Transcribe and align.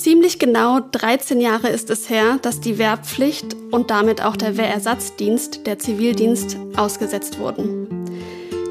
Ziemlich 0.00 0.38
genau 0.38 0.80
13 0.92 1.42
Jahre 1.42 1.68
ist 1.68 1.90
es 1.90 2.08
her, 2.08 2.38
dass 2.40 2.58
die 2.58 2.78
Wehrpflicht 2.78 3.54
und 3.70 3.90
damit 3.90 4.24
auch 4.24 4.34
der 4.34 4.56
Wehrersatzdienst, 4.56 5.66
der 5.66 5.78
Zivildienst, 5.78 6.56
ausgesetzt 6.74 7.38
wurden. 7.38 8.06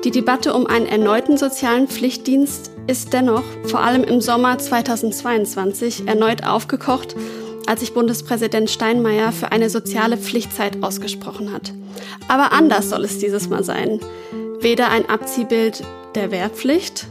Die 0.04 0.10
Debatte 0.10 0.56
um 0.56 0.66
einen 0.66 0.88
erneuten 0.88 1.38
sozialen 1.38 1.88
Pflichtdienst 1.88 2.72
ist 2.88 3.14
dennoch 3.14 3.44
vor 3.66 3.82
allem 3.82 4.04
im 4.04 4.22
Sommer 4.22 4.58
2022 4.58 6.08
erneut 6.08 6.48
aufgekocht, 6.48 7.16
als 7.68 7.82
sich 7.82 7.94
Bundespräsident 7.94 8.72
Steinmeier 8.72 9.32
für 9.32 9.52
eine 9.52 9.70
soziale 9.70 10.18
Pflichtzeit 10.18 10.82
ausgesprochen 10.82 11.54
hat. 11.54 11.74
Aber 12.28 12.54
anders 12.54 12.90
soll 12.90 13.06
es 13.06 13.20
dieses 13.20 13.50
Mal 13.50 13.64
sein. 13.64 14.00
Weder 14.62 14.90
ein 14.90 15.08
Abziehbild 15.08 15.84
der 16.16 16.32
Wehrpflicht 16.32 17.06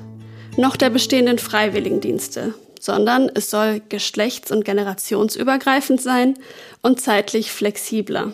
noch 0.56 0.77
der 0.77 0.91
bestehenden 0.91 1.38
Freiwilligendienste, 1.38 2.55
sondern 2.81 3.31
es 3.34 3.51
soll 3.51 3.81
geschlechts- 3.89 4.51
und 4.51 4.65
generationsübergreifend 4.65 6.01
sein 6.01 6.39
und 6.83 7.01
zeitlich 7.01 7.53
flexibler. 7.53 8.33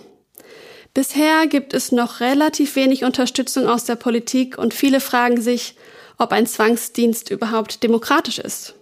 Bisher 0.94 1.46
gibt 1.48 1.74
es 1.74 1.90
noch 1.90 2.20
relativ 2.20 2.76
wenig 2.76 3.04
Unterstützung 3.04 3.66
aus 3.66 3.84
der 3.84 3.96
Politik 3.96 4.58
und 4.58 4.74
viele 4.74 5.00
fragen 5.00 5.40
sich, 5.40 5.74
ob 6.18 6.32
ein 6.32 6.46
Zwangsdienst 6.46 7.30
überhaupt 7.30 7.82
demokratisch 7.82 8.38
ist. 8.38 8.74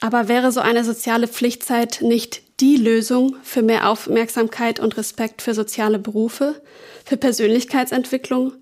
Aber 0.00 0.28
wäre 0.28 0.52
so 0.52 0.60
eine 0.60 0.84
soziale 0.84 1.26
Pflichtzeit 1.26 2.00
nicht 2.02 2.42
die 2.60 2.76
Lösung 2.76 3.36
für 3.42 3.62
mehr 3.62 3.88
Aufmerksamkeit 3.88 4.80
und 4.80 4.96
Respekt 4.96 5.42
für 5.42 5.54
soziale 5.54 5.98
Berufe, 5.98 6.60
für 7.04 7.16
Persönlichkeitsentwicklung 7.16 8.52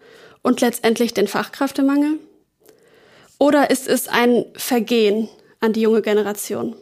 und 0.43 0.61
letztendlich 0.61 1.15
den 1.15 1.29
Fachkräftemangel? 1.29 2.19
Oder 3.39 3.71
ist 3.71 3.89
es 3.89 4.09
ein 4.09 4.47
Vergehen 4.55 5.29
an 5.67 5.75
die 5.75 5.83
junge 5.83 6.01
Generation? 6.01 6.75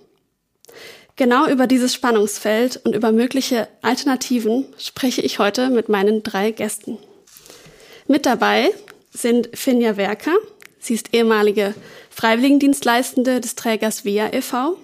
Genau 1.16 1.48
über 1.48 1.66
dieses 1.66 1.94
Spannungsfeld 1.94 2.80
und 2.84 2.94
über 2.94 3.12
mögliche 3.12 3.68
Alternativen 3.82 4.66
spreche 4.78 5.22
ich 5.22 5.38
heute 5.38 5.70
mit 5.70 5.88
meinen 5.88 6.22
drei 6.22 6.50
Gästen. 6.50 6.98
Mit 8.06 8.26
dabei 8.26 8.70
sind 9.12 9.50
Finja 9.54 9.96
Werker. 9.96 10.34
Sie 10.78 10.94
ist 10.94 11.14
ehemalige 11.14 11.74
Freiwilligendienstleistende 12.10 13.40
des 13.40 13.54
Trägers 13.54 14.04
VIA 14.04 14.32
e.V. 14.32 14.76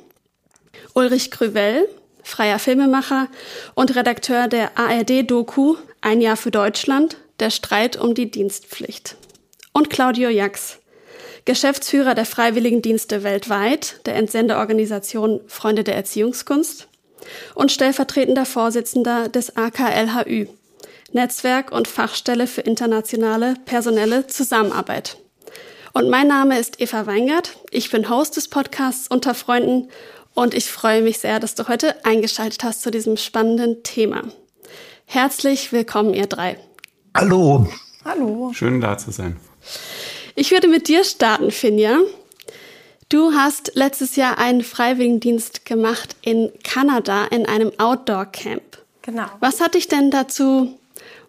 Ulrich 0.94 1.30
Krüvel, 1.30 1.88
freier 2.22 2.58
Filmemacher 2.58 3.28
und 3.74 3.94
Redakteur 3.94 4.48
der 4.48 4.78
ARD-Doku 4.78 5.76
Ein 6.00 6.20
Jahr 6.20 6.36
für 6.36 6.50
Deutschland, 6.50 7.18
der 7.40 7.50
Streit 7.50 7.96
um 7.96 8.14
die 8.14 8.30
Dienstpflicht. 8.30 9.16
Und 9.72 9.90
Claudio 9.90 10.30
Jax, 10.30 10.79
Geschäftsführer 11.50 12.14
der 12.14 12.26
Freiwilligendienste 12.26 13.24
weltweit, 13.24 14.06
der 14.06 14.14
Entsenderorganisation 14.14 15.40
Freunde 15.48 15.82
der 15.82 15.96
Erziehungskunst 15.96 16.86
und 17.56 17.72
stellvertretender 17.72 18.46
Vorsitzender 18.46 19.28
des 19.28 19.56
AKLHÜ, 19.56 20.46
Netzwerk 21.10 21.72
und 21.72 21.88
Fachstelle 21.88 22.46
für 22.46 22.60
internationale 22.60 23.54
personelle 23.64 24.28
Zusammenarbeit. 24.28 25.16
Und 25.92 26.08
mein 26.08 26.28
Name 26.28 26.56
ist 26.56 26.80
Eva 26.80 27.08
Weingart. 27.08 27.56
Ich 27.72 27.90
bin 27.90 28.08
Host 28.08 28.36
des 28.36 28.46
Podcasts 28.46 29.08
Unter 29.08 29.34
Freunden 29.34 29.88
und 30.34 30.54
ich 30.54 30.70
freue 30.70 31.02
mich 31.02 31.18
sehr, 31.18 31.40
dass 31.40 31.56
du 31.56 31.66
heute 31.66 32.04
eingeschaltet 32.04 32.62
hast 32.62 32.80
zu 32.80 32.92
diesem 32.92 33.16
spannenden 33.16 33.82
Thema. 33.82 34.22
Herzlich 35.04 35.72
willkommen, 35.72 36.14
ihr 36.14 36.28
drei. 36.28 36.58
Hallo. 37.12 37.66
Hallo. 38.04 38.52
Schön 38.54 38.80
da 38.80 38.96
zu 38.96 39.10
sein. 39.10 39.36
Ich 40.34 40.50
würde 40.50 40.68
mit 40.68 40.88
dir 40.88 41.04
starten, 41.04 41.50
Finja. 41.50 41.98
Du 43.08 43.32
hast 43.32 43.72
letztes 43.74 44.14
Jahr 44.16 44.38
einen 44.38 44.62
Freiwilligendienst 44.62 45.64
gemacht 45.64 46.14
in 46.22 46.52
Kanada 46.62 47.24
in 47.24 47.46
einem 47.46 47.72
Outdoor-Camp. 47.78 48.78
Genau. 49.02 49.26
Was 49.40 49.60
hat 49.60 49.74
dich 49.74 49.88
denn 49.88 50.10
dazu 50.10 50.78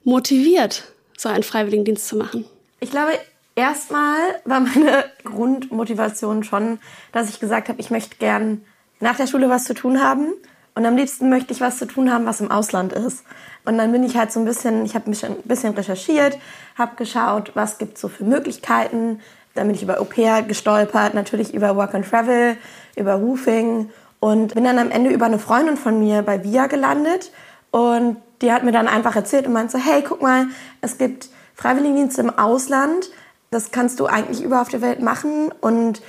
motiviert, 0.03 0.83
so 1.17 1.29
einen 1.29 1.43
Freiwilligendienst 1.43 2.07
zu 2.07 2.17
machen? 2.17 2.45
Ich 2.79 2.91
glaube, 2.91 3.13
erstmal 3.55 4.19
war 4.45 4.59
meine 4.59 5.05
Grundmotivation 5.23 6.43
schon, 6.43 6.79
dass 7.11 7.29
ich 7.29 7.39
gesagt 7.39 7.69
habe, 7.69 7.81
ich 7.81 7.89
möchte 7.89 8.17
gern 8.17 8.63
nach 8.99 9.17
der 9.17 9.27
Schule 9.27 9.49
was 9.49 9.65
zu 9.65 9.73
tun 9.73 10.03
haben. 10.03 10.33
Und 10.73 10.85
am 10.85 10.95
liebsten 10.95 11.29
möchte 11.29 11.53
ich 11.53 11.61
was 11.61 11.77
zu 11.77 11.85
tun 11.85 12.11
haben, 12.11 12.25
was 12.25 12.39
im 12.39 12.49
Ausland 12.49 12.93
ist. 12.93 13.23
Und 13.65 13.77
dann 13.77 13.91
bin 13.91 14.03
ich 14.03 14.15
halt 14.15 14.31
so 14.31 14.39
ein 14.39 14.45
bisschen, 14.45 14.85
ich 14.85 14.95
habe 14.95 15.09
mich 15.09 15.25
ein 15.25 15.35
bisschen 15.43 15.73
recherchiert, 15.73 16.37
habe 16.77 16.95
geschaut, 16.95 17.51
was 17.55 17.77
gibt 17.77 17.95
es 17.95 18.01
so 18.01 18.07
für 18.07 18.23
Möglichkeiten. 18.23 19.19
Dann 19.53 19.67
bin 19.67 19.75
ich 19.75 19.83
über 19.83 19.99
Au 19.99 20.05
pair 20.05 20.43
gestolpert, 20.43 21.13
natürlich 21.13 21.53
über 21.53 21.75
Work 21.75 21.93
and 21.93 22.09
Travel, 22.09 22.55
über 22.95 23.15
Roofing 23.15 23.89
und 24.21 24.53
bin 24.53 24.63
dann 24.63 24.79
am 24.79 24.91
Ende 24.91 25.09
über 25.09 25.25
eine 25.25 25.39
Freundin 25.39 25.75
von 25.75 25.99
mir 25.99 26.21
bei 26.21 26.43
VIA 26.43 26.67
gelandet. 26.67 27.31
Und 27.71 28.17
die 28.41 28.51
hat 28.51 28.63
mir 28.63 28.71
dann 28.71 28.87
einfach 28.87 29.15
erzählt 29.15 29.47
und 29.47 29.53
meinte 29.53 29.77
so, 29.77 29.83
hey, 29.83 30.03
guck 30.07 30.21
mal, 30.21 30.47
es 30.79 30.97
gibt 30.97 31.29
Freiwilligendienste 31.55 32.21
im 32.21 32.37
Ausland. 32.37 33.09
Das 33.49 33.71
kannst 33.71 33.99
du 33.99 34.05
eigentlich 34.05 34.41
überall 34.41 34.61
auf 34.61 34.69
der 34.69 34.81
Welt 34.81 35.01
machen 35.01 35.51
und 35.59 36.01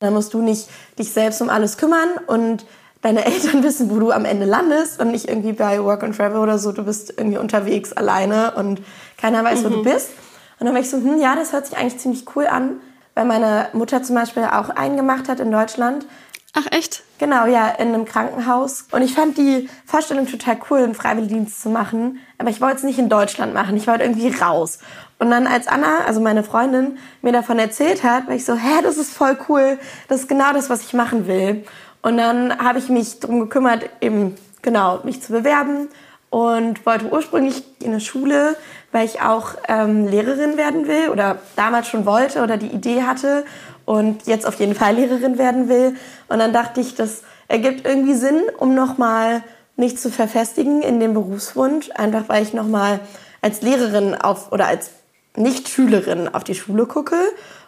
dann 0.00 0.14
musst 0.14 0.34
du 0.34 0.42
nicht 0.42 0.68
dich 0.98 1.12
selbst 1.12 1.40
um 1.40 1.50
alles 1.50 1.76
kümmern 1.76 2.08
und 2.26 2.66
deine 3.02 3.24
Eltern 3.24 3.62
wissen, 3.62 3.90
wo 3.90 3.98
du 3.98 4.10
am 4.10 4.24
Ende 4.24 4.46
landest 4.46 5.00
und 5.00 5.10
nicht 5.10 5.28
irgendwie 5.28 5.52
bei 5.52 5.82
Work 5.82 6.02
and 6.02 6.16
Travel 6.16 6.38
oder 6.38 6.58
so. 6.58 6.72
Du 6.72 6.84
bist 6.84 7.14
irgendwie 7.16 7.38
unterwegs 7.38 7.92
alleine 7.92 8.52
und 8.52 8.82
keiner 9.16 9.44
weiß, 9.44 9.60
mhm. 9.60 9.64
wo 9.64 9.68
du 9.68 9.76
mhm. 9.78 9.84
bist. 9.84 10.10
Und 10.58 10.66
dann 10.66 10.74
war 10.74 10.82
ich 10.82 10.90
so, 10.90 10.98
hm, 10.98 11.18
ja, 11.18 11.34
das 11.34 11.52
hört 11.52 11.66
sich 11.66 11.76
eigentlich 11.76 11.98
ziemlich 11.98 12.24
cool 12.36 12.46
an, 12.46 12.80
weil 13.14 13.24
meine 13.24 13.68
Mutter 13.72 14.02
zum 14.02 14.14
Beispiel 14.14 14.44
auch 14.44 14.68
einen 14.68 14.96
gemacht 14.96 15.28
hat 15.28 15.40
in 15.40 15.50
Deutschland. 15.50 16.06
Ach 16.52 16.66
echt? 16.72 17.04
Genau, 17.18 17.46
ja, 17.46 17.68
in 17.68 17.88
einem 17.88 18.04
Krankenhaus. 18.04 18.86
Und 18.90 19.02
ich 19.02 19.14
fand 19.14 19.38
die 19.38 19.70
Vorstellung 19.86 20.26
total 20.26 20.58
cool, 20.68 20.78
einen 20.78 20.94
Freiwilligendienst 20.94 21.62
zu 21.62 21.68
machen. 21.68 22.18
Aber 22.38 22.50
ich 22.50 22.60
wollte 22.60 22.78
es 22.78 22.82
nicht 22.82 22.98
in 22.98 23.08
Deutschland 23.08 23.54
machen. 23.54 23.76
Ich 23.76 23.86
wollte 23.86 24.02
irgendwie 24.02 24.34
raus. 24.36 24.80
Und 25.20 25.30
dann 25.30 25.46
als 25.46 25.68
Anna, 25.68 26.00
also 26.06 26.20
meine 26.20 26.42
Freundin, 26.42 26.98
mir 27.22 27.32
davon 27.32 27.58
erzählt 27.58 28.02
hat, 28.02 28.26
war 28.26 28.34
ich 28.34 28.44
so, 28.44 28.54
hä, 28.54 28.82
das 28.82 28.96
ist 28.96 29.12
voll 29.12 29.38
cool. 29.48 29.78
Das 30.08 30.20
ist 30.20 30.28
genau 30.28 30.52
das, 30.52 30.70
was 30.70 30.82
ich 30.82 30.92
machen 30.92 31.26
will. 31.28 31.64
Und 32.02 32.16
dann 32.16 32.58
habe 32.58 32.78
ich 32.78 32.88
mich 32.88 33.20
darum 33.20 33.40
gekümmert, 33.40 33.88
eben 34.00 34.36
genau 34.62 35.00
mich 35.04 35.22
zu 35.22 35.32
bewerben 35.32 35.88
und 36.30 36.86
wollte 36.86 37.10
ursprünglich 37.10 37.62
in 37.80 37.88
eine 37.88 38.00
Schule, 38.00 38.56
weil 38.92 39.04
ich 39.04 39.20
auch 39.20 39.54
ähm, 39.68 40.06
Lehrerin 40.06 40.56
werden 40.56 40.86
will 40.86 41.10
oder 41.10 41.38
damals 41.56 41.88
schon 41.88 42.06
wollte 42.06 42.42
oder 42.42 42.56
die 42.56 42.68
Idee 42.68 43.02
hatte 43.02 43.44
und 43.84 44.26
jetzt 44.26 44.46
auf 44.46 44.60
jeden 44.60 44.74
Fall 44.74 44.94
Lehrerin 44.94 45.38
werden 45.38 45.68
will. 45.68 45.96
Und 46.28 46.38
dann 46.38 46.52
dachte 46.52 46.80
ich, 46.80 46.94
das 46.94 47.22
ergibt 47.48 47.86
irgendwie 47.86 48.14
Sinn, 48.14 48.42
um 48.58 48.74
nochmal 48.74 49.42
mich 49.76 49.98
zu 49.98 50.10
verfestigen 50.10 50.82
in 50.82 51.00
dem 51.00 51.14
Berufswunsch, 51.14 51.90
einfach 51.94 52.28
weil 52.28 52.42
ich 52.42 52.54
nochmal 52.54 53.00
als 53.42 53.62
Lehrerin 53.62 54.14
auf 54.14 54.52
oder 54.52 54.66
als 54.66 54.90
Nicht-Schülerin 55.36 56.28
auf 56.28 56.44
die 56.44 56.54
Schule 56.54 56.86
gucke. 56.86 57.16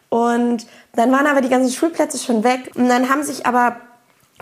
Und 0.09 0.67
dann 0.95 1.11
waren 1.11 1.27
aber 1.27 1.41
die 1.41 1.49
ganzen 1.49 1.73
Schulplätze 1.73 2.19
schon 2.19 2.45
weg 2.45 2.71
und 2.75 2.89
dann 2.89 3.09
haben 3.09 3.23
sich 3.23 3.47
aber 3.47 3.77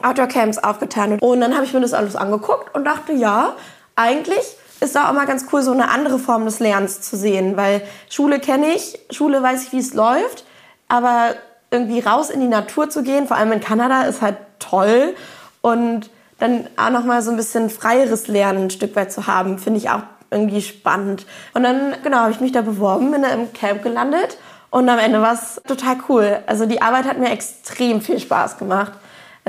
Outdoor-Camps 0.03 0.59
aufgetan. 0.59 1.19
Und 1.19 1.41
dann 1.41 1.55
habe 1.55 1.65
ich 1.65 1.73
mir 1.73 1.81
das 1.81 1.93
alles 1.93 2.17
angeguckt 2.17 2.75
und 2.75 2.85
dachte, 2.85 3.13
ja, 3.13 3.55
eigentlich 3.97 4.57
ist 4.81 4.97
da 4.97 5.09
auch 5.09 5.13
mal 5.13 5.27
ganz 5.27 5.47
cool, 5.53 5.63
so 5.63 5.73
eine 5.73 5.91
andere 5.91 6.19
Form 6.19 6.45
des 6.45 6.59
Lernens 6.59 7.03
zu 7.03 7.17
sehen. 7.17 7.57
Weil 7.57 7.83
Schule 8.09 8.41
kenne 8.41 8.69
ich, 8.75 8.99
Schule 9.11 9.43
weiß 9.43 9.65
ich, 9.65 9.73
wie 9.73 9.79
es 9.79 9.95
läuft. 9.95 10.45
Aber 10.89 11.35
irgendwie 11.71 12.01
raus 12.01 12.31
in 12.31 12.41
die 12.41 12.49
Natur 12.49 12.91
zu 12.91 13.03
gehen, 13.03 13.27
vor 13.27 13.37
allem 13.37 13.53
in 13.53 13.61
Kanada, 13.61 14.03
ist 14.03 14.23
halt 14.23 14.37
toll. 14.59 15.15
Und 15.61 16.11
dann 16.39 16.67
auch 16.77 16.91
noch 16.91 17.05
mal 17.05 17.23
so 17.23 17.31
ein 17.31 17.37
bisschen 17.37 17.71
freieres 17.71 18.27
Lernen 18.27 18.65
ein 18.65 18.71
Stück 18.71 18.97
weit 18.97 19.13
zu 19.13 19.27
haben, 19.27 19.59
finde 19.59 19.79
ich 19.79 19.91
auch 19.91 20.03
irgendwie 20.31 20.63
spannend. 20.63 21.27
Und 21.55 21.63
dann, 21.63 21.95
genau, 22.03 22.19
habe 22.19 22.31
ich 22.31 22.41
mich 22.41 22.53
da 22.53 22.63
beworben, 22.63 23.11
bin 23.11 23.23
da 23.23 23.29
im 23.29 23.53
Camp 23.53 23.83
gelandet 23.83 24.39
und 24.71 24.89
am 24.89 24.99
Ende 24.99 25.21
war 25.21 25.35
es 25.35 25.61
total 25.67 25.97
cool. 26.09 26.39
Also 26.47 26.67
die 26.67 26.81
Arbeit 26.81 27.05
hat 27.05 27.19
mir 27.19 27.31
extrem 27.31 28.01
viel 28.01 28.19
Spaß 28.19 28.59
gemacht. 28.59 28.93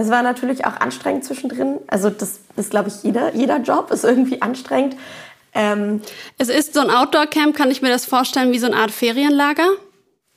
Es 0.01 0.09
war 0.09 0.23
natürlich 0.23 0.65
auch 0.65 0.77
anstrengend 0.79 1.23
zwischendrin. 1.23 1.77
Also 1.87 2.09
das 2.09 2.39
ist, 2.57 2.71
glaube 2.71 2.89
ich, 2.89 3.03
jeder, 3.03 3.35
jeder 3.35 3.57
Job 3.57 3.91
ist 3.91 4.03
irgendwie 4.03 4.41
anstrengend. 4.41 4.95
Ähm, 5.53 6.01
es 6.37 6.49
ist 6.49 6.73
so 6.73 6.79
ein 6.79 6.89
Outdoor-Camp, 6.89 7.55
kann 7.55 7.69
ich 7.69 7.81
mir 7.81 7.89
das 7.89 8.05
vorstellen, 8.05 8.51
wie 8.51 8.59
so 8.59 8.65
eine 8.65 8.77
Art 8.77 8.91
Ferienlager? 8.91 9.67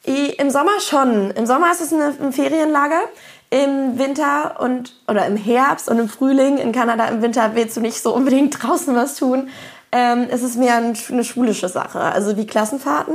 Im 0.04 0.50
Sommer 0.50 0.80
schon. 0.80 1.30
Im 1.30 1.46
Sommer 1.46 1.72
ist 1.72 1.80
es 1.80 1.92
ein 1.92 2.32
Ferienlager. 2.32 3.00
Im 3.48 3.98
Winter 3.98 4.60
und 4.60 5.00
oder 5.08 5.26
im 5.26 5.36
Herbst 5.36 5.88
und 5.88 5.98
im 5.98 6.08
Frühling 6.08 6.58
in 6.58 6.72
Kanada 6.72 7.06
im 7.06 7.22
Winter 7.22 7.52
willst 7.54 7.76
du 7.76 7.80
nicht 7.80 8.02
so 8.02 8.14
unbedingt 8.14 8.62
draußen 8.62 8.94
was 8.94 9.16
tun. 9.16 9.48
Ähm, 9.92 10.26
es 10.28 10.42
ist 10.42 10.56
mehr 10.56 10.76
eine 10.76 11.24
schulische 11.24 11.68
Sache, 11.68 12.00
also 12.00 12.36
wie 12.36 12.46
Klassenfahrten 12.46 13.14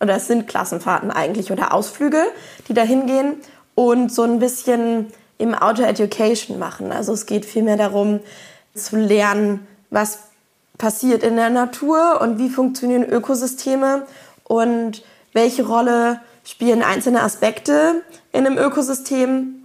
oder 0.00 0.16
es 0.16 0.26
sind 0.26 0.46
Klassenfahrten 0.48 1.10
eigentlich 1.10 1.50
oder 1.50 1.72
Ausflüge, 1.72 2.22
die 2.68 2.74
da 2.74 2.82
hingehen 2.82 3.36
und 3.74 4.12
so 4.12 4.22
ein 4.22 4.38
bisschen 4.38 5.12
im 5.40 5.54
Outdoor 5.54 5.88
Education 5.88 6.58
machen. 6.58 6.92
Also 6.92 7.12
es 7.12 7.26
geht 7.26 7.44
vielmehr 7.44 7.76
darum 7.76 8.20
zu 8.74 8.96
lernen, 8.96 9.66
was 9.90 10.20
passiert 10.78 11.22
in 11.22 11.36
der 11.36 11.50
Natur 11.50 12.20
und 12.20 12.38
wie 12.38 12.48
funktionieren 12.48 13.04
Ökosysteme 13.04 14.06
und 14.44 15.02
welche 15.32 15.66
Rolle 15.66 16.20
spielen 16.44 16.82
einzelne 16.82 17.22
Aspekte 17.22 18.02
in 18.32 18.46
einem 18.46 18.58
Ökosystem 18.58 19.62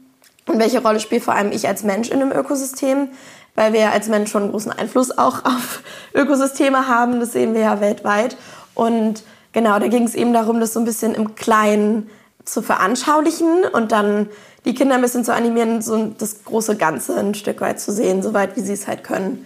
und 0.48 0.60
welche 0.60 0.82
Rolle 0.82 1.00
spielt 1.00 1.24
vor 1.24 1.34
allem 1.34 1.52
ich 1.52 1.68
als 1.68 1.84
Mensch 1.84 2.10
in 2.10 2.22
einem 2.22 2.32
Ökosystem, 2.32 3.10
weil 3.56 3.74
wir 3.74 3.92
als 3.92 4.08
Mensch 4.08 4.32
schon 4.32 4.44
einen 4.44 4.52
großen 4.52 4.72
Einfluss 4.72 5.18
auch 5.18 5.46
auf 5.46 5.82
Ökosysteme 6.14 6.88
haben, 6.88 7.20
das 7.20 7.34
sehen 7.34 7.54
wir 7.54 7.62
ja 7.62 7.82
weltweit. 7.82 8.38
Und 8.74 9.24
genau, 9.54 9.80
da 9.80 9.88
ging 9.88 10.04
es 10.04 10.16
eben 10.16 10.34
darum, 10.34 10.60
das 10.60 10.74
so 10.74 10.80
ein 10.80 10.86
bisschen 10.86 11.16
im 11.16 11.36
Kleinen 11.36 12.10
zu 12.44 12.62
veranschaulichen 12.62 13.64
und 13.72 13.92
dann 13.92 14.30
die 14.66 14.74
Kinder 14.74 14.96
ein 14.96 15.02
bisschen 15.02 15.24
zu 15.24 15.34
animieren, 15.34 15.82
so 15.82 16.14
das 16.18 16.44
große 16.44 16.76
Ganze 16.76 17.16
ein 17.16 17.36
Stück 17.36 17.62
weit 17.62 17.80
zu 17.80 17.92
sehen, 17.92 18.22
soweit 18.22 18.56
wie 18.58 18.62
sie 18.62 18.74
es 18.74 18.88
halt 18.88 19.04
können. 19.04 19.46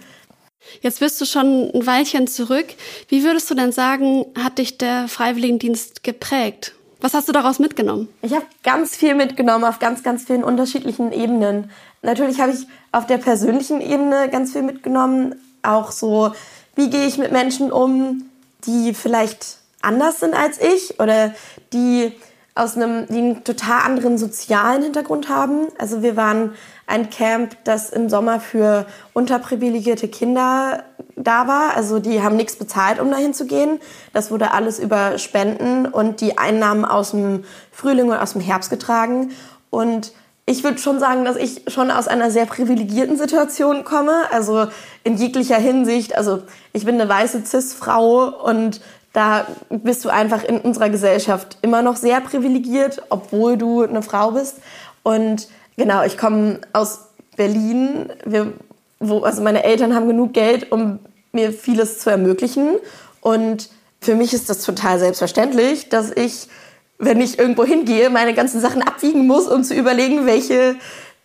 Jetzt 0.80 1.00
bist 1.00 1.20
du 1.20 1.24
schon 1.24 1.70
ein 1.74 1.86
Weilchen 1.86 2.26
zurück. 2.26 2.66
Wie 3.08 3.24
würdest 3.24 3.50
du 3.50 3.54
denn 3.54 3.72
sagen, 3.72 4.26
hat 4.38 4.58
dich 4.58 4.78
der 4.78 5.08
Freiwilligendienst 5.08 6.02
geprägt? 6.02 6.74
Was 7.00 7.14
hast 7.14 7.28
du 7.28 7.32
daraus 7.32 7.58
mitgenommen? 7.58 8.08
Ich 8.20 8.34
habe 8.34 8.44
ganz 8.62 8.94
viel 8.94 9.14
mitgenommen 9.14 9.64
auf 9.64 9.78
ganz, 9.78 10.02
ganz 10.02 10.24
vielen 10.24 10.44
unterschiedlichen 10.44 11.12
Ebenen. 11.12 11.70
Natürlich 12.02 12.40
habe 12.40 12.52
ich 12.52 12.66
auf 12.92 13.06
der 13.06 13.18
persönlichen 13.18 13.80
Ebene 13.80 14.28
ganz 14.30 14.52
viel 14.52 14.62
mitgenommen. 14.62 15.34
Auch 15.62 15.92
so, 15.92 16.32
wie 16.76 16.90
gehe 16.90 17.06
ich 17.06 17.16
mit 17.16 17.32
Menschen 17.32 17.72
um, 17.72 18.26
die 18.66 18.92
vielleicht 18.92 19.58
anders 19.82 20.20
sind 20.20 20.34
als 20.34 20.60
ich 20.60 21.00
oder 21.00 21.34
die 21.72 22.12
aus 22.54 22.76
einem, 22.76 23.06
die 23.08 23.18
einen 23.18 23.44
total 23.44 23.82
anderen 23.82 24.18
sozialen 24.18 24.82
Hintergrund 24.82 25.28
haben. 25.28 25.68
Also 25.78 26.02
wir 26.02 26.16
waren 26.16 26.52
ein 26.86 27.08
Camp, 27.08 27.56
das 27.64 27.90
im 27.90 28.08
Sommer 28.08 28.40
für 28.40 28.86
unterprivilegierte 29.12 30.08
Kinder 30.08 30.84
da 31.16 31.46
war. 31.46 31.76
Also 31.76 32.00
die 32.00 32.22
haben 32.22 32.36
nichts 32.36 32.56
bezahlt, 32.56 33.00
um 33.00 33.10
dahin 33.10 33.34
zu 33.34 33.46
gehen. 33.46 33.80
Das 34.12 34.30
wurde 34.30 34.50
alles 34.52 34.78
über 34.78 35.18
Spenden 35.18 35.86
und 35.86 36.20
die 36.20 36.38
Einnahmen 36.38 36.84
aus 36.84 37.12
dem 37.12 37.44
Frühling 37.70 38.08
und 38.10 38.16
aus 38.16 38.32
dem 38.32 38.40
Herbst 38.40 38.70
getragen. 38.70 39.30
Und 39.70 40.12
ich 40.46 40.64
würde 40.64 40.78
schon 40.78 40.98
sagen, 40.98 41.24
dass 41.24 41.36
ich 41.36 41.62
schon 41.68 41.92
aus 41.92 42.08
einer 42.08 42.32
sehr 42.32 42.46
privilegierten 42.46 43.16
Situation 43.16 43.84
komme. 43.84 44.24
Also 44.32 44.66
in 45.04 45.16
jeglicher 45.16 45.58
Hinsicht. 45.58 46.16
Also 46.16 46.42
ich 46.72 46.84
bin 46.84 47.00
eine 47.00 47.08
weiße 47.08 47.44
Cis-Frau 47.44 48.44
und 48.44 48.80
da 49.12 49.46
bist 49.70 50.04
du 50.04 50.08
einfach 50.08 50.44
in 50.44 50.58
unserer 50.60 50.88
Gesellschaft 50.88 51.58
immer 51.62 51.82
noch 51.82 51.96
sehr 51.96 52.20
privilegiert, 52.20 53.02
obwohl 53.10 53.56
du 53.56 53.82
eine 53.82 54.02
Frau 54.02 54.32
bist. 54.32 54.58
Und 55.02 55.48
genau, 55.76 56.04
ich 56.04 56.16
komme 56.16 56.60
aus 56.72 57.08
Berlin. 57.36 58.12
Wir 58.24 58.52
wo, 59.00 59.20
also 59.20 59.42
meine 59.42 59.64
Eltern 59.64 59.94
haben 59.94 60.06
genug 60.06 60.34
Geld, 60.34 60.70
um 60.70 61.00
mir 61.32 61.52
vieles 61.52 61.98
zu 61.98 62.10
ermöglichen. 62.10 62.76
Und 63.20 63.70
für 64.00 64.14
mich 64.14 64.32
ist 64.32 64.48
das 64.48 64.62
total 64.62 64.98
selbstverständlich, 64.98 65.88
dass 65.88 66.10
ich, 66.12 66.48
wenn 66.98 67.20
ich 67.20 67.38
irgendwo 67.38 67.64
hingehe, 67.64 68.10
meine 68.10 68.34
ganzen 68.34 68.60
Sachen 68.60 68.82
abwiegen 68.82 69.26
muss, 69.26 69.48
um 69.48 69.64
zu 69.64 69.74
überlegen, 69.74 70.26
welche, 70.26 70.76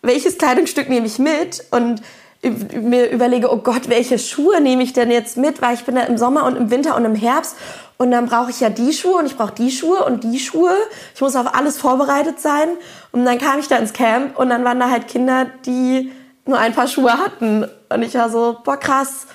welches 0.02 0.38
Kleidungsstück 0.38 0.88
nehme 0.88 1.06
ich 1.06 1.18
mit 1.18 1.64
und 1.70 2.00
mir 2.42 3.10
überlege, 3.10 3.52
oh 3.52 3.58
Gott, 3.58 3.88
welche 3.88 4.18
Schuhe 4.18 4.60
nehme 4.60 4.82
ich 4.82 4.92
denn 4.92 5.10
jetzt 5.10 5.36
mit, 5.36 5.62
weil 5.62 5.74
ich 5.74 5.84
bin 5.84 5.96
da 5.96 6.02
im 6.02 6.18
Sommer 6.18 6.44
und 6.44 6.56
im 6.56 6.70
Winter 6.70 6.96
und 6.96 7.04
im 7.04 7.14
Herbst 7.14 7.56
und 7.98 8.10
dann 8.10 8.26
brauche 8.26 8.50
ich 8.50 8.60
ja 8.60 8.68
die 8.68 8.92
Schuhe 8.92 9.14
und 9.14 9.26
ich 9.26 9.36
brauche 9.36 9.54
die 9.54 9.70
Schuhe 9.70 10.04
und 10.04 10.22
die 10.22 10.38
Schuhe. 10.38 10.74
Ich 11.14 11.20
muss 11.20 11.34
auf 11.34 11.54
alles 11.54 11.78
vorbereitet 11.78 12.40
sein. 12.40 12.68
Und 13.12 13.24
dann 13.24 13.38
kam 13.38 13.58
ich 13.58 13.68
da 13.68 13.76
ins 13.76 13.94
Camp 13.94 14.38
und 14.38 14.50
dann 14.50 14.64
waren 14.64 14.78
da 14.78 14.90
halt 14.90 15.08
Kinder, 15.08 15.46
die 15.64 16.12
nur 16.44 16.58
ein 16.58 16.74
paar 16.74 16.88
Schuhe 16.88 17.12
hatten. 17.12 17.66
Und 17.88 18.02
ich 18.02 18.14
war 18.14 18.28
so, 18.28 18.58
boah, 18.62 18.76
krass, 18.76 19.26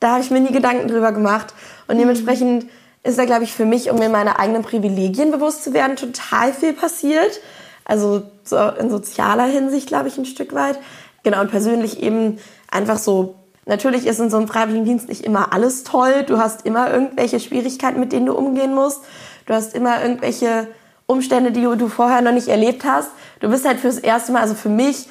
da 0.00 0.12
habe 0.12 0.20
ich 0.20 0.30
mir 0.30 0.40
nie 0.40 0.52
Gedanken 0.52 0.88
drüber 0.88 1.12
gemacht. 1.12 1.54
Und 1.88 1.98
dementsprechend 1.98 2.66
ist 3.02 3.18
da, 3.18 3.24
glaube 3.24 3.44
ich, 3.44 3.54
für 3.54 3.64
mich, 3.64 3.90
um 3.90 3.98
mir 3.98 4.10
meine 4.10 4.38
eigenen 4.38 4.62
Privilegien 4.62 5.30
bewusst 5.30 5.64
zu 5.64 5.72
werden, 5.72 5.96
total 5.96 6.52
viel 6.52 6.74
passiert. 6.74 7.40
Also 7.86 8.22
so 8.44 8.58
in 8.78 8.90
sozialer 8.90 9.46
Hinsicht, 9.46 9.88
glaube 9.88 10.08
ich, 10.08 10.18
ein 10.18 10.26
Stück 10.26 10.54
weit. 10.54 10.78
Genau, 11.22 11.40
und 11.40 11.50
persönlich 11.50 12.02
eben 12.02 12.38
einfach 12.70 12.98
so, 12.98 13.34
natürlich 13.66 14.06
ist 14.06 14.20
in 14.20 14.30
so 14.30 14.38
einem 14.38 14.48
Freiwilligendienst 14.48 15.08
nicht 15.08 15.24
immer 15.24 15.52
alles 15.52 15.84
toll. 15.84 16.24
Du 16.26 16.38
hast 16.38 16.64
immer 16.64 16.92
irgendwelche 16.92 17.40
Schwierigkeiten, 17.40 18.00
mit 18.00 18.12
denen 18.12 18.26
du 18.26 18.34
umgehen 18.34 18.74
musst. 18.74 19.00
Du 19.46 19.54
hast 19.54 19.74
immer 19.74 20.02
irgendwelche 20.02 20.68
Umstände, 21.06 21.52
die 21.52 21.62
du 21.62 21.88
vorher 21.88 22.22
noch 22.22 22.32
nicht 22.32 22.48
erlebt 22.48 22.84
hast. 22.84 23.10
Du 23.40 23.48
bist 23.48 23.66
halt 23.66 23.80
fürs 23.80 23.98
erste 23.98 24.32
Mal, 24.32 24.42
also 24.42 24.54
für 24.54 24.68
mich, 24.68 25.08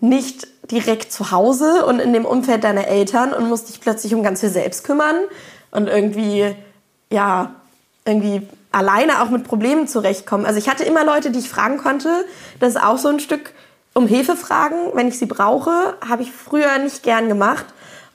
nicht 0.00 0.46
direkt 0.70 1.12
zu 1.12 1.30
Hause 1.30 1.84
und 1.84 2.00
in 2.00 2.12
dem 2.12 2.24
Umfeld 2.24 2.64
deiner 2.64 2.86
Eltern 2.86 3.32
und 3.34 3.48
musst 3.48 3.68
dich 3.68 3.80
plötzlich 3.80 4.14
um 4.14 4.22
ganz 4.22 4.40
viel 4.40 4.48
selbst 4.48 4.84
kümmern 4.84 5.16
und 5.70 5.88
irgendwie, 5.88 6.54
ja, 7.10 7.54
irgendwie 8.06 8.46
alleine 8.72 9.22
auch 9.22 9.30
mit 9.30 9.44
Problemen 9.44 9.88
zurechtkommen. 9.88 10.46
Also 10.46 10.58
ich 10.58 10.68
hatte 10.68 10.84
immer 10.84 11.04
Leute, 11.04 11.30
die 11.30 11.40
ich 11.40 11.50
fragen 11.50 11.78
konnte. 11.78 12.24
Das 12.60 12.70
ist 12.70 12.82
auch 12.82 12.98
so 12.98 13.08
ein 13.08 13.20
Stück 13.20 13.52
um 13.94 14.06
Hilfe 14.06 14.36
fragen, 14.36 14.76
wenn 14.94 15.08
ich 15.08 15.18
sie 15.18 15.26
brauche, 15.26 15.94
habe 16.06 16.22
ich 16.22 16.32
früher 16.32 16.78
nicht 16.78 17.02
gern 17.02 17.28
gemacht. 17.28 17.66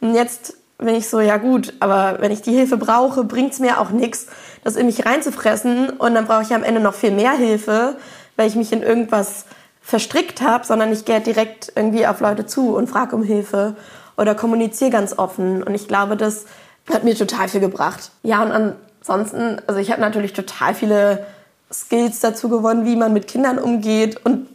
Und 0.01 0.15
jetzt 0.15 0.55
bin 0.77 0.95
ich 0.95 1.09
so, 1.09 1.19
ja 1.19 1.37
gut, 1.37 1.73
aber 1.79 2.17
wenn 2.19 2.31
ich 2.31 2.41
die 2.41 2.51
Hilfe 2.51 2.77
brauche, 2.77 3.23
bringt 3.23 3.53
es 3.53 3.59
mir 3.59 3.79
auch 3.79 3.89
nichts, 3.89 4.27
das 4.63 4.75
in 4.75 4.85
mich 4.85 5.05
reinzufressen. 5.05 5.89
Und 5.91 6.15
dann 6.15 6.25
brauche 6.25 6.43
ich 6.43 6.53
am 6.53 6.63
Ende 6.63 6.81
noch 6.81 6.93
viel 6.93 7.11
mehr 7.11 7.33
Hilfe, 7.33 7.97
weil 8.35 8.47
ich 8.47 8.55
mich 8.55 8.71
in 8.71 8.83
irgendwas 8.83 9.45
verstrickt 9.81 10.41
habe, 10.41 10.65
sondern 10.65 10.91
ich 10.91 11.05
gehe 11.05 11.21
direkt 11.21 11.71
irgendwie 11.75 12.07
auf 12.07 12.19
Leute 12.19 12.45
zu 12.45 12.75
und 12.75 12.87
frage 12.89 13.15
um 13.15 13.23
Hilfe 13.23 13.75
oder 14.17 14.33
kommuniziere 14.33 14.89
ganz 14.89 15.17
offen. 15.17 15.61
Und 15.61 15.75
ich 15.75 15.87
glaube, 15.87 16.17
das 16.17 16.45
hat 16.91 17.03
mir 17.03 17.15
total 17.15 17.47
viel 17.47 17.59
gebracht. 17.59 18.11
Ja, 18.23 18.41
und 18.43 18.51
ansonsten, 18.51 19.61
also 19.67 19.79
ich 19.79 19.91
habe 19.91 20.01
natürlich 20.01 20.33
total 20.33 20.73
viele 20.73 21.25
Skills 21.71 22.19
dazu 22.19 22.49
gewonnen, 22.49 22.85
wie 22.85 22.95
man 22.95 23.13
mit 23.13 23.27
Kindern 23.27 23.59
umgeht 23.59 24.23
und 24.25 24.47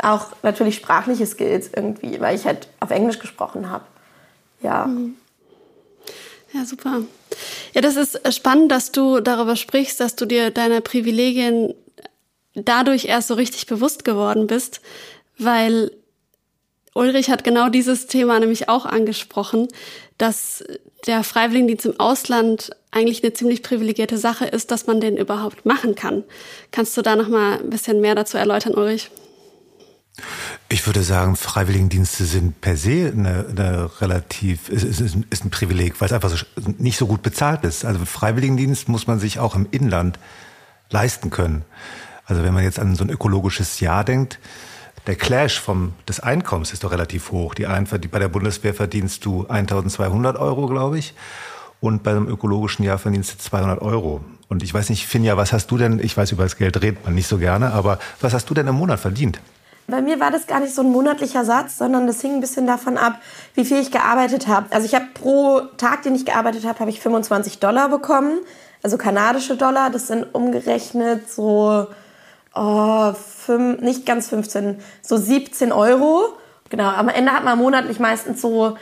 auch 0.00 0.28
natürlich 0.42 0.76
sprachliche 0.76 1.26
Skills 1.26 1.70
irgendwie, 1.74 2.20
weil 2.20 2.36
ich 2.36 2.44
halt 2.44 2.68
auf 2.80 2.90
Englisch 2.90 3.18
gesprochen 3.18 3.70
habe. 3.70 3.84
Ja. 4.62 4.88
Ja, 6.52 6.64
super. 6.64 7.02
Ja, 7.74 7.80
das 7.80 7.96
ist 7.96 8.20
spannend, 8.34 8.70
dass 8.70 8.92
du 8.92 9.20
darüber 9.20 9.56
sprichst, 9.56 9.98
dass 9.98 10.14
du 10.14 10.24
dir 10.24 10.50
deine 10.50 10.80
Privilegien 10.80 11.74
dadurch 12.54 13.06
erst 13.06 13.28
so 13.28 13.34
richtig 13.34 13.66
bewusst 13.66 14.04
geworden 14.04 14.46
bist, 14.46 14.80
weil 15.38 15.90
Ulrich 16.94 17.28
hat 17.28 17.42
genau 17.42 17.68
dieses 17.68 18.06
Thema 18.06 18.38
nämlich 18.38 18.68
auch 18.68 18.86
angesprochen, 18.86 19.66
dass 20.16 20.62
der 21.06 21.24
Freiwilligendienst 21.24 21.86
im 21.86 21.98
Ausland 21.98 22.70
eigentlich 22.92 23.24
eine 23.24 23.32
ziemlich 23.32 23.64
privilegierte 23.64 24.16
Sache 24.16 24.46
ist, 24.46 24.70
dass 24.70 24.86
man 24.86 25.00
den 25.00 25.16
überhaupt 25.16 25.66
machen 25.66 25.96
kann. 25.96 26.22
Kannst 26.70 26.96
du 26.96 27.02
da 27.02 27.16
noch 27.16 27.28
mal 27.28 27.58
ein 27.58 27.70
bisschen 27.70 28.00
mehr 28.00 28.14
dazu 28.14 28.38
erläutern, 28.38 28.74
Ulrich? 28.74 29.10
Ich 30.68 30.86
würde 30.86 31.02
sagen, 31.02 31.36
Freiwilligendienste 31.36 32.24
sind 32.24 32.60
per 32.60 32.76
se 32.76 33.12
eine, 33.14 33.46
eine 33.50 33.90
relativ, 34.00 34.68
ist, 34.70 34.82
ist, 34.82 35.16
ist 35.30 35.44
ein 35.44 35.50
Privileg, 35.50 36.00
weil 36.00 36.06
es 36.06 36.12
einfach 36.12 36.30
so, 36.30 36.44
nicht 36.78 36.96
so 36.96 37.06
gut 37.06 37.22
bezahlt 37.22 37.64
ist. 37.64 37.84
Also 37.84 38.04
Freiwilligendienst 38.04 38.88
muss 38.88 39.06
man 39.06 39.20
sich 39.20 39.38
auch 39.38 39.54
im 39.54 39.68
Inland 39.70 40.18
leisten 40.90 41.30
können. 41.30 41.64
Also 42.26 42.42
wenn 42.42 42.54
man 42.54 42.64
jetzt 42.64 42.78
an 42.78 42.96
so 42.96 43.04
ein 43.04 43.10
ökologisches 43.10 43.80
Jahr 43.80 44.04
denkt, 44.04 44.38
der 45.06 45.16
Clash 45.16 45.60
vom, 45.60 45.92
des 46.08 46.20
Einkommens 46.20 46.72
ist 46.72 46.82
doch 46.82 46.90
relativ 46.90 47.30
hoch. 47.30 47.54
Die 47.54 47.66
Einver 47.66 47.98
die, 47.98 48.08
bei 48.08 48.18
der 48.18 48.28
Bundeswehr 48.28 48.72
verdienst 48.72 49.24
du 49.26 49.46
1200 49.46 50.38
Euro, 50.38 50.66
glaube 50.66 50.98
ich. 50.98 51.14
Und 51.80 52.02
bei 52.02 52.12
einem 52.12 52.26
ökologischen 52.26 52.84
Jahr 52.84 52.98
verdienst 52.98 53.34
du 53.34 53.38
200 53.38 53.82
Euro. 53.82 54.24
Und 54.48 54.62
ich 54.62 54.72
weiß 54.72 54.88
nicht, 54.88 55.06
Finja, 55.06 55.36
was 55.36 55.52
hast 55.52 55.70
du 55.70 55.76
denn, 55.76 55.98
ich 55.98 56.16
weiß, 56.16 56.32
über 56.32 56.44
das 56.44 56.56
Geld 56.56 56.80
redet 56.80 57.04
man 57.04 57.14
nicht 57.14 57.26
so 57.26 57.36
gerne, 57.36 57.72
aber 57.72 57.98
was 58.20 58.32
hast 58.32 58.48
du 58.48 58.54
denn 58.54 58.66
im 58.66 58.76
Monat 58.76 59.00
verdient? 59.00 59.40
Bei 59.86 60.00
mir 60.00 60.18
war 60.18 60.30
das 60.30 60.46
gar 60.46 60.60
nicht 60.60 60.74
so 60.74 60.82
ein 60.82 60.90
monatlicher 60.90 61.44
Satz, 61.44 61.76
sondern 61.76 62.06
das 62.06 62.20
hing 62.20 62.34
ein 62.34 62.40
bisschen 62.40 62.66
davon 62.66 62.96
ab, 62.96 63.20
wie 63.54 63.64
viel 63.64 63.78
ich 63.78 63.90
gearbeitet 63.90 64.48
habe. 64.48 64.66
Also 64.70 64.86
ich 64.86 64.94
habe 64.94 65.06
pro 65.12 65.60
Tag, 65.76 66.02
den 66.02 66.14
ich 66.14 66.24
gearbeitet 66.24 66.64
habe, 66.64 66.78
habe 66.80 66.90
ich 66.90 67.00
25 67.00 67.58
Dollar 67.58 67.90
bekommen, 67.90 68.38
also 68.82 68.96
kanadische 68.96 69.56
Dollar. 69.56 69.90
Das 69.90 70.06
sind 70.06 70.34
umgerechnet 70.34 71.30
so 71.30 71.86
oh, 72.54 73.12
fünf, 73.12 73.80
nicht 73.80 74.06
ganz 74.06 74.28
15, 74.28 74.78
so 75.02 75.16
17 75.16 75.72
Euro. 75.72 76.28
Genau, 76.70 76.88
am 76.88 77.08
Ende 77.08 77.32
hat 77.32 77.44
man 77.44 77.58
monatlich 77.58 78.00
meistens 78.00 78.40
so 78.40 78.78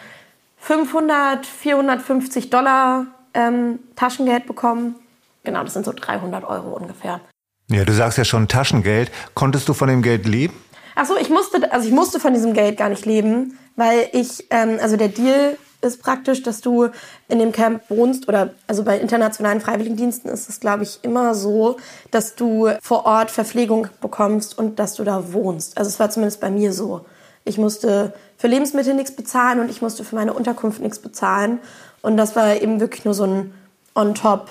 500, 0.58 1.44
450 1.44 2.48
Dollar 2.50 3.06
ähm, 3.34 3.80
Taschengeld 3.96 4.46
bekommen. 4.46 4.94
Genau, 5.42 5.64
das 5.64 5.72
sind 5.72 5.84
so 5.84 5.92
300 5.92 6.44
Euro 6.44 6.76
ungefähr. 6.76 7.20
Ja, 7.68 7.84
du 7.84 7.92
sagst 7.92 8.18
ja 8.18 8.24
schon 8.24 8.46
Taschengeld. 8.46 9.10
Konntest 9.34 9.68
du 9.68 9.74
von 9.74 9.88
dem 9.88 10.02
Geld 10.02 10.26
leben? 10.26 10.54
Ach 10.94 11.06
so, 11.06 11.16
ich 11.16 11.30
musste, 11.30 11.72
also 11.72 11.86
ich 11.86 11.94
musste 11.94 12.20
von 12.20 12.34
diesem 12.34 12.52
Geld 12.52 12.76
gar 12.76 12.88
nicht 12.88 13.06
leben, 13.06 13.58
weil 13.76 14.08
ich, 14.12 14.46
ähm, 14.50 14.78
also 14.80 14.96
der 14.96 15.08
Deal 15.08 15.56
ist 15.82 16.00
praktisch, 16.00 16.42
dass 16.42 16.60
du 16.60 16.88
in 17.28 17.38
dem 17.38 17.52
Camp 17.52 17.82
wohnst 17.88 18.28
oder 18.28 18.54
also 18.66 18.84
bei 18.84 18.98
internationalen 18.98 19.60
Freiwilligendiensten 19.60 20.30
ist 20.30 20.48
es, 20.48 20.60
glaube 20.60 20.84
ich, 20.84 21.00
immer 21.02 21.34
so, 21.34 21.76
dass 22.10 22.36
du 22.36 22.70
vor 22.80 23.04
Ort 23.04 23.30
Verpflegung 23.30 23.88
bekommst 24.00 24.56
und 24.56 24.78
dass 24.78 24.94
du 24.94 25.04
da 25.04 25.32
wohnst. 25.32 25.76
Also 25.76 25.88
es 25.88 25.98
war 25.98 26.08
zumindest 26.10 26.40
bei 26.40 26.50
mir 26.50 26.72
so. 26.72 27.04
Ich 27.44 27.58
musste 27.58 28.14
für 28.38 28.46
Lebensmittel 28.46 28.94
nichts 28.94 29.14
bezahlen 29.14 29.58
und 29.58 29.70
ich 29.70 29.82
musste 29.82 30.04
für 30.04 30.14
meine 30.14 30.32
Unterkunft 30.32 30.80
nichts 30.80 31.00
bezahlen. 31.00 31.58
Und 32.00 32.16
das 32.16 32.36
war 32.36 32.54
eben 32.54 32.78
wirklich 32.78 33.04
nur 33.04 33.14
so 33.14 33.24
ein 33.24 33.54
On-Top. 33.94 34.50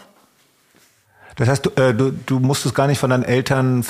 Das 1.37 1.47
heißt, 1.47 1.65
du, 1.65 1.69
äh, 1.81 1.93
du, 1.93 2.11
du 2.11 2.39
musstest 2.39 2.75
gar 2.75 2.87
nicht 2.87 2.99
von 2.99 3.09
deinen 3.09 3.23
Eltern 3.23 3.85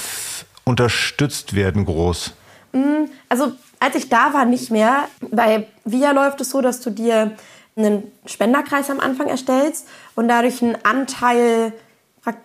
unterstützt 0.63 1.55
werden, 1.55 1.85
groß. 1.85 2.33
Mm, 2.73 3.05
also 3.29 3.53
als 3.79 3.95
ich 3.95 4.09
da 4.09 4.33
war, 4.33 4.45
nicht 4.45 4.71
mehr. 4.71 5.07
Bei 5.31 5.67
VIA 5.85 6.11
läuft 6.11 6.41
es 6.41 6.51
so, 6.51 6.61
dass 6.61 6.81
du 6.81 6.89
dir 6.89 7.31
einen 7.75 8.11
Spenderkreis 8.25 8.89
am 8.89 8.99
Anfang 8.99 9.27
erstellst 9.27 9.87
und 10.15 10.27
dadurch 10.27 10.61
einen 10.61 10.77
Anteil, 10.83 11.73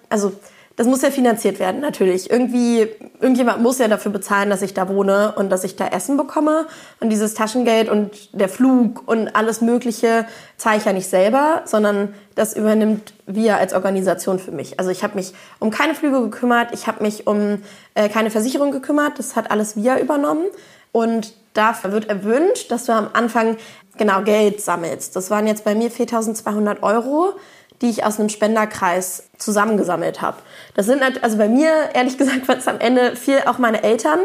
also 0.08 0.32
das 0.76 0.86
muss 0.86 1.00
ja 1.00 1.10
finanziert 1.10 1.58
werden, 1.58 1.80
natürlich. 1.80 2.30
Irgendwie, 2.30 2.86
irgendjemand 3.20 3.62
muss 3.62 3.78
ja 3.78 3.88
dafür 3.88 4.12
bezahlen, 4.12 4.50
dass 4.50 4.60
ich 4.60 4.74
da 4.74 4.88
wohne 4.88 5.32
und 5.36 5.50
dass 5.50 5.64
ich 5.64 5.74
da 5.76 5.88
Essen 5.88 6.18
bekomme. 6.18 6.66
Und 7.00 7.08
dieses 7.08 7.32
Taschengeld 7.32 7.88
und 7.88 8.38
der 8.38 8.50
Flug 8.50 9.08
und 9.08 9.34
alles 9.34 9.62
Mögliche 9.62 10.26
zahle 10.58 10.76
ich 10.76 10.84
ja 10.84 10.92
nicht 10.92 11.08
selber, 11.08 11.62
sondern 11.64 12.14
das 12.34 12.54
übernimmt 12.54 13.14
VIA 13.26 13.56
als 13.56 13.72
Organisation 13.72 14.38
für 14.38 14.52
mich. 14.52 14.78
Also 14.78 14.90
ich 14.90 15.02
habe 15.02 15.14
mich 15.14 15.32
um 15.60 15.70
keine 15.70 15.94
Flüge 15.94 16.20
gekümmert, 16.20 16.68
ich 16.72 16.86
habe 16.86 17.02
mich 17.02 17.26
um 17.26 17.62
äh, 17.94 18.10
keine 18.10 18.30
Versicherung 18.30 18.70
gekümmert, 18.70 19.18
das 19.18 19.34
hat 19.34 19.50
alles 19.50 19.76
VIA 19.76 19.98
übernommen. 19.98 20.44
Und 20.92 21.32
dafür 21.54 21.92
wird 21.92 22.10
erwünscht, 22.10 22.70
dass 22.70 22.84
du 22.84 22.92
am 22.92 23.08
Anfang 23.14 23.56
genau 23.96 24.22
Geld 24.22 24.60
sammelst. 24.60 25.16
Das 25.16 25.30
waren 25.30 25.46
jetzt 25.46 25.64
bei 25.64 25.74
mir 25.74 25.90
4.200 25.90 26.82
Euro, 26.82 27.34
die 27.82 27.90
ich 27.90 28.04
aus 28.04 28.18
einem 28.18 28.28
Spenderkreis 28.28 29.24
zusammengesammelt 29.38 30.22
habe. 30.22 30.38
Das 30.74 30.86
sind 30.86 31.02
also 31.22 31.36
bei 31.36 31.48
mir 31.48 31.70
ehrlich 31.94 32.18
gesagt 32.18 32.48
was 32.48 32.68
am 32.68 32.80
Ende 32.80 33.16
viel 33.16 33.40
auch 33.46 33.58
meine 33.58 33.82
Eltern 33.82 34.20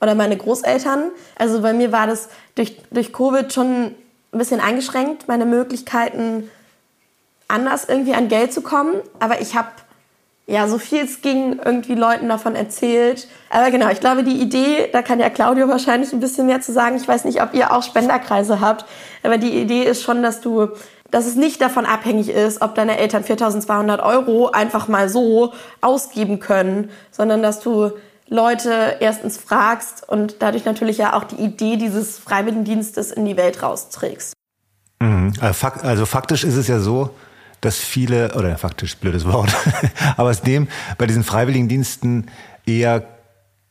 oder 0.00 0.14
meine 0.14 0.36
Großeltern. 0.36 1.10
Also 1.36 1.62
bei 1.62 1.72
mir 1.72 1.92
war 1.92 2.06
das 2.06 2.28
durch 2.54 2.76
durch 2.90 3.12
Covid 3.12 3.52
schon 3.52 3.94
ein 4.32 4.38
bisschen 4.38 4.60
eingeschränkt, 4.60 5.28
meine 5.28 5.46
Möglichkeiten 5.46 6.50
anders 7.48 7.84
irgendwie 7.88 8.14
an 8.14 8.28
Geld 8.28 8.52
zu 8.52 8.60
kommen. 8.60 8.94
Aber 9.20 9.40
ich 9.40 9.54
habe 9.54 9.68
ja, 10.48 10.68
so 10.68 10.78
viel 10.78 11.00
es 11.00 11.22
ging, 11.22 11.58
irgendwie 11.64 11.96
Leuten 11.96 12.28
davon 12.28 12.54
erzählt. 12.54 13.26
Aber 13.50 13.72
genau, 13.72 13.88
ich 13.88 13.98
glaube, 13.98 14.22
die 14.22 14.40
Idee, 14.40 14.88
da 14.92 15.02
kann 15.02 15.18
ja 15.18 15.28
Claudio 15.28 15.68
wahrscheinlich 15.68 16.12
ein 16.12 16.20
bisschen 16.20 16.46
mehr 16.46 16.60
zu 16.60 16.72
sagen. 16.72 16.96
Ich 16.96 17.08
weiß 17.08 17.24
nicht, 17.24 17.42
ob 17.42 17.52
ihr 17.52 17.72
auch 17.72 17.82
Spenderkreise 17.82 18.60
habt, 18.60 18.84
aber 19.24 19.38
die 19.38 19.60
Idee 19.60 19.82
ist 19.82 20.02
schon, 20.02 20.22
dass 20.22 20.40
du, 20.40 20.68
dass 21.10 21.26
es 21.26 21.36
nicht 21.36 21.60
davon 21.60 21.86
abhängig 21.86 22.28
ist, 22.28 22.62
ob 22.62 22.74
deine 22.74 22.98
Eltern 22.98 23.24
4200 23.24 24.00
Euro 24.00 24.50
einfach 24.50 24.88
mal 24.88 25.08
so 25.08 25.52
ausgeben 25.80 26.40
können, 26.40 26.90
sondern 27.10 27.42
dass 27.42 27.60
du 27.60 27.92
Leute 28.28 28.96
erstens 29.00 29.38
fragst 29.38 30.08
und 30.08 30.36
dadurch 30.40 30.64
natürlich 30.64 30.98
ja 30.98 31.12
auch 31.12 31.24
die 31.24 31.36
Idee 31.36 31.76
dieses 31.76 32.18
Freiwilligendienstes 32.18 33.12
in 33.12 33.24
die 33.24 33.36
Welt 33.36 33.62
rausträgst. 33.62 34.32
Mhm. 35.00 35.32
Also, 35.40 35.68
also 35.82 36.06
faktisch 36.06 36.42
ist 36.42 36.56
es 36.56 36.66
ja 36.66 36.80
so, 36.80 37.10
dass 37.60 37.76
viele, 37.78 38.34
oder 38.34 38.58
faktisch 38.58 38.96
blödes 38.96 39.26
Wort, 39.26 39.54
aber 40.16 40.30
es 40.30 40.42
nehmen 40.42 40.68
bei 40.98 41.06
diesen 41.06 41.24
Freiwilligendiensten 41.24 42.30
eher 42.66 43.15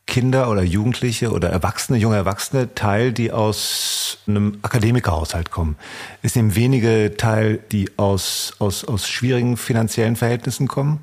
Kinder 0.06 0.48
oder 0.48 0.62
Jugendliche 0.62 1.32
oder 1.32 1.50
Erwachsene, 1.50 1.98
junge 1.98 2.16
Erwachsene 2.16 2.74
teil, 2.74 3.12
die 3.12 3.32
aus 3.32 4.18
einem 4.26 4.58
Akademikerhaushalt 4.62 5.50
kommen. 5.50 5.76
Es 6.22 6.36
nehmen 6.36 6.54
wenige 6.54 7.16
teil, 7.16 7.58
die 7.72 7.90
aus, 7.98 8.54
aus, 8.60 8.84
aus 8.84 9.08
schwierigen 9.08 9.56
finanziellen 9.56 10.16
Verhältnissen 10.16 10.68
kommen 10.68 11.00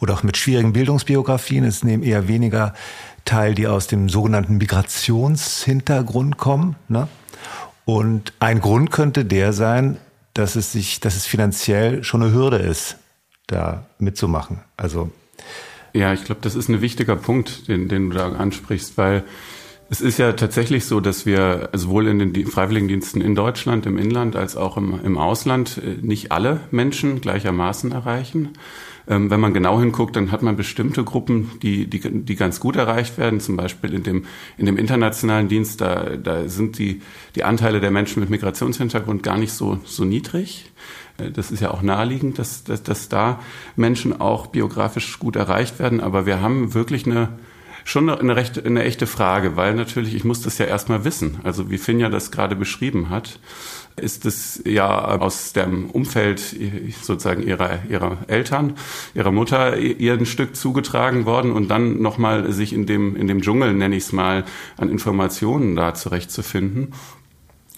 oder 0.00 0.14
auch 0.14 0.22
mit 0.22 0.36
schwierigen 0.38 0.72
Bildungsbiografien. 0.72 1.64
Es 1.64 1.84
nehmen 1.84 2.02
eher 2.02 2.28
weniger 2.28 2.74
teil, 3.26 3.54
die 3.54 3.66
aus 3.66 3.88
dem 3.88 4.08
sogenannten 4.08 4.56
Migrationshintergrund 4.56 6.38
kommen. 6.38 6.76
Ne? 6.88 7.08
Und 7.84 8.32
ein 8.40 8.60
Grund 8.60 8.90
könnte 8.90 9.24
der 9.26 9.52
sein, 9.52 9.98
dass 10.32 10.56
es 10.56 10.72
sich, 10.72 11.00
dass 11.00 11.14
es 11.14 11.26
finanziell 11.26 12.02
schon 12.04 12.22
eine 12.22 12.32
Hürde 12.32 12.58
ist, 12.58 12.96
da 13.46 13.86
mitzumachen. 13.98 14.60
Also 14.76 15.10
ja, 15.96 16.12
ich 16.12 16.24
glaube, 16.24 16.40
das 16.42 16.54
ist 16.54 16.68
ein 16.68 16.80
wichtiger 16.80 17.16
Punkt, 17.16 17.68
den, 17.68 17.88
den 17.88 18.10
du 18.10 18.16
da 18.16 18.32
ansprichst, 18.32 18.98
weil 18.98 19.24
es 19.88 20.00
ist 20.00 20.18
ja 20.18 20.32
tatsächlich 20.32 20.84
so, 20.84 21.00
dass 21.00 21.26
wir 21.26 21.70
sowohl 21.72 22.08
in 22.08 22.18
den 22.18 22.46
Freiwilligendiensten 22.46 23.22
in 23.22 23.34
Deutschland, 23.34 23.86
im 23.86 23.98
Inland, 23.98 24.34
als 24.34 24.56
auch 24.56 24.76
im, 24.76 24.98
im 25.04 25.16
Ausland 25.16 25.78
äh, 25.78 26.04
nicht 26.04 26.32
alle 26.32 26.60
Menschen 26.70 27.20
gleichermaßen 27.20 27.92
erreichen. 27.92 28.50
Ähm, 29.08 29.30
wenn 29.30 29.38
man 29.38 29.54
genau 29.54 29.78
hinguckt, 29.78 30.16
dann 30.16 30.32
hat 30.32 30.42
man 30.42 30.56
bestimmte 30.56 31.04
Gruppen, 31.04 31.52
die, 31.62 31.86
die, 31.86 32.00
die 32.00 32.34
ganz 32.34 32.58
gut 32.58 32.74
erreicht 32.74 33.16
werden. 33.16 33.38
Zum 33.38 33.56
Beispiel 33.56 33.94
in 33.94 34.02
dem, 34.02 34.24
in 34.58 34.66
dem 34.66 34.76
internationalen 34.76 35.46
Dienst, 35.48 35.80
da, 35.80 36.16
da 36.16 36.48
sind 36.48 36.78
die, 36.78 37.00
die 37.36 37.44
Anteile 37.44 37.80
der 37.80 37.92
Menschen 37.92 38.20
mit 38.20 38.28
Migrationshintergrund 38.28 39.22
gar 39.22 39.38
nicht 39.38 39.52
so, 39.52 39.78
so 39.84 40.04
niedrig. 40.04 40.72
Das 41.34 41.50
ist 41.50 41.60
ja 41.60 41.70
auch 41.70 41.82
naheliegend, 41.82 42.38
dass, 42.38 42.64
dass, 42.64 42.82
dass 42.82 43.08
da 43.08 43.40
Menschen 43.74 44.20
auch 44.20 44.48
biografisch 44.48 45.18
gut 45.18 45.36
erreicht 45.36 45.78
werden. 45.78 46.00
Aber 46.00 46.26
wir 46.26 46.40
haben 46.40 46.74
wirklich 46.74 47.06
eine, 47.06 47.30
schon 47.84 48.10
eine, 48.10 48.36
recht, 48.36 48.64
eine 48.64 48.84
echte 48.84 49.06
Frage, 49.06 49.56
weil 49.56 49.74
natürlich, 49.74 50.14
ich 50.14 50.24
muss 50.24 50.42
das 50.42 50.58
ja 50.58 50.66
erstmal 50.66 51.04
wissen. 51.04 51.38
Also 51.42 51.70
wie 51.70 51.78
Finja 51.78 52.08
das 52.08 52.30
gerade 52.30 52.56
beschrieben 52.56 53.08
hat, 53.08 53.38
ist 53.98 54.26
es 54.26 54.62
ja 54.66 55.04
aus 55.04 55.54
dem 55.54 55.88
Umfeld 55.88 56.54
sozusagen 57.00 57.42
ihrer, 57.42 57.78
ihrer 57.88 58.18
Eltern, 58.26 58.74
ihrer 59.14 59.32
Mutter 59.32 59.78
ihr 59.78 60.12
ein 60.12 60.26
Stück 60.26 60.54
zugetragen 60.54 61.24
worden 61.24 61.52
und 61.52 61.68
dann 61.68 62.02
nochmal 62.02 62.52
sich 62.52 62.74
in 62.74 62.84
dem, 62.84 63.16
in 63.16 63.26
dem 63.26 63.40
Dschungel, 63.40 63.72
nenne 63.72 63.96
ich 63.96 64.04
es 64.04 64.12
mal, 64.12 64.44
an 64.76 64.90
Informationen 64.90 65.76
da 65.76 65.94
zurechtzufinden 65.94 66.92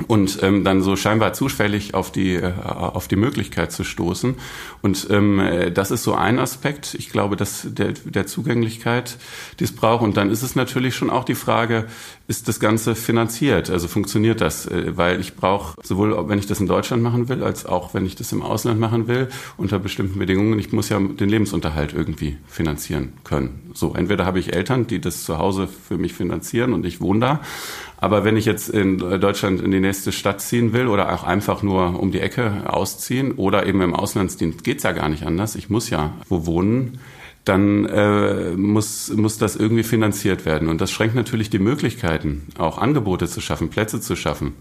und 0.06 0.38
ähm, 0.42 0.64
dann 0.64 0.82
so 0.82 0.96
scheinbar 0.96 1.32
zufällig 1.32 1.94
auf 1.94 2.12
die 2.12 2.36
äh, 2.36 2.52
auf 2.64 3.08
die 3.08 3.16
Möglichkeit 3.16 3.72
zu 3.72 3.84
stoßen. 3.84 4.36
Und 4.80 5.08
ähm, 5.10 5.42
das 5.74 5.90
ist 5.90 6.04
so 6.04 6.14
ein 6.14 6.38
Aspekt. 6.38 6.94
Ich 6.94 7.10
glaube 7.10 7.36
dass 7.36 7.66
der 7.68 7.92
der 8.04 8.26
Zugänglichkeit 8.26 9.16
die 9.58 9.64
es 9.64 9.74
braucht. 9.74 10.02
Und 10.02 10.16
dann 10.16 10.30
ist 10.30 10.42
es 10.42 10.54
natürlich 10.54 10.94
schon 10.94 11.10
auch 11.10 11.24
die 11.24 11.34
Frage 11.34 11.86
ist 12.28 12.46
das 12.46 12.60
ganze 12.60 12.94
finanziert? 12.94 13.70
Also 13.70 13.88
funktioniert 13.88 14.40
das? 14.40 14.66
Äh, 14.66 14.96
weil 14.96 15.20
ich 15.20 15.34
brauche 15.34 15.80
sowohl 15.82 16.28
wenn 16.28 16.38
ich 16.38 16.46
das 16.46 16.60
in 16.60 16.66
Deutschland 16.66 17.02
machen 17.02 17.28
will 17.28 17.42
als 17.42 17.66
auch 17.66 17.94
wenn 17.94 18.06
ich 18.06 18.14
das 18.14 18.32
im 18.32 18.42
Ausland 18.42 18.78
machen 18.78 19.08
will 19.08 19.28
unter 19.56 19.78
bestimmten 19.78 20.18
Bedingungen. 20.18 20.58
Ich 20.58 20.72
muss 20.72 20.88
ja 20.88 21.00
den 21.00 21.28
Lebensunterhalt 21.28 21.92
irgendwie 21.92 22.36
finanzieren 22.46 23.14
können. 23.24 23.70
So 23.74 23.94
entweder 23.94 24.24
habe 24.24 24.38
ich 24.38 24.54
Eltern 24.54 24.86
die 24.86 25.00
das 25.00 25.24
zu 25.24 25.38
Hause 25.38 25.68
für 25.68 25.98
mich 25.98 26.14
finanzieren 26.14 26.72
und 26.72 26.84
ich 26.86 27.00
wohne 27.00 27.20
da 27.20 27.40
aber 28.00 28.24
wenn 28.24 28.36
ich 28.36 28.44
jetzt 28.44 28.68
in 28.68 28.98
Deutschland 28.98 29.60
in 29.60 29.72
die 29.72 29.80
nächste 29.80 30.12
Stadt 30.12 30.40
ziehen 30.40 30.72
will 30.72 30.86
oder 30.86 31.12
auch 31.12 31.24
einfach 31.24 31.62
nur 31.62 32.00
um 32.00 32.12
die 32.12 32.20
Ecke 32.20 32.62
ausziehen 32.66 33.32
oder 33.32 33.66
eben 33.66 33.80
im 33.82 33.94
Auslandsdienst 33.94 34.62
geht's 34.62 34.84
ja 34.84 34.92
gar 34.92 35.08
nicht 35.08 35.24
anders. 35.24 35.56
Ich 35.56 35.68
muss 35.68 35.90
ja 35.90 36.12
wo 36.28 36.46
wohnen 36.46 37.00
dann 37.48 37.86
äh, 37.86 38.50
muss, 38.52 39.10
muss 39.14 39.38
das 39.38 39.56
irgendwie 39.56 39.82
finanziert 39.82 40.44
werden. 40.44 40.68
Und 40.68 40.80
das 40.80 40.90
schränkt 40.90 41.14
natürlich 41.14 41.50
die 41.50 41.58
Möglichkeiten, 41.58 42.46
auch 42.58 42.78
Angebote 42.78 43.26
zu 43.26 43.40
schaffen, 43.40 43.70
Plätze 43.70 44.00
zu 44.00 44.16
schaffen. 44.16 44.54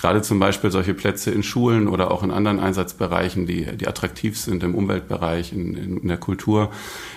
Gerade 0.00 0.22
zum 0.22 0.40
Beispiel 0.40 0.70
solche 0.70 0.94
Plätze 0.94 1.30
in 1.30 1.42
Schulen 1.42 1.86
oder 1.86 2.10
auch 2.10 2.22
in 2.22 2.30
anderen 2.30 2.58
Einsatzbereichen, 2.58 3.46
die, 3.46 3.66
die 3.76 3.86
attraktiv 3.86 4.38
sind, 4.38 4.62
im 4.62 4.74
Umweltbereich, 4.74 5.52
in, 5.52 5.98
in 5.98 6.08
der 6.08 6.16
Kultur, 6.16 6.70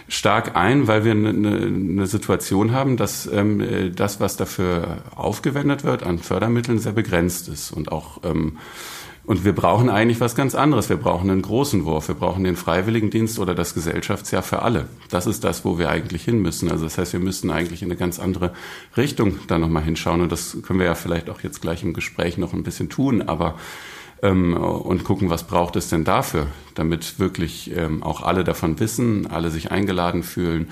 stark 0.10 0.56
ein, 0.56 0.88
weil 0.88 1.06
wir 1.06 1.12
eine, 1.12 1.30
eine 1.30 2.08
Situation 2.08 2.72
haben, 2.72 2.98
dass 2.98 3.26
ähm, 3.32 3.94
das, 3.96 4.20
was 4.20 4.36
dafür 4.36 4.98
aufgewendet 5.16 5.84
wird 5.84 6.04
an 6.04 6.20
Fördermitteln, 6.20 6.80
sehr 6.80 6.92
begrenzt 6.92 7.48
ist 7.48 7.72
und 7.72 7.92
auch 7.92 8.20
ähm, 8.24 8.58
Und 9.26 9.46
wir 9.46 9.54
brauchen 9.54 9.90
eigentlich 9.90 10.20
was 10.20 10.36
ganz 10.36 10.54
anderes. 10.54 10.90
Wir 10.90 10.98
brauchen 10.98 11.30
einen 11.30 11.42
großen 11.42 11.86
Wurf. 11.86 12.10
Wir 12.10 12.16
brauchen 12.16 12.44
den 12.44 12.58
Freiwilligendienst 12.58 13.40
oder 13.40 13.56
das 13.56 13.74
Gesellschaftsjahr 13.74 14.44
für 14.44 14.62
alle. 14.62 14.90
Das 15.10 15.28
ist 15.28 15.46
das, 15.46 15.64
wo 15.64 15.78
wir 15.78 15.90
eigentlich 15.90 16.24
hin 16.26 16.42
müssen. 16.42 16.70
Also 16.70 16.84
das 16.84 16.98
heißt, 16.98 17.14
wir 17.14 17.22
müssten 17.22 17.50
eigentlich 17.50 17.82
in 17.82 17.88
eine 17.88 17.98
ganz 17.98 18.20
andere 18.20 18.52
Richtung 18.98 19.40
da 19.48 19.58
nochmal 19.58 19.84
hinschauen. 19.84 20.20
Und 20.20 20.32
das 20.32 20.58
können 20.64 20.80
wir 20.80 20.88
ja 20.88 20.96
vielleicht 20.96 21.30
auch 21.30 21.40
jetzt 21.40 21.62
gleich 21.62 21.84
im 21.84 21.94
Gespräch 21.94 22.38
noch 22.38 22.52
ein 22.52 22.64
bisschen 22.64 22.90
tun. 22.90 23.22
Aber 23.22 23.56
ähm, 24.22 24.56
und 24.58 25.06
gucken, 25.06 25.30
was 25.30 25.44
braucht 25.44 25.78
es 25.78 25.88
denn 25.88 26.04
dafür, 26.04 26.48
damit 26.76 27.18
wirklich 27.20 27.76
ähm, 27.76 28.04
auch 28.04 28.24
alle 28.24 28.44
davon 28.44 28.80
wissen, 28.82 29.28
alle 29.28 29.52
sich 29.52 29.72
eingeladen 29.72 30.24
fühlen 30.24 30.70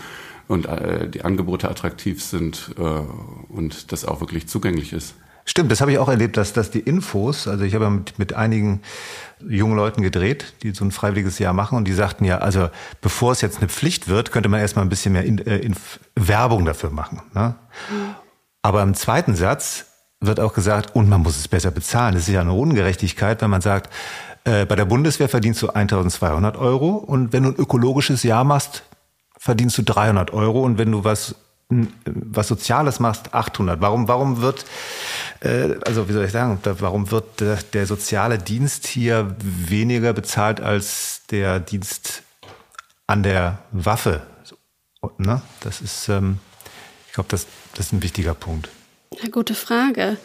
und 0.49 0.65
äh, 0.65 1.09
die 1.09 1.23
Angebote 1.23 1.69
attraktiv 1.69 2.21
sind 2.21 2.75
äh, 2.77 2.81
und 2.81 3.93
das 3.93 4.03
auch 4.03 4.19
wirklich 4.19 4.47
zugänglich 4.47 4.91
ist. 4.91 5.15
Stimmt, 5.45 5.71
das 5.71 5.81
habe 5.81 5.91
ich 5.91 5.97
auch 5.97 6.09
erlebt, 6.09 6.37
dass, 6.37 6.53
dass 6.53 6.71
die 6.71 6.79
Infos, 6.79 7.47
also 7.47 7.63
ich 7.63 7.73
habe 7.73 7.89
mit, 7.89 8.19
mit 8.19 8.33
einigen 8.33 8.81
jungen 9.47 9.75
Leuten 9.75 10.01
gedreht, 10.01 10.53
die 10.61 10.71
so 10.71 10.85
ein 10.85 10.91
freiwilliges 10.91 11.39
Jahr 11.39 11.53
machen 11.53 11.77
und 11.77 11.85
die 11.87 11.93
sagten 11.93 12.25
ja, 12.25 12.37
also 12.37 12.69
bevor 13.01 13.31
es 13.31 13.41
jetzt 13.41 13.57
eine 13.57 13.67
Pflicht 13.67 14.07
wird, 14.07 14.31
könnte 14.31 14.49
man 14.49 14.59
erstmal 14.59 14.85
ein 14.85 14.89
bisschen 14.89 15.13
mehr 15.13 15.23
in, 15.23 15.39
äh, 15.39 15.57
in 15.57 15.75
Werbung 16.15 16.65
dafür 16.65 16.91
machen. 16.91 17.21
Ne? 17.33 17.55
Mhm. 17.89 18.15
Aber 18.61 18.83
im 18.83 18.93
zweiten 18.93 19.35
Satz 19.35 19.87
wird 20.19 20.39
auch 20.39 20.53
gesagt, 20.53 20.95
und 20.95 21.09
man 21.09 21.21
muss 21.21 21.37
es 21.37 21.47
besser 21.47 21.71
bezahlen. 21.71 22.13
Das 22.13 22.27
ist 22.27 22.33
ja 22.33 22.41
eine 22.41 22.53
Ungerechtigkeit, 22.53 23.41
wenn 23.41 23.49
man 23.49 23.61
sagt, 23.61 23.91
äh, 24.43 24.65
bei 24.65 24.75
der 24.75 24.85
Bundeswehr 24.85 25.29
verdienst 25.29 25.61
du 25.61 25.69
1200 25.69 26.57
Euro 26.57 26.89
und 26.95 27.33
wenn 27.33 27.43
du 27.43 27.49
ein 27.49 27.55
ökologisches 27.55 28.23
Jahr 28.23 28.43
machst, 28.43 28.83
verdienst 29.37 29.77
du 29.77 29.81
300 29.81 30.31
Euro 30.31 30.61
und 30.61 30.77
wenn 30.77 30.91
du 30.91 31.03
was 31.03 31.35
was 32.05 32.47
Soziales 32.47 32.99
machst, 32.99 33.33
800. 33.33 33.81
Warum, 33.81 34.07
warum 34.07 34.41
wird, 34.41 34.65
äh, 35.39 35.75
also 35.85 36.07
wie 36.07 36.13
soll 36.13 36.25
ich 36.25 36.31
sagen, 36.31 36.59
warum 36.63 37.11
wird 37.11 37.39
der, 37.39 37.59
der 37.73 37.85
soziale 37.85 38.37
Dienst 38.37 38.87
hier 38.87 39.35
weniger 39.39 40.13
bezahlt 40.13 40.59
als 40.59 41.21
der 41.31 41.59
Dienst 41.59 42.23
an 43.07 43.23
der 43.23 43.59
Waffe? 43.71 44.21
Ne? 45.17 45.41
Das 45.61 45.81
ist, 45.81 46.09
ähm, 46.09 46.37
ich 47.07 47.13
glaube, 47.13 47.29
das, 47.29 47.47
das 47.75 47.87
ist 47.87 47.93
ein 47.93 48.03
wichtiger 48.03 48.33
Punkt. 48.33 48.69
Ja, 49.21 49.29
gute 49.29 49.55
Frage. 49.55 50.17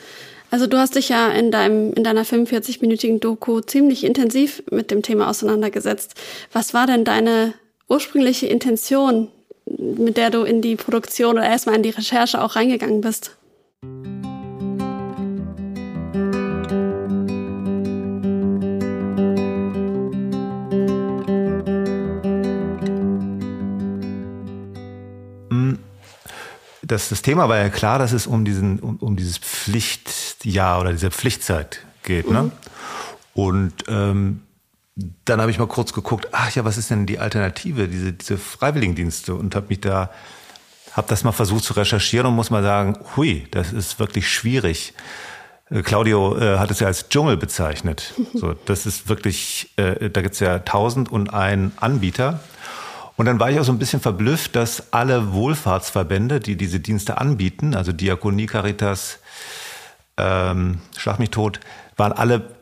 Also 0.50 0.67
du 0.67 0.79
hast 0.79 0.95
dich 0.95 1.09
ja 1.09 1.29
in 1.29 1.50
deinem 1.50 1.93
in 1.95 2.05
deiner 2.05 2.25
45-minütigen 2.25 3.19
Doku 3.19 3.61
ziemlich 3.61 4.05
intensiv 4.05 4.62
mit 4.71 4.91
dem 4.91 5.03
Thema 5.03 5.29
auseinandergesetzt. 5.29 6.15
Was 6.53 6.73
war 6.73 6.87
denn 6.87 7.05
deine 7.05 7.55
ursprüngliche 7.88 8.47
Intention 8.47 9.29
mit 9.66 10.16
der 10.16 10.30
du 10.30 10.42
in 10.42 10.62
die 10.62 10.76
Produktion 10.76 11.37
oder 11.37 11.46
erstmal 11.46 11.76
in 11.76 11.82
die 11.82 11.90
Recherche 11.90 12.42
auch 12.42 12.56
reingegangen 12.56 13.00
bist? 13.00 13.37
Das, 26.87 27.08
das 27.08 27.23
Thema 27.23 27.49
war 27.49 27.58
ja 27.58 27.68
klar, 27.68 27.99
dass 27.99 28.12
es 28.12 28.26
um, 28.26 28.44
diesen, 28.44 28.78
um, 28.78 28.96
um 28.96 29.16
dieses 29.16 29.38
Pflichtjahr 29.38 30.80
oder 30.80 30.92
diese 30.92 31.11
Pflichtzeit 31.11 31.85
geht. 32.04 32.30
Ne? 32.30 32.44
Mhm. 32.44 32.52
Und 33.35 33.73
ähm, 33.88 34.42
dann 34.97 35.41
habe 35.41 35.50
ich 35.50 35.59
mal 35.59 35.69
kurz 35.69 35.93
geguckt, 35.93 36.29
ach 36.33 36.55
ja, 36.55 36.65
was 36.65 36.79
ist 36.79 36.91
denn 36.91 37.07
die 37.07 37.19
Alternative, 37.19 37.87
diese, 37.87 38.12
diese 38.15 38.38
Freiwilligendienste 38.38 39.35
und 39.35 39.55
habe 39.55 39.67
mich 39.69 39.81
da, 39.81 40.11
habe 40.93 41.07
das 41.09 41.23
mal 41.23 41.33
versucht 41.33 41.65
zu 41.65 41.75
recherchieren 41.75 42.26
und 42.26 42.35
muss 42.35 42.50
mal 42.50 42.62
sagen, 42.62 42.99
hui, 43.15 43.47
das 43.50 43.73
ist 43.73 43.99
wirklich 43.99 44.31
schwierig. 44.31 44.95
Äh, 45.71 45.83
Claudio 45.83 46.38
äh, 46.38 46.59
hat 46.59 46.71
es 46.71 46.81
ja 46.81 46.87
als 46.87 47.09
Dschungel 47.11 47.37
bezeichnet. 47.37 48.15
So, 48.33 48.55
das 48.65 48.87
ist 48.87 49.09
wirklich, 49.09 49.73
äh, 49.76 50.11
da 50.11 50.23
gibt's 50.23 50.41
ja 50.41 50.59
tausend 50.61 51.11
und 51.11 51.33
ein 51.33 51.73
Anbieter. 51.76 52.41
Und 53.17 53.25
dann 53.26 53.41
war 53.41 53.50
ich 53.50 53.59
auch 53.59 53.65
so 53.65 53.73
ein 53.73 53.79
bisschen 53.79 54.00
verblüfft, 54.00 54.57
dass 54.57 54.93
alle 54.93 55.33
Wohlfahrtsverbände, 55.33 56.41
die 56.41 56.57
diese 56.57 56.81
Dienste 56.81 57.19
anbieten, 57.19 57.75
also 57.75 57.93
Diakonie, 57.93 58.47
Caritas, 58.47 59.19
ähm, 60.19 60.81
Schlag 60.97 61.19
mich 61.19 61.31
tot, 61.31 61.61
waren 61.97 62.12
alle 62.12 62.56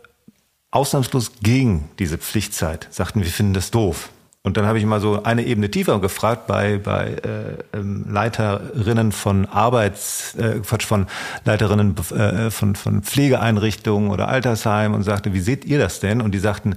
ausnahmslos 0.75 1.33
gegen 1.43 1.89
diese 1.99 2.19
Pflichtzeit, 2.19 2.89
sagten, 2.91 3.23
wir 3.23 3.31
finden 3.31 3.55
das 3.55 3.71
doof. 3.71 4.11
Und 4.47 4.59
dann 4.59 4.67
habe 4.67 4.79
ich 4.79 4.85
mal 4.85 5.01
so 5.01 5.23
eine 5.23 5.45
Ebene 5.45 5.71
tiefer 5.71 6.01
gefragt 6.01 6.47
bei, 6.47 6.77
bei 6.77 7.15
äh, 7.25 7.79
ähm, 7.79 8.05
Leiterinnen 8.11 9.11
von 9.11 9.47
Arbeits, 9.47 10.35
äh, 10.35 10.61
Quatsch, 10.61 10.85
von 10.85 11.07
Leiterinnen 11.47 11.97
äh, 12.11 12.51
von, 12.51 12.77
von 12.77 13.03
Pflegeeinrichtungen 13.03 14.11
oder 14.11 14.29
Altersheimen 14.29 14.95
und 14.95 15.03
sagte, 15.03 15.33
wie 15.33 15.41
seht 15.41 15.65
ihr 15.65 15.79
das 15.79 16.01
denn? 16.01 16.21
Und 16.21 16.33
die 16.33 16.39
sagten, 16.39 16.77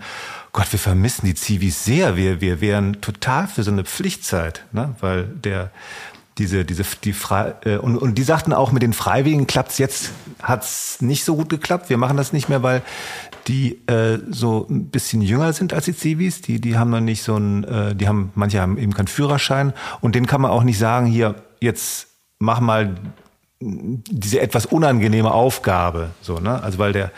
Gott, 0.53 0.71
wir 0.71 0.79
vermissen 0.79 1.25
die 1.25 1.35
Zivis 1.35 1.83
sehr. 1.83 2.15
Wir, 2.15 2.39
wir 2.39 2.61
wären 2.61 3.01
total 3.01 3.49
für 3.49 3.63
so 3.63 3.71
eine 3.71 3.83
Pflichtzeit, 3.83 4.63
ne? 4.71 4.95
weil 5.01 5.25
der 5.25 5.71
diese, 6.37 6.65
diese, 6.65 6.83
die 7.03 7.13
Frei 7.13 7.55
äh, 7.65 7.77
und, 7.77 7.97
und 7.97 8.17
die 8.17 8.23
sagten 8.23 8.53
auch, 8.53 8.71
mit 8.71 8.83
den 8.83 8.93
Freiwilligen 8.93 9.47
klappt's 9.47 9.77
jetzt, 9.77 10.11
hat's 10.41 11.01
nicht 11.01 11.23
so 11.23 11.35
gut 11.35 11.49
geklappt. 11.49 11.89
Wir 11.89 11.97
machen 11.97 12.17
das 12.17 12.33
nicht 12.33 12.49
mehr, 12.49 12.63
weil 12.63 12.81
die 13.47 13.81
äh, 13.87 14.19
so 14.29 14.67
ein 14.69 14.89
bisschen 14.89 15.21
jünger 15.21 15.53
sind 15.53 15.73
als 15.73 15.85
die 15.85 15.95
Zivis. 15.95 16.41
Die, 16.41 16.59
die 16.61 16.77
haben 16.77 16.89
noch 16.89 16.99
nicht 16.99 17.23
so 17.23 17.37
ein, 17.37 17.63
äh, 17.63 17.95
die 17.95 18.07
haben, 18.07 18.31
manche 18.35 18.61
haben 18.61 18.77
eben 18.77 18.93
keinen 18.93 19.07
Führerschein 19.07 19.73
und 20.01 20.15
denen 20.15 20.27
kann 20.27 20.41
man 20.41 20.51
auch 20.51 20.63
nicht 20.63 20.77
sagen, 20.77 21.07
hier, 21.07 21.35
jetzt 21.59 22.07
mach 22.39 22.59
mal 22.59 22.95
diese 23.59 24.39
etwas 24.39 24.67
unangenehme 24.67 25.31
Aufgabe, 25.31 26.11
so, 26.21 26.39
ne? 26.39 26.61
Also 26.61 26.77
weil 26.77 26.93
der, 26.93 27.11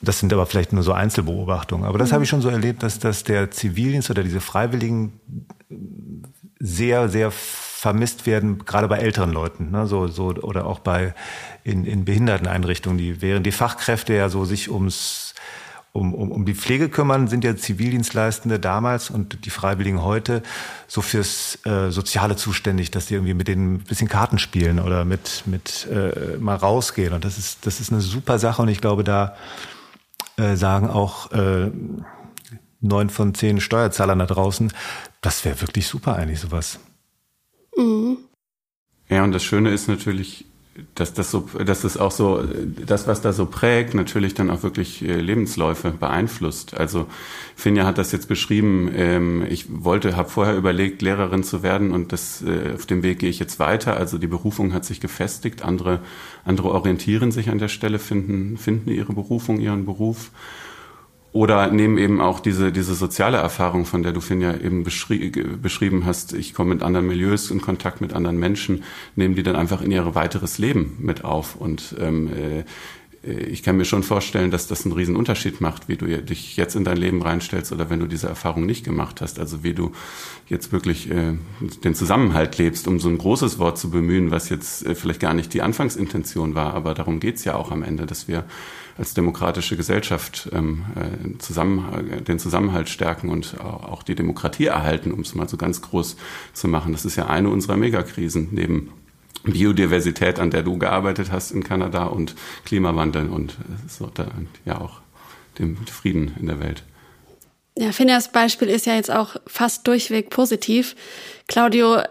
das 0.00 0.18
sind 0.18 0.32
aber 0.32 0.46
vielleicht 0.46 0.72
nur 0.72 0.82
so 0.82 0.92
Einzelbeobachtungen. 0.92 1.86
Aber 1.86 1.98
das 1.98 2.10
mhm. 2.10 2.14
habe 2.14 2.24
ich 2.24 2.30
schon 2.30 2.40
so 2.40 2.48
erlebt, 2.48 2.82
dass, 2.82 2.98
dass 2.98 3.22
der 3.22 3.50
Zivildienst 3.50 4.10
oder 4.10 4.24
diese 4.24 4.40
Freiwilligen 4.40 5.12
sehr, 6.58 7.08
sehr 7.08 7.32
vermisst 7.78 8.26
werden, 8.26 8.64
gerade 8.64 8.88
bei 8.88 8.98
älteren 8.98 9.30
Leuten, 9.30 9.70
ne, 9.70 9.86
so, 9.86 10.08
so, 10.08 10.30
oder 10.30 10.66
auch 10.66 10.80
bei 10.80 11.14
in, 11.62 11.84
in 11.84 12.04
Behinderteneinrichtungen, 12.04 12.98
die 12.98 13.22
während 13.22 13.46
die 13.46 13.52
Fachkräfte 13.52 14.14
ja 14.14 14.28
so 14.28 14.44
sich 14.44 14.68
ums 14.68 15.32
um, 15.92 16.12
um, 16.12 16.32
um 16.32 16.44
die 16.44 16.54
Pflege 16.54 16.88
kümmern, 16.88 17.28
sind 17.28 17.44
ja 17.44 17.56
Zivildienstleistende 17.56 18.58
damals 18.58 19.10
und 19.10 19.44
die 19.44 19.50
Freiwilligen 19.50 20.02
heute 20.02 20.42
so 20.88 21.02
fürs 21.02 21.64
äh, 21.66 21.90
Soziale 21.90 22.34
zuständig, 22.34 22.90
dass 22.90 23.06
die 23.06 23.14
irgendwie 23.14 23.34
mit 23.34 23.46
denen 23.46 23.74
ein 23.74 23.84
bisschen 23.84 24.08
Karten 24.08 24.40
spielen 24.40 24.80
oder 24.80 25.04
mit, 25.04 25.44
mit 25.46 25.86
äh, 25.86 26.36
mal 26.38 26.56
rausgehen. 26.56 27.12
Und 27.12 27.24
das 27.24 27.38
ist, 27.38 27.64
das 27.64 27.78
ist 27.78 27.92
eine 27.92 28.00
super 28.00 28.40
Sache 28.40 28.60
und 28.60 28.68
ich 28.68 28.80
glaube, 28.80 29.04
da 29.04 29.36
äh, 30.36 30.56
sagen 30.56 30.90
auch 30.90 31.30
äh, 31.30 31.70
neun 32.80 33.08
von 33.08 33.34
zehn 33.34 33.60
Steuerzahlern 33.60 34.18
da 34.18 34.26
draußen, 34.26 34.72
das 35.20 35.44
wäre 35.44 35.60
wirklich 35.60 35.86
super 35.86 36.16
eigentlich 36.16 36.40
sowas. 36.40 36.80
Mhm. 37.76 38.18
Ja, 39.08 39.24
und 39.24 39.32
das 39.32 39.42
Schöne 39.42 39.70
ist 39.70 39.88
natürlich, 39.88 40.44
dass 40.94 41.12
das 41.12 41.30
so, 41.30 41.48
dass 41.64 41.82
das 41.82 41.96
auch 41.96 42.10
so, 42.10 42.42
das, 42.86 43.06
was 43.06 43.20
da 43.20 43.32
so 43.32 43.46
prägt, 43.46 43.94
natürlich 43.94 44.34
dann 44.34 44.50
auch 44.50 44.62
wirklich 44.62 45.02
äh, 45.02 45.20
Lebensläufe 45.20 45.90
beeinflusst. 45.90 46.76
Also 46.76 47.06
Finja 47.56 47.84
hat 47.84 47.98
das 47.98 48.12
jetzt 48.12 48.28
beschrieben. 48.28 48.90
Ähm, 48.94 49.44
ich 49.48 49.66
wollte, 49.68 50.16
habe 50.16 50.28
vorher 50.28 50.56
überlegt, 50.56 51.02
Lehrerin 51.02 51.42
zu 51.42 51.62
werden 51.62 51.90
und 51.90 52.12
das 52.12 52.42
äh, 52.42 52.74
auf 52.74 52.86
dem 52.86 53.02
Weg 53.02 53.20
gehe 53.20 53.30
ich 53.30 53.38
jetzt 53.38 53.58
weiter. 53.58 53.96
Also 53.96 54.18
die 54.18 54.26
Berufung 54.26 54.72
hat 54.72 54.84
sich 54.84 55.00
gefestigt. 55.00 55.62
Andere, 55.62 56.00
andere 56.44 56.70
orientieren 56.70 57.32
sich 57.32 57.50
an 57.50 57.58
der 57.58 57.68
Stelle, 57.68 57.98
finden, 57.98 58.56
finden 58.56 58.90
ihre 58.90 59.12
Berufung, 59.12 59.60
ihren 59.60 59.84
Beruf. 59.84 60.30
Oder 61.32 61.70
nehmen 61.70 61.98
eben 61.98 62.20
auch 62.20 62.40
diese, 62.40 62.72
diese 62.72 62.94
soziale 62.94 63.36
Erfahrung, 63.36 63.84
von 63.84 64.02
der 64.02 64.12
du, 64.12 64.20
Finn, 64.20 64.40
ja 64.40 64.56
eben 64.56 64.82
beschrie 64.82 65.30
beschrieben 65.60 66.06
hast, 66.06 66.32
ich 66.32 66.54
komme 66.54 66.70
mit 66.74 66.82
anderen 66.82 67.06
Milieus 67.06 67.50
in 67.50 67.60
Kontakt 67.60 68.00
mit 68.00 68.14
anderen 68.14 68.38
Menschen, 68.38 68.82
nehmen 69.14 69.34
die 69.34 69.42
dann 69.42 69.54
einfach 69.54 69.82
in 69.82 69.90
ihr 69.90 70.14
weiteres 70.14 70.56
Leben 70.56 70.96
mit 71.00 71.24
auf. 71.24 71.54
Und 71.54 71.94
ähm, 72.00 72.30
äh, 72.32 72.64
ich 73.22 73.62
kann 73.62 73.76
mir 73.76 73.84
schon 73.84 74.02
vorstellen, 74.02 74.50
dass 74.50 74.68
das 74.68 74.84
einen 74.84 74.94
riesen 74.94 75.16
Unterschied 75.16 75.60
macht, 75.60 75.88
wie 75.88 75.96
du 75.96 76.06
dich 76.06 76.56
jetzt 76.56 76.76
in 76.76 76.84
dein 76.84 76.96
Leben 76.96 77.20
reinstellst 77.20 77.72
oder 77.72 77.90
wenn 77.90 78.00
du 78.00 78.06
diese 78.06 78.28
Erfahrung 78.28 78.64
nicht 78.64 78.84
gemacht 78.84 79.20
hast. 79.20 79.38
Also 79.38 79.62
wie 79.62 79.74
du 79.74 79.92
jetzt 80.46 80.72
wirklich 80.72 81.10
äh, 81.10 81.34
den 81.84 81.94
Zusammenhalt 81.94 82.58
lebst, 82.58 82.86
um 82.88 83.00
so 83.00 83.08
ein 83.08 83.18
großes 83.18 83.58
Wort 83.58 83.78
zu 83.78 83.90
bemühen, 83.90 84.30
was 84.30 84.48
jetzt 84.48 84.86
äh, 84.86 84.94
vielleicht 84.94 85.20
gar 85.20 85.34
nicht 85.34 85.52
die 85.52 85.62
Anfangsintention 85.62 86.54
war, 86.54 86.74
aber 86.74 86.94
darum 86.94 87.20
geht's 87.20 87.44
ja 87.44 87.54
auch 87.54 87.70
am 87.70 87.82
Ende, 87.82 88.06
dass 88.06 88.28
wir 88.28 88.44
als 88.98 89.14
demokratische 89.14 89.76
Gesellschaft 89.76 90.50
ähm, 90.52 90.84
äh, 90.96 91.38
zusammen, 91.38 92.24
den 92.24 92.38
Zusammenhalt 92.38 92.88
stärken 92.88 93.28
und 93.28 93.58
auch 93.60 94.02
die 94.02 94.16
Demokratie 94.16 94.66
erhalten, 94.66 95.12
um 95.12 95.20
es 95.20 95.34
mal 95.34 95.48
so 95.48 95.56
ganz 95.56 95.80
groß 95.82 96.16
zu 96.52 96.68
machen. 96.68 96.92
Das 96.92 97.04
ist 97.04 97.16
ja 97.16 97.28
eine 97.28 97.48
unserer 97.48 97.76
Megakrisen 97.76 98.48
neben 98.50 98.92
Biodiversität, 99.44 100.40
an 100.40 100.50
der 100.50 100.62
du 100.62 100.78
gearbeitet 100.78 101.30
hast 101.30 101.52
in 101.52 101.62
Kanada 101.62 102.04
und 102.04 102.34
Klimawandel 102.64 103.28
und 103.28 103.52
äh, 103.52 104.24
ja 104.64 104.80
auch 104.80 105.00
dem 105.58 105.76
Frieden 105.86 106.34
in 106.40 106.46
der 106.46 106.60
Welt. 106.60 106.82
Ja, 107.76 107.92
Phineas 107.92 108.32
Beispiel 108.32 108.68
ist 108.68 108.86
ja 108.86 108.94
jetzt 108.94 109.10
auch 109.10 109.36
fast 109.46 109.86
durchweg 109.86 110.30
positiv. 110.30 110.96
Claudio, 111.46 112.02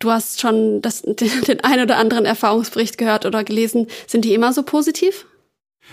du 0.00 0.10
hast 0.10 0.40
schon 0.40 0.82
das, 0.82 1.02
den, 1.02 1.16
den 1.46 1.62
ein 1.62 1.80
oder 1.80 1.96
anderen 1.96 2.24
Erfahrungsbericht 2.24 2.98
gehört 2.98 3.24
oder 3.24 3.44
gelesen. 3.44 3.86
Sind 4.06 4.24
die 4.24 4.34
immer 4.34 4.52
so 4.52 4.62
positiv? 4.64 5.26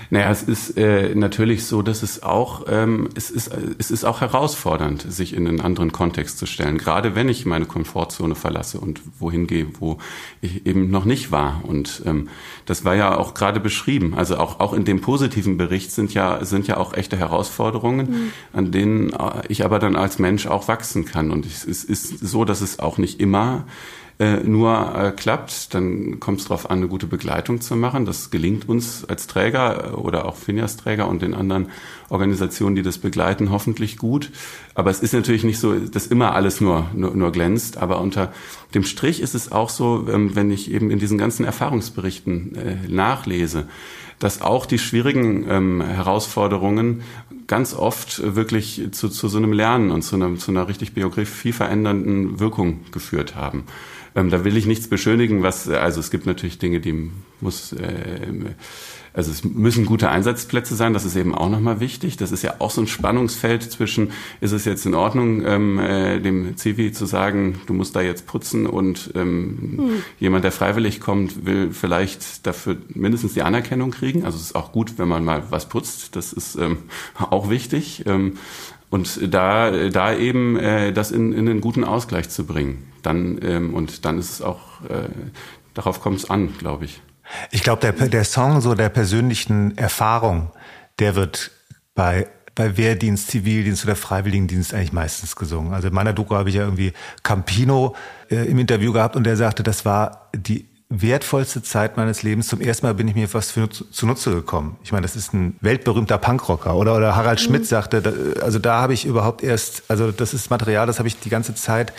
Naja, 0.09 0.29
es 0.29 0.43
ist 0.43 0.77
äh, 0.77 1.15
natürlich 1.15 1.65
so, 1.65 1.81
dass 1.81 2.03
es 2.03 2.21
auch 2.21 2.65
ähm, 2.69 3.09
es 3.15 3.31
ist 3.31 3.51
es 3.79 3.91
ist 3.91 4.05
auch 4.05 4.21
herausfordernd, 4.21 5.05
sich 5.09 5.33
in 5.33 5.47
einen 5.47 5.61
anderen 5.61 5.91
Kontext 5.91 6.37
zu 6.37 6.45
stellen. 6.45 6.77
Gerade 6.77 7.15
wenn 7.15 7.29
ich 7.29 7.45
meine 7.45 7.65
Komfortzone 7.65 8.35
verlasse 8.35 8.79
und 8.79 9.01
wohin 9.19 9.47
gehe, 9.47 9.67
wo 9.79 9.97
ich 10.41 10.65
eben 10.65 10.91
noch 10.91 11.05
nicht 11.05 11.31
war. 11.31 11.61
Und 11.63 12.03
ähm, 12.05 12.29
das 12.65 12.85
war 12.85 12.95
ja 12.95 13.17
auch 13.17 13.33
gerade 13.33 13.59
beschrieben. 13.59 14.13
Also 14.15 14.37
auch 14.37 14.59
auch 14.59 14.73
in 14.73 14.85
dem 14.85 15.01
positiven 15.01 15.57
Bericht 15.57 15.91
sind 15.91 16.13
ja 16.13 16.43
sind 16.45 16.67
ja 16.67 16.77
auch 16.77 16.93
echte 16.93 17.17
Herausforderungen, 17.17 18.09
mhm. 18.09 18.31
an 18.53 18.71
denen 18.71 19.09
äh, 19.11 19.41
ich 19.47 19.65
aber 19.65 19.79
dann 19.79 19.95
als 19.95 20.19
Mensch 20.19 20.45
auch 20.45 20.67
wachsen 20.67 21.05
kann. 21.05 21.31
Und 21.31 21.45
es 21.45 21.63
ist 21.63 22.19
so, 22.19 22.45
dass 22.45 22.61
es 22.61 22.79
auch 22.79 22.97
nicht 22.97 23.19
immer 23.19 23.65
äh, 24.17 24.37
nur 24.37 24.95
äh, 24.95 25.11
klappt, 25.11 25.73
dann 25.73 26.21
kommt 26.21 26.39
es 26.39 26.45
darauf 26.45 26.69
an, 26.69 26.77
eine 26.77 26.87
gute 26.87 27.05
Begleitung 27.05 27.59
zu 27.59 27.75
machen. 27.75 28.05
Das 28.05 28.31
gelingt 28.31 28.69
uns 28.69 29.03
als 29.03 29.27
Träger 29.27 29.87
äh, 29.87 29.89
oder 29.89 30.25
auch 30.25 30.37
Finjas-Träger 30.37 31.07
und 31.09 31.21
den 31.21 31.33
anderen 31.33 31.67
Organisationen, 32.09 32.77
die 32.77 32.81
das 32.81 32.97
begleiten, 32.97 33.51
hoffentlich 33.51 33.97
gut. 33.97 34.31
Aber 34.73 34.89
es 34.89 35.01
ist 35.01 35.13
natürlich 35.13 35.43
nicht 35.43 35.59
so, 35.59 35.73
dass 35.73 36.07
immer 36.07 36.33
alles 36.33 36.61
nur, 36.61 36.89
nur, 36.93 37.13
nur 37.13 37.33
glänzt. 37.33 37.77
Aber 37.77 37.99
unter 37.99 38.31
dem 38.73 38.83
Strich 38.83 39.21
ist 39.21 39.35
es 39.35 39.51
auch 39.51 39.69
so, 39.69 40.07
ähm, 40.09 40.33
wenn 40.33 40.49
ich 40.49 40.71
eben 40.71 40.91
in 40.91 40.99
diesen 40.99 41.17
ganzen 41.17 41.43
Erfahrungsberichten 41.43 42.55
äh, 42.55 42.75
nachlese, 42.87 43.67
dass 44.19 44.41
auch 44.41 44.65
die 44.65 44.79
schwierigen 44.79 45.45
ähm, 45.49 45.81
Herausforderungen 45.81 47.01
ganz 47.47 47.73
oft 47.73 48.35
wirklich 48.35 48.89
zu, 48.91 49.09
zu 49.09 49.27
so 49.27 49.37
einem 49.37 49.53
Lernen 49.53 49.91
und 49.91 50.01
zu 50.01 50.15
einer, 50.15 50.35
zu 50.37 50.51
einer 50.51 50.67
richtig 50.67 50.93
Biografie 50.93 51.51
verändernden 51.51 52.39
Wirkung 52.39 52.79
geführt 52.91 53.35
haben. 53.35 53.65
Ähm, 54.15 54.29
da 54.29 54.45
will 54.45 54.55
ich 54.55 54.65
nichts 54.65 54.87
beschönigen, 54.87 55.43
was, 55.43 55.67
also 55.67 55.99
es 55.99 56.09
gibt 56.09 56.25
natürlich 56.25 56.57
Dinge, 56.57 56.79
die 56.79 57.11
muss, 57.41 57.73
äh, 57.73 58.55
also 59.13 59.31
es 59.31 59.43
müssen 59.43 59.85
gute 59.85 60.09
Einsatzplätze 60.09 60.75
sein, 60.75 60.93
das 60.93 61.03
ist 61.03 61.17
eben 61.17 61.35
auch 61.35 61.49
nochmal 61.49 61.81
wichtig. 61.81 62.15
Das 62.15 62.31
ist 62.31 62.41
ja 62.41 62.55
auch 62.59 62.71
so 62.71 62.81
ein 62.81 62.87
Spannungsfeld 62.87 63.63
zwischen, 63.63 64.11
ist 64.39 64.53
es 64.53 64.63
jetzt 64.63 64.85
in 64.85 64.93
Ordnung, 64.93 65.45
ähm, 65.45 65.79
äh, 65.79 66.21
dem 66.21 66.55
Zivi 66.55 66.93
zu 66.93 67.05
sagen, 67.05 67.59
du 67.65 67.73
musst 67.73 67.93
da 67.95 68.01
jetzt 68.01 68.25
putzen 68.25 68.67
und 68.67 69.11
ähm, 69.15 69.75
hm. 69.77 70.03
jemand, 70.19 70.45
der 70.45 70.53
freiwillig 70.53 71.01
kommt, 71.01 71.45
will 71.45 71.71
vielleicht 71.71 72.47
dafür 72.47 72.77
mindestens 72.93 73.33
die 73.33 73.41
Anerkennung 73.41 73.91
kriegen. 73.91 74.23
Also 74.23 74.37
es 74.37 74.45
ist 74.45 74.55
auch 74.55 74.71
gut, 74.71 74.97
wenn 74.97 75.09
man 75.09 75.25
mal 75.25 75.43
was 75.49 75.67
putzt, 75.67 76.15
das 76.15 76.31
ist 76.31 76.55
ähm, 76.55 76.77
auch 77.29 77.34
wichtig. 77.49 78.05
Ähm, 78.05 78.37
und 78.89 79.33
da, 79.33 79.89
da 79.89 80.13
eben 80.15 80.57
äh, 80.57 80.93
das 80.93 81.11
in, 81.11 81.33
in 81.33 81.49
einen 81.49 81.61
guten 81.61 81.83
Ausgleich 81.83 82.29
zu 82.29 82.45
bringen. 82.45 82.91
Dann, 83.01 83.39
ähm, 83.41 83.73
und 83.73 84.05
dann 84.05 84.17
ist 84.17 84.31
es 84.31 84.41
auch, 84.41 84.81
äh, 84.89 85.09
darauf 85.73 86.01
kommt 86.01 86.19
es 86.19 86.29
an, 86.29 86.53
glaube 86.57 86.85
ich. 86.85 87.01
Ich 87.51 87.63
glaube, 87.63 87.81
der, 87.81 87.91
der 88.07 88.23
Song 88.23 88.61
so 88.61 88.75
der 88.75 88.89
persönlichen 88.89 89.77
Erfahrung, 89.77 90.51
der 90.99 91.15
wird 91.15 91.51
bei 91.95 92.27
bei 92.55 92.77
Wehrdienst, 92.77 93.27
Zivildienst 93.27 93.83
oder 93.83 93.97
Freiwilligendienst 93.97 94.73
eigentlich 94.73 94.93
meistens 94.93 95.35
gesungen. 95.35 95.73
Also 95.73 95.89
in 95.89 95.93
meiner 95.93 96.13
Doku 96.13 96.35
habe 96.35 96.49
ich 96.49 96.55
ja 96.55 96.63
irgendwie 96.63 96.93
Campino 97.21 97.95
äh, 98.31 98.49
im 98.49 98.57
Interview 98.57 98.93
gehabt 98.93 99.17
und 99.17 99.25
der 99.25 99.35
sagte, 99.35 99.61
das 99.61 99.83
war 99.83 100.29
die 100.33 100.65
wertvollste 100.89 101.63
Zeit 101.63 101.97
meines 101.97 102.21
Lebens. 102.21 102.47
Zum 102.47 102.61
ersten 102.61 102.85
Mal 102.85 102.93
bin 102.93 103.07
ich 103.07 103.15
mir 103.15 103.33
was 103.33 103.51
für, 103.51 103.67
zunutze 103.69 104.31
gekommen. 104.31 104.77
Ich 104.83 104.91
meine, 104.91 105.01
das 105.01 105.15
ist 105.15 105.33
ein 105.33 105.55
weltberühmter 105.59 106.19
Punkrocker. 106.19 106.75
Oder, 106.75 106.95
oder 106.95 107.15
Harald 107.15 107.41
Schmidt 107.41 107.61
mhm. 107.61 107.65
sagte, 107.65 108.01
da, 108.03 108.11
also 108.41 108.59
da 108.59 108.81
habe 108.81 108.93
ich 108.93 109.05
überhaupt 109.05 109.41
erst, 109.43 109.83
also 109.87 110.11
das 110.11 110.35
ist 110.35 110.51
Material, 110.51 110.85
das 110.85 110.99
habe 110.99 111.07
ich 111.07 111.19
die 111.19 111.29
ganze 111.29 111.55
Zeit, 111.55 111.91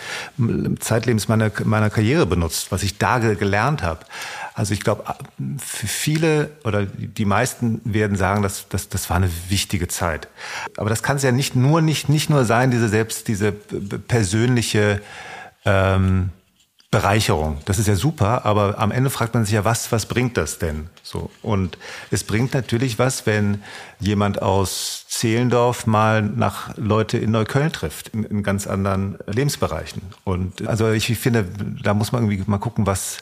zeitlebens 0.79 1.27
meiner, 1.27 1.51
meiner 1.65 1.89
Karriere 1.89 2.25
benutzt, 2.25 2.71
was 2.71 2.81
ich 2.81 2.97
da 2.97 3.19
gelernt 3.19 3.83
habe. 3.83 4.05
Also 4.53 4.73
ich 4.73 4.79
glaube, 4.79 5.03
für 5.59 5.87
viele 5.87 6.49
oder 6.63 6.85
die 6.85 7.25
meisten 7.25 7.81
werden 7.83 8.15
sagen, 8.15 8.41
dass 8.41 8.69
das, 8.69 8.87
das 8.89 9.09
war 9.09 9.17
eine 9.17 9.29
wichtige 9.49 9.87
Zeit. 9.89 10.29
Aber 10.77 10.89
das 10.89 11.03
kann 11.03 11.17
es 11.17 11.23
ja 11.23 11.31
nicht 11.31 11.55
nur 11.55 11.81
nicht 11.81 12.09
nicht 12.09 12.31
nur 12.31 12.43
sein, 12.43 12.71
diese 12.71 12.89
selbst 12.89 13.27
diese 13.27 13.51
persönliche 13.51 15.01
ähm, 15.63 16.31
Bereicherung. 16.89 17.57
Das 17.65 17.79
ist 17.79 17.87
ja 17.87 17.95
super, 17.95 18.45
aber 18.45 18.79
am 18.79 18.91
Ende 18.91 19.09
fragt 19.09 19.33
man 19.33 19.43
sich 19.43 19.53
ja, 19.53 19.65
was, 19.65 19.91
was 19.91 20.05
bringt 20.05 20.37
das 20.37 20.57
denn? 20.57 20.89
So. 21.03 21.29
Und 21.41 21.77
es 22.11 22.23
bringt 22.23 22.53
natürlich 22.53 22.97
was, 22.97 23.25
wenn 23.25 23.61
jemand 23.99 24.41
aus 24.41 25.05
Zehlendorf 25.09 25.85
mal 25.85 26.21
nach 26.21 26.77
Leute 26.77 27.17
in 27.17 27.31
Neukölln 27.31 27.73
trifft, 27.73 28.09
in, 28.09 28.23
in 28.23 28.41
ganz 28.41 28.67
anderen 28.67 29.17
Lebensbereichen. 29.27 30.01
Und 30.23 30.65
also 30.65 30.89
ich 30.89 31.07
finde, 31.19 31.45
da 31.83 31.93
muss 31.93 32.13
man 32.13 32.23
irgendwie 32.23 32.49
mal 32.49 32.57
gucken, 32.57 32.85
was, 32.85 33.17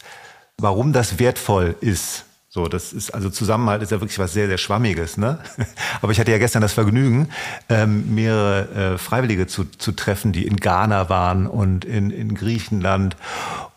warum 0.57 0.93
das 0.93 1.17
wertvoll 1.17 1.75
ist. 1.81 2.25
So, 2.55 2.69
das 2.69 2.93
ist 2.93 3.13
also 3.13 3.29
Zusammenhalt 3.29 3.81
ist 3.81 3.91
ja 3.91 3.99
wirklich 3.99 4.17
was 4.17 4.31
sehr, 4.31 4.47
sehr 4.47 4.57
Schwammiges. 4.57 5.17
Ne? 5.17 5.39
Aber 6.01 6.13
ich 6.13 6.21
hatte 6.21 6.31
ja 6.31 6.37
gestern 6.37 6.61
das 6.61 6.71
Vergnügen, 6.71 7.27
ähm, 7.67 8.15
mehrere 8.15 8.93
äh, 8.93 8.97
Freiwillige 8.97 9.45
zu, 9.45 9.65
zu 9.65 9.91
treffen, 9.91 10.31
die 10.31 10.47
in 10.47 10.55
Ghana 10.55 11.09
waren 11.09 11.47
und 11.47 11.83
in, 11.83 12.11
in 12.11 12.33
Griechenland. 12.33 13.17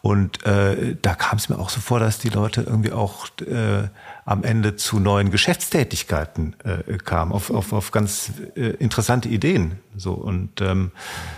Und 0.01 0.47
äh, 0.47 0.95
da 1.03 1.17
kam 1.17 1.39
es 1.39 1.49
mir 1.49 1.59
auch 1.59 1.71
so 1.71 1.81
vor, 1.81 1.99
dass 1.99 2.21
die 2.21 2.29
Leute 2.29 2.63
irgendwie 2.63 2.93
auch 2.93 3.27
äh, 3.41 3.89
am 4.25 4.45
Ende 4.45 4.77
zu 4.77 5.01
neuen 5.01 5.33
Geschäftstätigkeiten 5.33 6.55
äh, 6.63 6.99
kamen, 6.99 7.33
auf, 7.33 7.51
auf, 7.51 7.73
auf 7.73 7.91
ganz 7.91 8.31
äh, 8.55 8.61
interessante 8.61 9.29
Ideen. 9.29 9.81
So 9.97 10.13
und 10.13 10.61
ähm, 10.61 10.93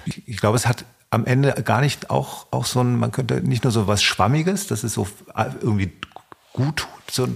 ich, 0.05 0.29
ich 0.29 0.37
glaube, 0.37 0.59
es 0.59 0.66
hat 0.66 0.85
am 1.09 1.24
Ende 1.24 1.55
gar 1.64 1.81
nicht 1.81 2.11
auch, 2.11 2.48
auch 2.50 2.66
so 2.66 2.81
ein, 2.81 2.96
man 2.96 3.12
könnte 3.12 3.40
nicht 3.40 3.64
nur 3.64 3.72
so 3.72 3.87
was 3.87 4.03
Schwammiges, 4.03 4.66
das 4.66 4.85
ist 4.85 4.92
so 4.92 5.09
äh, 5.35 5.46
irgendwie 5.62 5.90
gut 6.52 6.76
tut, 6.76 7.10
so, 7.10 7.28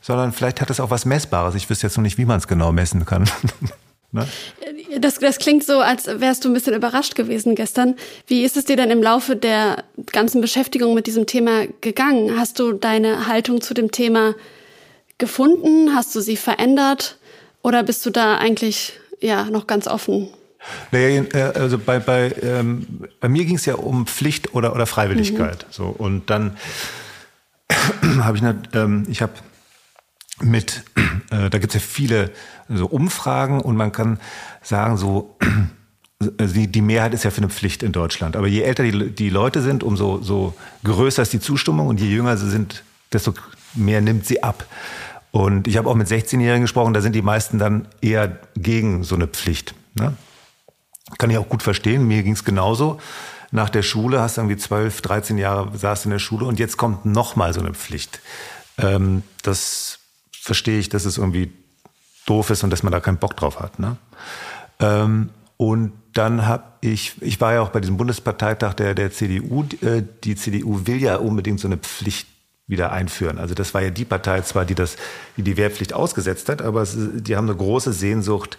sondern 0.00 0.32
vielleicht 0.32 0.60
hat 0.60 0.70
es 0.70 0.80
auch 0.80 0.90
was 0.90 1.04
Messbares. 1.04 1.54
Ich 1.54 1.68
wüsste 1.68 1.86
jetzt 1.86 1.96
noch 1.96 2.02
nicht, 2.02 2.18
wie 2.18 2.24
man 2.24 2.38
es 2.38 2.48
genau 2.48 2.72
messen 2.72 3.04
kann. 3.04 3.28
ne? 4.12 4.26
das, 5.00 5.18
das 5.18 5.38
klingt 5.38 5.64
so, 5.64 5.80
als 5.80 6.06
wärst 6.06 6.44
du 6.44 6.50
ein 6.50 6.54
bisschen 6.54 6.74
überrascht 6.74 7.14
gewesen 7.14 7.54
gestern. 7.54 7.96
Wie 8.26 8.44
ist 8.44 8.56
es 8.56 8.64
dir 8.64 8.76
denn 8.76 8.90
im 8.90 9.02
Laufe 9.02 9.36
der 9.36 9.84
ganzen 10.12 10.40
Beschäftigung 10.40 10.94
mit 10.94 11.06
diesem 11.06 11.26
Thema 11.26 11.66
gegangen? 11.80 12.38
Hast 12.38 12.58
du 12.58 12.72
deine 12.72 13.26
Haltung 13.26 13.60
zu 13.60 13.74
dem 13.74 13.90
Thema 13.90 14.34
gefunden? 15.18 15.94
Hast 15.94 16.14
du 16.14 16.20
sie 16.20 16.36
verändert? 16.36 17.18
Oder 17.62 17.82
bist 17.82 18.04
du 18.06 18.10
da 18.10 18.36
eigentlich 18.36 18.94
ja 19.20 19.44
noch 19.44 19.66
ganz 19.66 19.86
offen? 19.86 20.28
Naja, 20.92 21.24
äh, 21.32 21.58
also 21.58 21.78
bei, 21.78 21.98
bei, 21.98 22.34
ähm, 22.42 23.08
bei 23.20 23.28
mir 23.28 23.44
ging 23.44 23.56
es 23.56 23.66
ja 23.66 23.74
um 23.74 24.06
Pflicht 24.06 24.54
oder, 24.54 24.74
oder 24.74 24.86
Freiwilligkeit. 24.86 25.66
Mhm. 25.68 25.72
So, 25.72 25.84
und 25.86 26.30
dann 26.30 26.56
habe 28.20 28.36
ich, 28.36 28.44
ähm, 28.74 29.06
ich 29.08 29.22
habe 29.22 29.32
mit, 30.40 30.84
äh, 31.30 31.50
da 31.50 31.58
gibt 31.58 31.74
es 31.74 31.74
ja 31.74 31.80
viele 31.80 32.30
so 32.68 32.86
Umfragen 32.86 33.60
und 33.60 33.76
man 33.76 33.92
kann 33.92 34.18
sagen, 34.62 34.96
so 34.96 35.36
die, 36.20 36.66
die 36.66 36.82
Mehrheit 36.82 37.14
ist 37.14 37.24
ja 37.24 37.30
für 37.30 37.38
eine 37.38 37.50
Pflicht 37.50 37.82
in 37.82 37.92
Deutschland. 37.92 38.36
Aber 38.36 38.46
je 38.46 38.62
älter 38.62 38.82
die, 38.82 39.10
die 39.10 39.30
Leute 39.30 39.62
sind, 39.62 39.82
umso 39.82 40.22
so 40.22 40.54
größer 40.84 41.22
ist 41.22 41.32
die 41.32 41.40
Zustimmung 41.40 41.88
und 41.88 42.00
je 42.00 42.08
jünger 42.08 42.36
sie 42.36 42.50
sind, 42.50 42.84
desto 43.12 43.34
mehr 43.74 44.00
nimmt 44.00 44.26
sie 44.26 44.42
ab. 44.42 44.66
Und 45.30 45.66
ich 45.66 45.76
habe 45.76 45.88
auch 45.88 45.96
mit 45.96 46.06
16-Jährigen 46.06 46.62
gesprochen, 46.62 46.94
da 46.94 47.00
sind 47.00 47.14
die 47.14 47.22
meisten 47.22 47.58
dann 47.58 47.88
eher 48.00 48.38
gegen 48.56 49.02
so 49.02 49.16
eine 49.16 49.26
Pflicht. 49.26 49.74
Ne? 49.94 50.16
Kann 51.18 51.30
ich 51.30 51.38
auch 51.38 51.48
gut 51.48 51.62
verstehen, 51.62 52.06
mir 52.06 52.22
ging 52.22 52.34
es 52.34 52.44
genauso 52.44 53.00
nach 53.54 53.70
der 53.70 53.82
Schule, 53.82 54.20
hast 54.20 54.36
irgendwie 54.36 54.56
12, 54.56 55.00
13 55.00 55.38
Jahre 55.38 55.78
saß 55.78 56.06
in 56.06 56.10
der 56.10 56.18
Schule 56.18 56.44
und 56.44 56.58
jetzt 56.58 56.76
kommt 56.76 57.06
nochmal 57.06 57.54
so 57.54 57.60
eine 57.60 57.72
Pflicht. 57.72 58.20
Ähm, 58.78 59.22
das 59.42 60.00
verstehe 60.32 60.80
ich, 60.80 60.88
dass 60.88 61.04
es 61.04 61.18
irgendwie 61.18 61.52
doof 62.26 62.50
ist 62.50 62.64
und 62.64 62.70
dass 62.70 62.82
man 62.82 62.92
da 62.92 62.98
keinen 62.98 63.18
Bock 63.18 63.36
drauf 63.36 63.60
hat. 63.60 63.78
Ne? 63.78 63.96
Ähm, 64.80 65.30
und 65.56 65.92
dann 66.14 66.46
habe 66.46 66.64
ich, 66.80 67.14
ich 67.22 67.40
war 67.40 67.54
ja 67.54 67.60
auch 67.60 67.68
bei 67.68 67.78
diesem 67.78 67.96
Bundesparteitag 67.96 68.74
der, 68.74 68.92
der 68.92 69.12
CDU. 69.12 69.64
Äh, 69.82 70.02
die 70.24 70.34
CDU 70.34 70.88
will 70.88 71.00
ja 71.00 71.16
unbedingt 71.16 71.60
so 71.60 71.68
eine 71.68 71.76
Pflicht 71.76 72.26
wieder 72.66 72.90
einführen. 72.90 73.38
Also 73.38 73.54
das 73.54 73.72
war 73.72 73.82
ja 73.82 73.90
die 73.90 74.04
Partei 74.04 74.40
zwar, 74.40 74.64
die 74.64 74.74
das, 74.74 74.96
die 75.36 75.42
die 75.42 75.56
Wehrpflicht 75.56 75.92
ausgesetzt 75.92 76.48
hat, 76.48 76.60
aber 76.60 76.82
es, 76.82 76.96
die 76.98 77.36
haben 77.36 77.48
eine 77.48 77.56
große 77.56 77.92
Sehnsucht, 77.92 78.58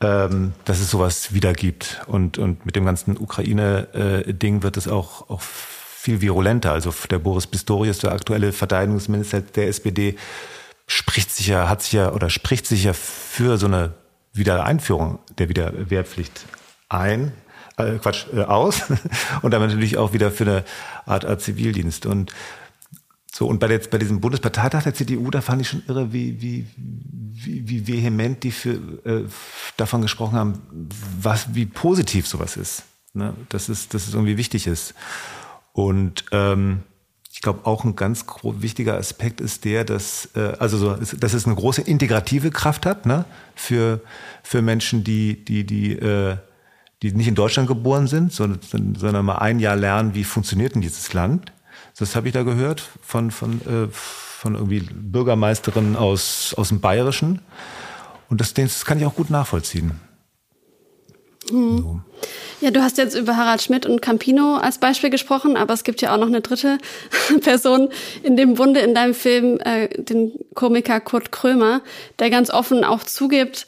ähm, 0.00 0.52
dass 0.64 0.80
es 0.80 0.90
sowas 0.90 1.32
wieder 1.32 1.52
gibt. 1.52 2.02
Und, 2.06 2.38
und 2.38 2.66
mit 2.66 2.76
dem 2.76 2.84
ganzen 2.84 3.16
Ukraine-Ding 3.16 4.62
wird 4.62 4.76
es 4.76 4.88
auch, 4.88 5.30
auch 5.30 5.40
viel 5.40 6.20
virulenter. 6.20 6.72
Also 6.72 6.92
der 7.10 7.18
Boris 7.18 7.46
Pistorius, 7.46 7.98
der 7.98 8.12
aktuelle 8.12 8.52
Verteidigungsminister 8.52 9.40
der 9.40 9.68
SPD, 9.68 10.16
spricht 10.86 11.30
sich 11.32 11.48
ja, 11.48 11.68
hat 11.68 11.82
sich 11.82 11.92
ja 11.92 12.12
oder 12.12 12.30
spricht 12.30 12.66
sich 12.66 12.84
ja 12.84 12.92
für 12.92 13.58
so 13.58 13.66
eine 13.66 13.94
Wiedereinführung 14.32 15.18
der 15.38 15.48
Wiederwehrpflicht 15.48 16.44
ein. 16.88 17.32
Äh, 17.78 17.98
Quatsch, 17.98 18.26
äh, 18.32 18.42
aus 18.42 18.82
und 19.42 19.50
damit 19.50 19.70
natürlich 19.70 19.98
auch 19.98 20.12
wieder 20.12 20.30
für 20.30 20.44
eine 20.44 20.64
Art, 21.04 21.24
Art 21.26 21.42
Zivildienst. 21.42 22.06
Und 22.06 22.32
so, 23.36 23.46
und 23.46 23.58
bei, 23.58 23.68
der, 23.68 23.80
bei 23.80 23.98
diesem 23.98 24.18
Bundesparteitag 24.18 24.84
der 24.84 24.94
CDU, 24.94 25.30
da 25.30 25.42
fand 25.42 25.60
ich 25.60 25.68
schon 25.68 25.82
irre, 25.86 26.10
wie, 26.10 26.40
wie, 26.40 26.66
wie, 26.74 27.86
vehement 27.86 28.42
die 28.42 28.50
für, 28.50 28.78
äh, 29.04 29.24
davon 29.76 30.00
gesprochen 30.00 30.38
haben, 30.38 30.88
was, 31.20 31.54
wie 31.54 31.66
positiv 31.66 32.26
sowas 32.26 32.56
ist. 32.56 32.84
Ne? 33.12 33.34
Dass, 33.50 33.68
es, 33.68 33.90
dass 33.90 34.08
es 34.08 34.14
irgendwie 34.14 34.38
wichtig 34.38 34.66
ist. 34.66 34.94
Und 35.74 36.24
ähm, 36.32 36.84
ich 37.30 37.42
glaube, 37.42 37.66
auch 37.66 37.84
ein 37.84 37.94
ganz 37.94 38.24
wichtiger 38.42 38.96
Aspekt 38.96 39.42
ist 39.42 39.66
der, 39.66 39.84
dass, 39.84 40.30
äh, 40.34 40.54
also 40.58 40.78
so, 40.78 40.94
dass 40.94 41.34
es 41.34 41.44
eine 41.44 41.56
große 41.56 41.82
integrative 41.82 42.50
Kraft 42.50 42.86
hat, 42.86 43.04
ne? 43.04 43.26
Für, 43.54 44.00
für 44.44 44.62
Menschen, 44.62 45.04
die, 45.04 45.44
die, 45.44 45.66
die, 45.66 45.92
äh, 45.92 46.38
die 47.02 47.12
nicht 47.12 47.28
in 47.28 47.34
Deutschland 47.34 47.68
geboren 47.68 48.06
sind, 48.06 48.32
sondern, 48.32 48.94
sondern 48.94 49.26
mal 49.26 49.36
ein 49.40 49.60
Jahr 49.60 49.76
lernen, 49.76 50.14
wie 50.14 50.24
funktioniert 50.24 50.74
denn 50.74 50.80
dieses 50.80 51.12
Land. 51.12 51.52
Das 51.98 52.14
habe 52.14 52.28
ich 52.28 52.34
da 52.34 52.42
gehört 52.42 52.82
von, 53.00 53.30
von, 53.30 53.60
äh, 53.62 53.88
von 53.90 54.54
irgendwie 54.54 54.80
Bürgermeisterinnen 54.80 55.96
aus, 55.96 56.54
aus 56.56 56.68
dem 56.68 56.80
Bayerischen. 56.80 57.40
Und 58.28 58.40
das, 58.40 58.54
das 58.54 58.84
kann 58.84 58.98
ich 58.98 59.06
auch 59.06 59.14
gut 59.14 59.30
nachvollziehen. 59.30 59.92
Mhm. 61.50 61.78
So. 61.78 62.00
Ja, 62.60 62.70
du 62.70 62.82
hast 62.82 62.98
jetzt 62.98 63.14
über 63.14 63.36
Harald 63.36 63.62
Schmidt 63.62 63.86
und 63.86 64.00
Campino 64.00 64.56
als 64.56 64.78
Beispiel 64.78 65.10
gesprochen, 65.10 65.56
aber 65.56 65.74
es 65.74 65.84
gibt 65.84 66.00
ja 66.00 66.14
auch 66.14 66.18
noch 66.18 66.26
eine 66.26 66.40
dritte 66.40 66.78
Person 67.42 67.90
in 68.22 68.36
dem 68.36 68.54
Bunde 68.54 68.80
in 68.80 68.94
deinem 68.94 69.14
Film, 69.14 69.58
äh, 69.60 69.88
den 69.88 70.32
Komiker 70.54 71.00
Kurt 71.00 71.32
Krömer, 71.32 71.82
der 72.18 72.30
ganz 72.30 72.50
offen 72.50 72.84
auch 72.84 73.04
zugibt, 73.04 73.66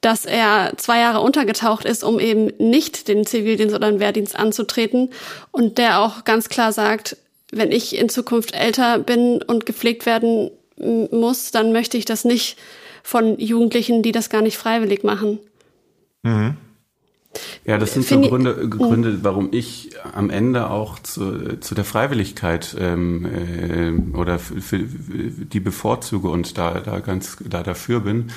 dass 0.00 0.26
er 0.26 0.72
zwei 0.76 1.00
Jahre 1.00 1.20
untergetaucht 1.20 1.84
ist, 1.84 2.04
um 2.04 2.18
eben 2.18 2.52
nicht 2.58 3.08
den 3.08 3.24
Zivildienst 3.24 3.74
oder 3.74 3.90
den 3.90 4.00
Wehrdienst 4.00 4.36
anzutreten 4.36 5.10
und 5.50 5.78
der 5.78 6.00
auch 6.00 6.24
ganz 6.24 6.48
klar 6.48 6.72
sagt, 6.72 7.16
wenn 7.56 7.72
ich 7.72 7.96
in 7.96 8.08
Zukunft 8.08 8.54
älter 8.54 8.98
bin 8.98 9.42
und 9.42 9.66
gepflegt 9.66 10.06
werden 10.06 10.50
muss, 10.76 11.50
dann 11.50 11.72
möchte 11.72 11.96
ich 11.96 12.04
das 12.04 12.24
nicht 12.24 12.58
von 13.02 13.38
Jugendlichen, 13.38 14.02
die 14.02 14.12
das 14.12 14.30
gar 14.30 14.42
nicht 14.42 14.56
freiwillig 14.56 15.04
machen. 15.04 15.38
Mhm. 16.22 16.56
Ja, 17.64 17.78
das 17.78 17.94
sind 17.94 18.06
so 18.06 18.20
Gründe, 18.20 18.68
Gründe, 18.68 19.18
warum 19.22 19.48
ich 19.52 19.90
am 20.12 20.30
Ende 20.30 20.70
auch 20.70 20.98
zu, 21.00 21.58
zu 21.58 21.74
der 21.74 21.84
Freiwilligkeit 21.84 22.76
ähm, 22.78 23.24
äh, 23.24 24.16
oder 24.16 24.38
für, 24.38 24.60
für 24.60 24.78
die 24.78 25.60
bevorzuge 25.60 26.28
und 26.28 26.58
da, 26.58 26.80
da 26.80 27.00
ganz 27.00 27.38
da 27.44 27.62
dafür 27.62 28.00
bin. 28.00 28.30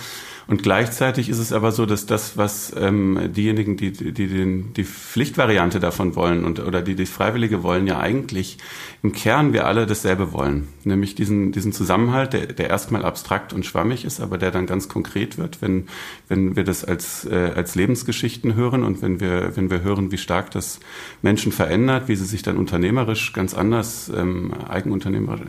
Und 0.48 0.64
gleichzeitig 0.64 1.28
ist 1.28 1.40
es 1.40 1.52
aber 1.52 1.74
so, 1.74 1.86
dass 1.86 2.06
das, 2.06 2.38
was 2.38 2.74
ähm, 2.80 3.34
diejenigen, 3.34 3.76
die, 3.76 3.92
die, 3.92 4.28
den, 4.28 4.72
die 4.74 4.86
Pflichtvariante 4.86 5.82
davon 5.82 6.16
wollen 6.16 6.46
und 6.46 6.62
oder 6.62 6.82
die 6.82 6.96
das 6.96 7.10
Freiwillige 7.10 7.64
wollen, 7.64 7.86
ja 7.86 8.00
eigentlich 8.00 8.58
im 9.04 9.12
Kern 9.12 9.52
wir 9.52 9.68
alle 9.68 9.86
dasselbe 9.86 10.32
wollen. 10.32 10.70
Nämlich 10.86 11.16
diesen, 11.16 11.52
diesen 11.52 11.74
Zusammenhalt, 11.74 12.32
der, 12.32 12.48
der 12.48 12.70
erstmal 12.70 13.04
abstrakt 13.04 13.52
und 13.52 13.66
schwammig 13.66 14.06
ist, 14.06 14.22
aber 14.22 14.38
der 14.38 14.52
dann 14.52 14.68
ganz 14.68 14.88
konkret 14.88 15.38
wird, 15.38 15.62
wenn, 15.62 15.88
wenn 16.30 16.56
wir 16.56 16.64
das 16.64 16.86
als, 16.86 17.26
äh, 17.26 17.52
als 17.54 17.76
Lebensgeschichten 17.76 18.56
hören 18.56 18.84
und 18.84 19.02
wenn 19.02 19.20
wir, 19.20 19.58
wenn 19.58 19.70
wir 19.70 19.82
hören, 19.82 20.14
wie 20.14 20.18
stark 20.18 20.52
das 20.52 20.80
Menschen 21.22 21.52
verändert, 21.52 22.08
wie 22.08 22.16
sie 22.16 22.26
sich 22.26 22.42
dann 22.42 22.56
unternehmerisch 22.56 23.34
ganz 23.34 23.54
anders, 23.54 24.10
ähm, 24.16 24.54
Eigenunternehmer 24.70 25.40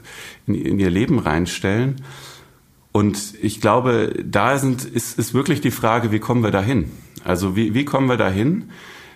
in, 0.48 0.56
in 0.56 0.80
ihr 0.80 0.90
Leben 0.90 1.20
reinstellen. 1.20 2.02
Und 2.92 3.34
ich 3.42 3.60
glaube, 3.60 4.14
da 4.24 4.58
sind, 4.58 4.84
ist, 4.84 5.18
ist 5.18 5.34
wirklich 5.34 5.60
die 5.60 5.70
Frage, 5.70 6.10
wie 6.10 6.18
kommen 6.18 6.42
wir 6.42 6.50
dahin? 6.50 6.90
Also 7.24 7.56
wie, 7.56 7.74
wie 7.74 7.84
kommen 7.84 8.08
wir 8.08 8.16
dahin, 8.16 8.70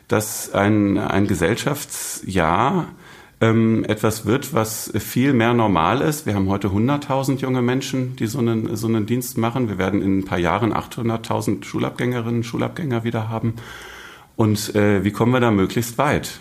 dass 0.08 0.52
ein, 0.52 0.98
ein 0.98 1.26
Gesellschaftsjahr 1.26 2.88
ähm, 3.40 3.84
etwas 3.84 4.24
wird, 4.24 4.54
was 4.54 4.92
viel 4.98 5.32
mehr 5.32 5.52
normal 5.52 6.00
ist. 6.00 6.26
Wir 6.26 6.34
haben 6.34 6.48
heute 6.48 6.68
100.000 6.68 7.38
junge 7.38 7.60
Menschen, 7.60 8.14
die 8.16 8.26
so 8.26 8.38
einen, 8.38 8.76
so 8.76 8.86
einen 8.86 9.06
Dienst 9.06 9.36
machen. 9.36 9.68
Wir 9.68 9.78
werden 9.78 10.00
in 10.00 10.20
ein 10.20 10.24
paar 10.24 10.38
Jahren 10.38 10.72
800.000 10.72 11.64
Schulabgängerinnen, 11.64 12.44
Schulabgänger 12.44 13.04
wieder 13.04 13.28
haben. 13.28 13.54
Und 14.36 14.74
äh, 14.74 15.02
wie 15.02 15.10
kommen 15.10 15.32
wir 15.32 15.40
da 15.40 15.50
möglichst 15.50 15.98
weit? 15.98 16.40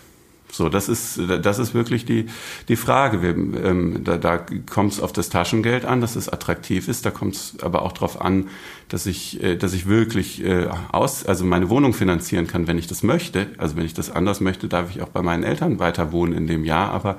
So, 0.51 0.67
das 0.67 0.89
ist, 0.89 1.19
das 1.41 1.59
ist 1.59 1.73
wirklich 1.73 2.05
die, 2.05 2.25
die 2.67 2.75
Frage. 2.75 3.21
Wir, 3.21 3.29
ähm, 3.29 4.03
da 4.03 4.17
da 4.17 4.37
kommt 4.69 4.93
es 4.93 4.99
auf 4.99 5.13
das 5.13 5.29
Taschengeld 5.29 5.85
an, 5.85 6.01
dass 6.01 6.15
es 6.15 6.27
attraktiv 6.27 6.87
ist. 6.87 7.05
Da 7.05 7.11
kommt 7.11 7.35
es 7.35 7.55
aber 7.61 7.83
auch 7.83 7.93
darauf 7.93 8.21
an, 8.21 8.49
dass 8.89 9.05
ich, 9.05 9.41
äh, 9.41 9.55
dass 9.55 9.73
ich 9.73 9.87
wirklich 9.87 10.43
äh, 10.43 10.67
aus, 10.91 11.25
also 11.25 11.45
meine 11.45 11.69
Wohnung 11.69 11.93
finanzieren 11.93 12.47
kann, 12.47 12.67
wenn 12.67 12.77
ich 12.77 12.87
das 12.87 13.01
möchte. 13.01 13.47
Also 13.57 13.77
wenn 13.77 13.85
ich 13.85 13.93
das 13.93 14.11
anders 14.11 14.41
möchte, 14.41 14.67
darf 14.67 14.89
ich 14.89 15.01
auch 15.01 15.09
bei 15.09 15.21
meinen 15.21 15.43
Eltern 15.43 15.79
weiter 15.79 16.11
wohnen 16.11 16.33
in 16.33 16.47
dem 16.47 16.65
Jahr. 16.65 16.91
Aber 16.91 17.17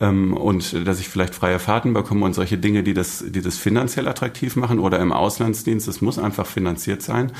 ähm, 0.00 0.34
und 0.34 0.86
dass 0.86 1.00
ich 1.00 1.08
vielleicht 1.08 1.34
freie 1.34 1.58
Fahrten 1.58 1.92
bekomme 1.92 2.24
und 2.24 2.34
solche 2.34 2.58
Dinge, 2.58 2.82
die 2.82 2.94
das, 2.94 3.24
die 3.26 3.42
das 3.42 3.58
finanziell 3.58 4.06
attraktiv 4.06 4.56
machen 4.56 4.78
oder 4.78 5.00
im 5.00 5.12
Auslandsdienst. 5.12 5.88
Das 5.88 6.00
muss 6.00 6.18
einfach 6.18 6.46
finanziert 6.46 7.02
sein, 7.02 7.32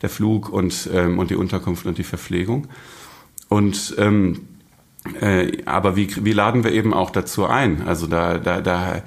der 0.00 0.08
Flug 0.08 0.48
und 0.48 0.88
ähm, 0.92 1.18
und 1.18 1.30
die 1.30 1.36
Unterkunft 1.36 1.86
und 1.86 1.98
die 1.98 2.04
Verpflegung. 2.04 2.68
Und 3.48 3.96
ähm, 3.98 4.42
äh, 5.20 5.62
aber 5.64 5.96
wie, 5.96 6.08
wie 6.24 6.32
laden 6.32 6.64
wir 6.64 6.72
eben 6.72 6.92
auch 6.92 7.10
dazu 7.10 7.46
ein? 7.46 7.82
Also 7.86 8.06
da, 8.06 8.38
da, 8.38 8.60
da 8.60 9.02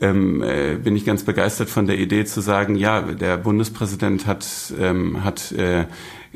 ähm, 0.00 0.42
äh, 0.42 0.76
bin 0.76 0.96
ich 0.96 1.04
ganz 1.04 1.24
begeistert 1.24 1.68
von 1.68 1.86
der 1.86 1.98
Idee 1.98 2.24
zu 2.24 2.40
sagen, 2.40 2.76
ja, 2.76 3.02
der 3.02 3.36
Bundespräsident 3.36 4.26
hat, 4.26 4.46
ähm, 4.80 5.22
hat 5.22 5.52
äh, 5.52 5.82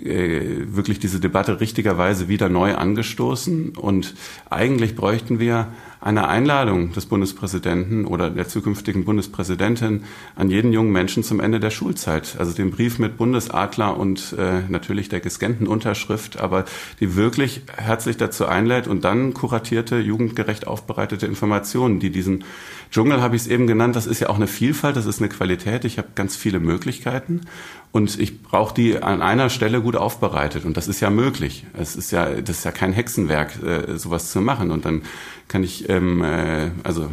äh, 0.05 0.67
wirklich 0.67 0.99
diese 1.01 1.21
Debatte 1.21 1.61
richtigerweise 1.61 2.29
wieder 2.29 2.49
neu 2.49 2.75
angestoßen. 2.75 3.71
Und 3.77 4.15
eigentlich 4.51 4.95
bräuchten 4.95 5.41
wir 5.41 5.69
eine 6.01 6.29
Einladung 6.29 6.93
des 6.93 7.07
Bundespräsidenten 7.07 8.05
oder 8.05 8.31
der 8.31 8.47
zukünftigen 8.47 9.05
Bundespräsidentin 9.05 10.05
an 10.37 10.51
jeden 10.51 10.73
jungen 10.73 10.93
Menschen 10.93 11.25
zum 11.25 11.41
Ende 11.41 11.59
der 11.59 11.71
Schulzeit. 11.71 12.37
Also 12.39 12.53
den 12.53 12.71
Brief 12.71 12.99
mit 12.99 13.17
Bundesadler 13.17 13.97
und 13.97 14.35
äh, 14.39 14.63
natürlich 14.69 15.09
der 15.09 15.21
gescannten 15.21 15.67
Unterschrift, 15.67 16.39
aber 16.39 16.65
die 17.01 17.17
wirklich 17.17 17.63
herzlich 17.77 18.17
dazu 18.17 18.47
einlädt 18.47 18.87
und 18.87 19.05
dann 19.05 19.35
kuratierte, 19.35 19.99
jugendgerecht 19.99 20.67
aufbereitete 20.67 21.27
Informationen, 21.27 21.99
die 21.99 22.11
diesen 22.11 22.45
Dschungel 22.91 23.21
habe 23.21 23.37
ich 23.37 23.43
es 23.43 23.49
eben 23.49 23.67
genannt, 23.67 23.97
das 23.97 24.07
ist 24.07 24.21
ja 24.21 24.31
auch 24.31 24.37
eine 24.37 24.47
Vielfalt, 24.47 24.97
das 24.97 25.07
ist 25.07 25.21
eine 25.21 25.29
Qualität. 25.29 25.85
Ich 25.85 25.99
habe 25.99 26.09
ganz 26.15 26.37
viele 26.37 26.59
Möglichkeiten 26.59 27.43
und 27.93 28.19
ich 28.19 28.43
brauche 28.43 28.75
die 28.75 29.03
an 29.03 29.23
einer 29.23 29.51
Stelle 29.51 29.81
gut 29.81 29.97
aufbereitet 29.97 30.65
und 30.65 30.77
das 30.77 30.89
ist 30.89 31.01
ja 31.01 31.11
möglich. 31.11 31.67
Es 31.75 31.97
ist 31.97 32.13
ja, 32.13 32.41
das 32.41 32.59
ist 32.59 32.65
ja 32.65 32.71
kein 32.71 32.93
Hexenwerk, 32.93 33.63
äh, 33.63 33.99
sowas 33.99 34.31
zu 34.31 34.41
machen 34.41 34.71
und 34.71 34.85
dann 34.85 35.03
kann 35.49 35.65
ich, 35.65 35.89
ähm, 35.89 36.23
äh, 36.23 36.71
also 36.85 37.11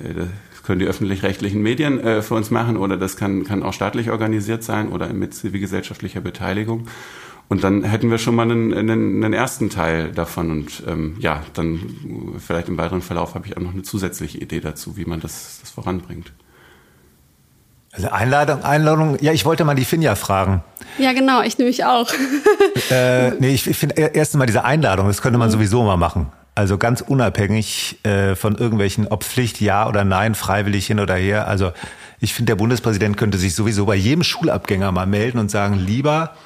äh, 0.00 0.14
das 0.14 0.62
können 0.62 0.80
die 0.80 0.86
öffentlich-rechtlichen 0.86 1.62
Medien 1.62 2.00
äh, 2.00 2.22
für 2.22 2.34
uns 2.34 2.50
machen 2.50 2.76
oder 2.76 2.96
das 2.96 3.16
kann, 3.16 3.44
kann 3.44 3.62
auch 3.62 3.72
staatlich 3.72 4.10
organisiert 4.10 4.62
sein 4.62 4.88
oder 4.88 5.12
mit 5.12 5.34
zivilgesellschaftlicher 5.34 6.20
Beteiligung. 6.20 6.88
Und 7.48 7.64
dann 7.64 7.82
hätten 7.84 8.10
wir 8.10 8.18
schon 8.18 8.34
mal 8.34 8.50
einen, 8.50 8.72
einen, 8.72 9.22
einen 9.22 9.34
ersten 9.34 9.68
Teil 9.68 10.10
davon. 10.12 10.50
Und 10.50 10.84
ähm, 10.86 11.16
ja, 11.18 11.42
dann 11.52 11.80
vielleicht 12.38 12.68
im 12.68 12.78
weiteren 12.78 13.02
Verlauf 13.02 13.34
habe 13.34 13.46
ich 13.46 13.56
auch 13.56 13.60
noch 13.60 13.74
eine 13.74 13.82
zusätzliche 13.82 14.38
Idee 14.38 14.60
dazu, 14.60 14.96
wie 14.96 15.04
man 15.04 15.20
das, 15.20 15.58
das 15.60 15.70
voranbringt. 15.70 16.32
Also 17.92 18.08
Einladung, 18.08 18.62
Einladung. 18.62 19.18
Ja, 19.20 19.32
ich 19.32 19.44
wollte 19.44 19.64
mal 19.64 19.74
die 19.74 19.84
Finja 19.84 20.14
fragen. 20.14 20.64
Ja, 20.96 21.12
genau, 21.12 21.42
ich 21.42 21.58
nämlich 21.58 21.84
auch. 21.84 22.08
äh, 22.90 23.32
nee, 23.32 23.52
ich, 23.52 23.66
ich 23.66 23.76
finde 23.76 23.96
erst 23.96 24.34
mal 24.34 24.46
diese 24.46 24.64
Einladung, 24.64 25.08
das 25.08 25.20
könnte 25.20 25.38
man 25.38 25.48
mhm. 25.48 25.52
sowieso 25.52 25.82
mal 25.82 25.98
machen. 25.98 26.32
Also 26.54 26.76
ganz 26.76 27.00
unabhängig 27.00 28.04
äh, 28.04 28.34
von 28.34 28.56
irgendwelchen, 28.56 29.08
ob 29.08 29.24
Pflicht, 29.24 29.60
ja 29.60 29.88
oder 29.88 30.04
nein, 30.04 30.34
freiwillig 30.34 30.86
hin 30.86 31.00
oder 31.00 31.14
her. 31.14 31.48
Also 31.48 31.72
ich 32.20 32.34
finde, 32.34 32.50
der 32.50 32.56
Bundespräsident 32.56 33.16
könnte 33.16 33.38
sich 33.38 33.54
sowieso 33.54 33.86
bei 33.86 33.94
jedem 33.94 34.22
Schulabgänger 34.22 34.92
mal 34.92 35.06
melden 35.06 35.38
und 35.38 35.50
sagen, 35.50 35.78
lieber 35.78 36.36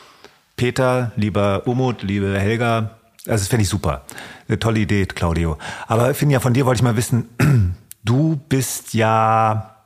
Peter, 0.56 1.12
lieber 1.16 1.66
Umut, 1.66 2.02
liebe 2.02 2.38
Helga, 2.38 2.96
also 3.26 3.42
das 3.42 3.48
fände 3.48 3.62
ich 3.62 3.68
super. 3.68 4.04
Eine 4.48 4.58
tolle 4.58 4.80
Idee, 4.80 5.06
Claudio. 5.06 5.58
Aber 5.88 6.14
Finja, 6.14 6.38
von 6.38 6.54
dir 6.54 6.64
wollte 6.66 6.78
ich 6.78 6.82
mal 6.82 6.96
wissen, 6.96 7.28
du 8.04 8.36
bist 8.48 8.94
ja 8.94 9.76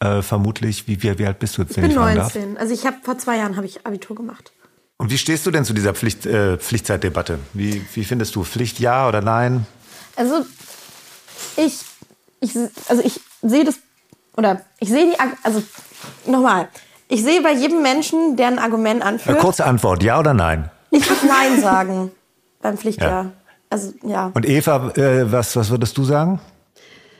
äh, 0.00 0.22
vermutlich, 0.22 0.88
wie, 0.88 1.02
wie, 1.02 1.18
wie 1.18 1.26
alt 1.26 1.38
bist 1.38 1.58
du 1.58 1.62
jetzt? 1.62 1.76
Ich 1.76 1.82
bin 1.82 1.94
19. 1.94 2.56
Also 2.56 2.72
ich 2.72 2.86
habe 2.86 2.96
vor 3.02 3.18
zwei 3.18 3.36
Jahren 3.36 3.56
habe 3.56 3.66
ich 3.66 3.86
Abitur 3.86 4.16
gemacht. 4.16 4.53
Und 5.04 5.10
wie 5.10 5.18
stehst 5.18 5.44
du 5.44 5.50
denn 5.50 5.66
zu 5.66 5.74
dieser 5.74 5.92
Pflicht, 5.92 6.24
äh, 6.24 6.56
Pflichtzeitdebatte? 6.56 7.38
Wie, 7.52 7.84
wie 7.92 8.04
findest 8.04 8.34
du 8.36 8.42
Pflicht 8.42 8.80
ja 8.80 9.06
oder 9.06 9.20
nein? 9.20 9.66
Also 10.16 10.46
ich, 11.58 11.80
ich 12.40 12.56
also 12.88 13.02
ich 13.04 13.20
sehe 13.42 13.64
das 13.64 13.80
oder 14.34 14.62
ich 14.80 14.88
sehe 14.88 15.12
die 15.12 15.20
also 15.42 15.62
nochmal. 16.24 16.68
Ich 17.08 17.22
sehe 17.22 17.42
bei 17.42 17.52
jedem 17.52 17.82
Menschen, 17.82 18.38
der 18.38 18.46
ein 18.46 18.58
Argument 18.58 19.02
anführt. 19.02 19.28
Eine 19.28 19.44
kurze 19.44 19.66
Antwort, 19.66 20.02
ja 20.02 20.18
oder 20.18 20.32
nein? 20.32 20.70
Ich 20.90 21.06
würde 21.06 21.26
Nein 21.26 21.60
sagen 21.60 22.10
beim 22.62 22.78
Pflichtjahr. 22.78 23.24
Ja. 23.24 23.32
Also 23.68 23.92
ja. 24.06 24.30
Und 24.32 24.48
Eva, 24.48 24.90
äh, 24.96 25.30
was, 25.30 25.54
was 25.54 25.68
würdest 25.68 25.98
du 25.98 26.04
sagen? 26.04 26.40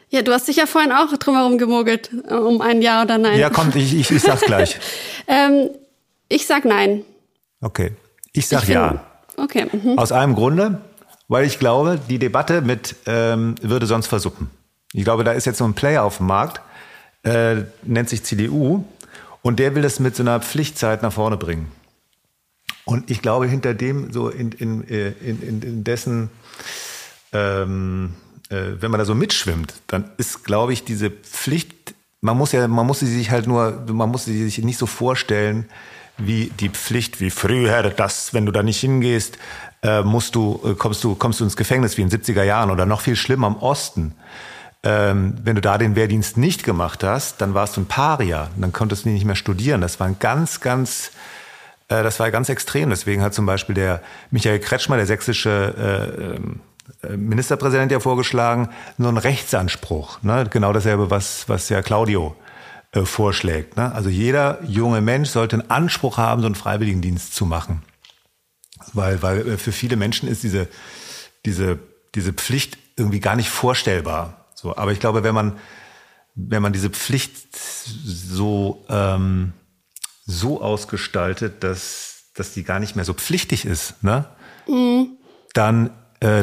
Ja, 0.09 0.23
du 0.23 0.33
hast 0.33 0.49
dich 0.49 0.57
ja 0.57 0.65
vorhin 0.65 0.91
auch 0.91 1.15
drumherum 1.19 1.59
gemogelt, 1.59 2.09
äh, 2.31 2.33
um 2.33 2.63
ein 2.63 2.81
Ja 2.81 3.03
oder 3.03 3.19
Nein. 3.19 3.39
Ja, 3.39 3.51
kommt, 3.51 3.77
ich, 3.77 3.95
ich, 3.95 4.11
ich 4.11 4.23
sag's 4.23 4.41
gleich. 4.41 4.79
ähm, 5.27 5.69
ich 6.31 6.47
sag 6.47 6.65
Nein. 6.65 7.05
Okay. 7.65 7.93
Ich 8.33 8.47
sag 8.49 8.65
ich 8.65 8.71
ja. 8.71 9.05
Okay. 9.37 9.67
Mhm. 9.73 9.99
Aus 9.99 10.13
einem 10.13 10.35
Grunde, 10.35 10.81
weil 11.29 11.47
ich 11.47 11.59
glaube, 11.59 11.99
die 12.09 12.19
Debatte 12.19 12.61
mit 12.61 12.97
ähm, 13.07 13.55
würde 13.63 13.87
sonst 13.87 14.07
versuppen. 14.07 14.51
Ich 14.93 15.05
glaube, 15.05 15.25
da 15.25 15.33
ist 15.33 15.45
jetzt 15.47 15.59
so 15.59 15.65
ein 15.65 15.75
Player 15.75 16.05
auf 16.05 16.19
dem 16.19 16.27
Markt, 16.27 16.61
äh, 17.25 17.63
nennt 17.83 18.09
sich 18.09 18.23
CDU, 18.23 18.85
und 19.43 19.59
der 19.59 19.75
will 19.75 19.83
das 19.83 19.99
mit 19.99 20.15
so 20.15 20.23
einer 20.23 20.41
Pflichtzeit 20.41 21.03
nach 21.03 21.13
vorne 21.13 21.37
bringen. 21.37 21.71
Und 22.85 23.11
ich 23.11 23.23
glaube, 23.23 23.47
hinter 23.47 23.75
dem, 23.75 24.13
so 24.13 24.29
in, 24.29 24.53
in, 24.53 24.87
äh, 24.89 25.11
in, 25.21 25.43
in, 25.43 25.63
in 25.63 25.85
dessen 25.85 26.31
ähm, 27.33 28.15
äh, 28.49 28.81
wenn 28.81 28.91
man 28.91 28.99
da 28.99 29.05
so 29.05 29.15
mitschwimmt, 29.15 29.75
dann 29.87 30.11
ist, 30.17 30.45
glaube 30.45 30.73
ich, 30.73 30.85
diese 30.85 31.11
Pflicht, 31.11 31.95
man 32.21 32.37
muss 32.37 32.53
ja, 32.53 32.67
man 32.69 32.87
muss 32.87 33.01
sie 33.01 33.07
sich 33.07 33.31
halt 33.31 33.47
nur, 33.47 33.85
man 33.91 34.11
muss 34.11 34.25
sie 34.25 34.45
sich 34.45 34.65
nicht 34.65 34.79
so 34.79 34.87
vorstellen, 34.87 35.67
wie 36.19 36.53
die 36.61 36.69
Pflicht, 36.69 37.21
wie 37.21 37.31
früher, 37.31 37.83
dass, 37.91 38.35
wenn 38.35 38.47
du 38.47 38.53
da 38.53 38.63
nicht 38.63 38.81
hingehst, 38.81 39.39
äh, 39.83 40.03
musst 40.03 40.35
du, 40.35 40.61
äh, 40.65 40.75
kommst 40.75 41.05
du, 41.05 41.15
kommst 41.15 41.41
du 41.41 41.45
ins 41.45 41.57
Gefängnis 41.57 41.97
wie 41.97 42.03
in 42.03 42.09
den 42.09 42.21
70er 42.21 42.43
Jahren 42.43 42.71
oder 42.71 42.87
noch 42.87 43.01
viel 43.01 43.17
schlimmer 43.17 43.49
im 43.49 43.57
Osten. 43.57 44.15
Ähm, 44.83 45.35
wenn 45.43 45.55
du 45.55 45.61
da 45.61 45.79
den 45.79 45.97
Wehrdienst 45.97 46.37
nicht 46.37 46.63
gemacht 46.63 47.03
hast, 47.03 47.41
dann 47.41 47.55
warst 47.55 47.77
du 47.77 47.81
ein 47.81 47.87
Paria, 47.87 48.51
dann 48.57 48.73
konntest 48.73 49.05
du 49.05 49.09
nicht 49.09 49.25
mehr 49.25 49.35
studieren. 49.35 49.81
Das 49.81 49.99
war 49.99 50.07
ein 50.07 50.19
ganz, 50.19 50.61
ganz, 50.61 51.11
äh, 51.89 52.03
das 52.03 52.21
war 52.21 52.31
ganz 52.31 52.49
extrem. 52.49 52.91
Deswegen 52.91 53.23
hat 53.23 53.35
zum 53.35 53.47
Beispiel 53.47 53.75
der 53.75 54.03
Michael 54.31 54.61
Kretschmer, 54.61 54.97
der 54.97 55.07
sächsische 55.07 55.75
äh, 55.77 56.37
ähm, 56.37 56.61
äh, 57.03 57.17
Ministerpräsident 57.17 57.93
ja 57.93 58.01
vorgeschlagen, 58.01 58.69
nur 58.99 59.09
einen 59.09 59.19
Rechtsanspruch. 59.19 60.23
Ne? 60.23 60.47
Genau 60.51 60.73
dasselbe, 60.73 61.11
was, 61.11 61.49
was 61.49 61.69
ja 61.71 61.81
Claudio 61.83 62.37
äh, 62.95 63.05
vorschlägt. 63.05 63.77
Ne? 63.77 63.93
Also 63.93 64.09
jeder 64.09 64.63
junge 64.65 65.01
Mensch 65.01 65.31
sollte 65.31 65.57
einen 65.57 65.71
Anspruch 65.71 66.17
haben, 66.17 66.41
so 66.43 66.47
einen 66.47 66.55
Freiwilligendienst 66.55 67.35
zu 67.35 67.45
machen. 67.45 67.83
Weil, 68.93 69.21
weil 69.21 69.49
äh, 69.49 69.59
für 69.59 69.73
viele 69.73 69.97
Menschen 69.97 70.29
ist 70.29 70.45
diese, 70.45 70.69
diese, 71.45 71.81
diese 72.15 72.33
Pflicht 72.33 72.79
irgendwie 72.97 73.19
gar 73.19 73.35
nicht 73.35 73.51
vorstellbar. 73.51 74.47
So, 74.55 74.77
aber 74.77 74.93
ich 74.93 75.01
glaube, 75.01 75.25
wenn 75.25 75.35
man, 75.35 75.59
wenn 76.37 76.63
man 76.63 76.73
diese 76.73 76.91
Pflicht 76.91 77.35
so, 77.57 78.85
ähm, 78.89 79.53
so 80.25 80.63
ausgestaltet, 80.63 81.65
dass, 81.65 82.31
dass 82.35 82.53
die 82.53 82.63
gar 82.63 82.79
nicht 82.79 82.95
mehr 82.95 83.05
so 83.05 83.13
pflichtig 83.13 83.65
ist, 83.65 84.03
ne? 84.03 84.25
Mhm. 84.67 85.19
dann 85.53 85.91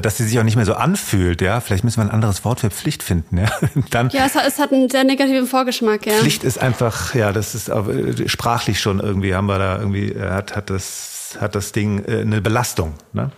dass 0.02 0.18
sie 0.18 0.26
sich 0.26 0.38
auch 0.40 0.44
nicht 0.44 0.56
mehr 0.56 0.66
so 0.66 0.74
anfühlt, 0.74 1.42
ja. 1.42 1.60
Vielleicht 1.60 1.84
müssen 1.84 1.98
wir 1.98 2.04
ein 2.04 2.12
anderes 2.12 2.46
Wort 2.46 2.60
für 2.60 2.70
Pflicht 2.70 3.04
finden, 3.04 3.38
ja. 3.38 3.48
Dann 3.90 4.10
ja, 4.10 4.26
es 4.26 4.36
hat, 4.36 4.46
es 4.48 4.60
hat 4.60 4.72
einen 4.72 4.90
sehr 4.90 5.04
negativen 5.04 5.48
Vorgeschmack, 5.48 6.06
ja. 6.06 6.14
Pflicht 6.14 6.44
ist 6.44 6.60
einfach, 6.60 7.16
ja, 7.16 7.32
das 7.32 7.56
ist 7.56 7.70
äh, 7.70 8.28
sprachlich 8.28 8.80
schon 8.80 9.00
irgendwie, 9.00 9.34
haben 9.34 9.48
wir 9.48 9.60
da 9.60 9.80
irgendwie, 9.80 10.12
äh, 10.12 10.30
hat, 10.30 10.56
hat 10.56 10.70
das, 10.70 11.38
hat 11.40 11.56
das 11.56 11.72
Ding 11.72 12.06
eine 12.06 12.42
Belastung, 12.42 12.94
ne? 13.14 13.32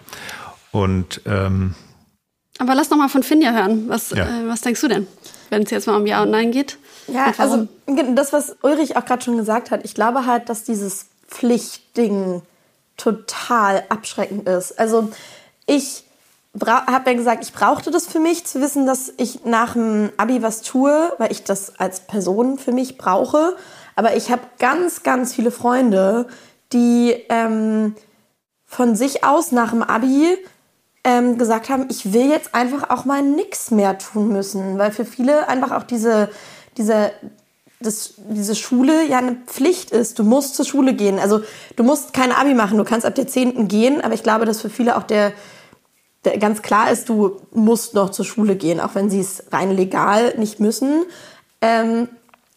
Und, 0.71 1.21
ähm, 1.25 1.75
aber 2.59 2.75
lass 2.75 2.89
noch 2.89 2.97
mal 2.97 3.09
von 3.09 3.23
Finja 3.23 3.51
hören. 3.51 3.89
Was, 3.89 4.11
ja. 4.11 4.25
äh, 4.25 4.47
was 4.47 4.61
denkst 4.61 4.81
du 4.81 4.87
denn, 4.87 5.07
wenn 5.49 5.63
es 5.63 5.71
jetzt 5.71 5.87
mal 5.87 5.95
um 5.95 6.05
Ja 6.05 6.23
und 6.23 6.31
Nein 6.31 6.51
geht? 6.51 6.77
Ja, 7.07 7.33
also 7.37 7.67
das, 8.15 8.33
was 8.33 8.55
Ulrich 8.61 8.95
auch 8.95 9.05
gerade 9.05 9.23
schon 9.23 9.37
gesagt 9.37 9.71
hat, 9.71 9.83
ich 9.83 9.93
glaube 9.93 10.25
halt, 10.25 10.49
dass 10.49 10.63
dieses 10.63 11.07
Pflichtding 11.27 12.41
total 12.97 13.83
abschreckend 13.89 14.47
ist. 14.47 14.79
Also 14.79 15.11
ich 15.65 16.03
habe 16.61 17.09
ja 17.09 17.17
gesagt, 17.17 17.43
ich 17.43 17.53
brauchte 17.53 17.89
das 17.89 18.07
für 18.07 18.19
mich, 18.19 18.45
zu 18.45 18.61
wissen, 18.61 18.85
dass 18.85 19.11
ich 19.17 19.43
nach 19.45 19.73
dem 19.73 20.11
Abi 20.17 20.43
was 20.43 20.61
tue, 20.61 21.11
weil 21.17 21.31
ich 21.31 21.43
das 21.43 21.79
als 21.79 22.01
Person 22.01 22.57
für 22.57 22.71
mich 22.71 22.97
brauche. 22.97 23.55
Aber 23.95 24.15
ich 24.15 24.31
habe 24.31 24.41
ganz, 24.59 25.03
ganz 25.03 25.33
viele 25.33 25.51
Freunde, 25.51 26.27
die 26.71 27.15
ähm, 27.29 27.95
von 28.65 28.95
sich 28.95 29.23
aus 29.23 29.51
nach 29.51 29.71
dem 29.71 29.83
Abi 29.83 30.37
ähm, 31.03 31.37
gesagt 31.37 31.69
haben, 31.69 31.87
ich 31.89 32.13
will 32.13 32.29
jetzt 32.29 32.55
einfach 32.55 32.89
auch 32.89 33.05
mal 33.05 33.21
nichts 33.21 33.71
mehr 33.71 33.97
tun 33.97 34.29
müssen, 34.29 34.77
weil 34.77 34.91
für 34.91 35.05
viele 35.05 35.47
einfach 35.47 35.71
auch 35.71 35.83
diese, 35.83 36.29
diese, 36.77 37.11
das, 37.79 38.13
diese 38.17 38.55
Schule 38.55 39.05
ja 39.05 39.17
eine 39.17 39.35
Pflicht 39.47 39.91
ist. 39.91 40.17
Du 40.17 40.23
musst 40.23 40.55
zur 40.55 40.65
Schule 40.65 40.93
gehen. 40.93 41.19
Also 41.19 41.41
du 41.75 41.83
musst 41.83 42.13
kein 42.13 42.31
Abi 42.31 42.53
machen, 42.53 42.77
du 42.77 42.83
kannst 42.83 43.05
ab 43.05 43.15
der 43.15 43.27
10. 43.27 43.67
gehen, 43.67 44.01
aber 44.01 44.13
ich 44.13 44.23
glaube, 44.23 44.45
dass 44.45 44.61
für 44.61 44.69
viele 44.69 44.95
auch 44.97 45.03
der 45.03 45.33
ganz 46.39 46.61
klar 46.61 46.91
ist, 46.91 47.09
du 47.09 47.41
musst 47.51 47.93
noch 47.93 48.09
zur 48.09 48.25
Schule 48.25 48.55
gehen, 48.55 48.79
auch 48.79 48.95
wenn 48.95 49.09
sie 49.09 49.19
es 49.19 49.43
rein 49.51 49.71
legal 49.71 50.33
nicht 50.37 50.59
müssen. 50.59 51.03
Ähm, 51.61 52.07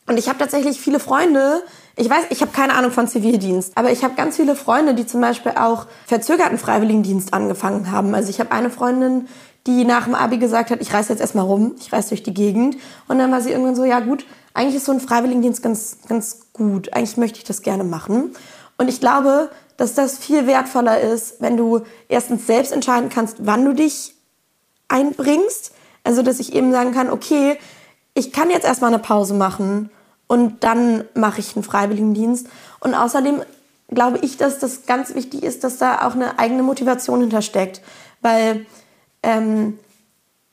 und 0.06 0.18
ich 0.18 0.28
habe 0.28 0.38
tatsächlich 0.38 0.80
viele 0.80 1.00
Freunde, 1.00 1.62
ich 1.96 2.08
weiß, 2.08 2.26
ich 2.30 2.40
habe 2.42 2.52
keine 2.52 2.74
Ahnung 2.74 2.92
von 2.92 3.08
Zivildienst, 3.08 3.72
aber 3.76 3.90
ich 3.90 4.04
habe 4.04 4.14
ganz 4.14 4.36
viele 4.36 4.54
Freunde, 4.54 4.94
die 4.94 5.06
zum 5.06 5.20
Beispiel 5.20 5.52
auch 5.52 5.86
verzögerten 6.06 6.58
Freiwilligendienst 6.58 7.34
angefangen 7.34 7.90
haben. 7.90 8.14
Also 8.14 8.30
ich 8.30 8.38
habe 8.38 8.52
eine 8.52 8.70
Freundin, 8.70 9.26
die 9.66 9.84
nach 9.84 10.04
dem 10.04 10.14
Abi 10.14 10.38
gesagt 10.38 10.70
hat, 10.70 10.80
ich 10.80 10.92
reise 10.92 11.12
jetzt 11.12 11.20
erstmal 11.20 11.44
rum, 11.44 11.74
ich 11.80 11.92
reise 11.92 12.10
durch 12.10 12.22
die 12.22 12.34
Gegend. 12.34 12.76
Und 13.08 13.18
dann 13.18 13.32
war 13.32 13.40
sie 13.40 13.50
irgendwann 13.50 13.74
so, 13.74 13.84
ja 13.84 14.00
gut, 14.00 14.24
eigentlich 14.54 14.76
ist 14.76 14.84
so 14.84 14.92
ein 14.92 15.00
Freiwilligendienst 15.00 15.62
ganz, 15.62 15.98
ganz 16.08 16.52
gut. 16.52 16.92
Eigentlich 16.92 17.16
möchte 17.16 17.38
ich 17.38 17.44
das 17.44 17.62
gerne 17.62 17.82
machen. 17.82 18.30
Und 18.78 18.88
ich 18.88 19.00
glaube, 19.00 19.50
dass 19.76 19.94
das 19.94 20.18
viel 20.18 20.46
wertvoller 20.46 21.00
ist, 21.00 21.40
wenn 21.40 21.56
du 21.56 21.82
erstens 22.08 22.46
selbst 22.46 22.72
entscheiden 22.72 23.08
kannst, 23.08 23.38
wann 23.40 23.64
du 23.64 23.74
dich 23.74 24.14
einbringst. 24.88 25.72
Also, 26.04 26.22
dass 26.22 26.38
ich 26.38 26.54
eben 26.54 26.72
sagen 26.72 26.92
kann, 26.92 27.10
okay, 27.10 27.58
ich 28.14 28.32
kann 28.32 28.50
jetzt 28.50 28.64
erstmal 28.64 28.92
eine 28.92 29.02
Pause 29.02 29.34
machen 29.34 29.90
und 30.26 30.64
dann 30.64 31.04
mache 31.14 31.40
ich 31.40 31.54
einen 31.54 31.64
Freiwilligendienst. 31.64 32.46
Und 32.80 32.94
außerdem 32.94 33.42
glaube 33.88 34.18
ich, 34.18 34.36
dass 34.36 34.58
das 34.58 34.86
ganz 34.86 35.14
wichtig 35.14 35.42
ist, 35.42 35.64
dass 35.64 35.78
da 35.78 36.06
auch 36.06 36.14
eine 36.14 36.38
eigene 36.38 36.62
Motivation 36.62 37.20
hintersteckt. 37.20 37.82
Weil 38.20 38.66
ähm, 39.22 39.78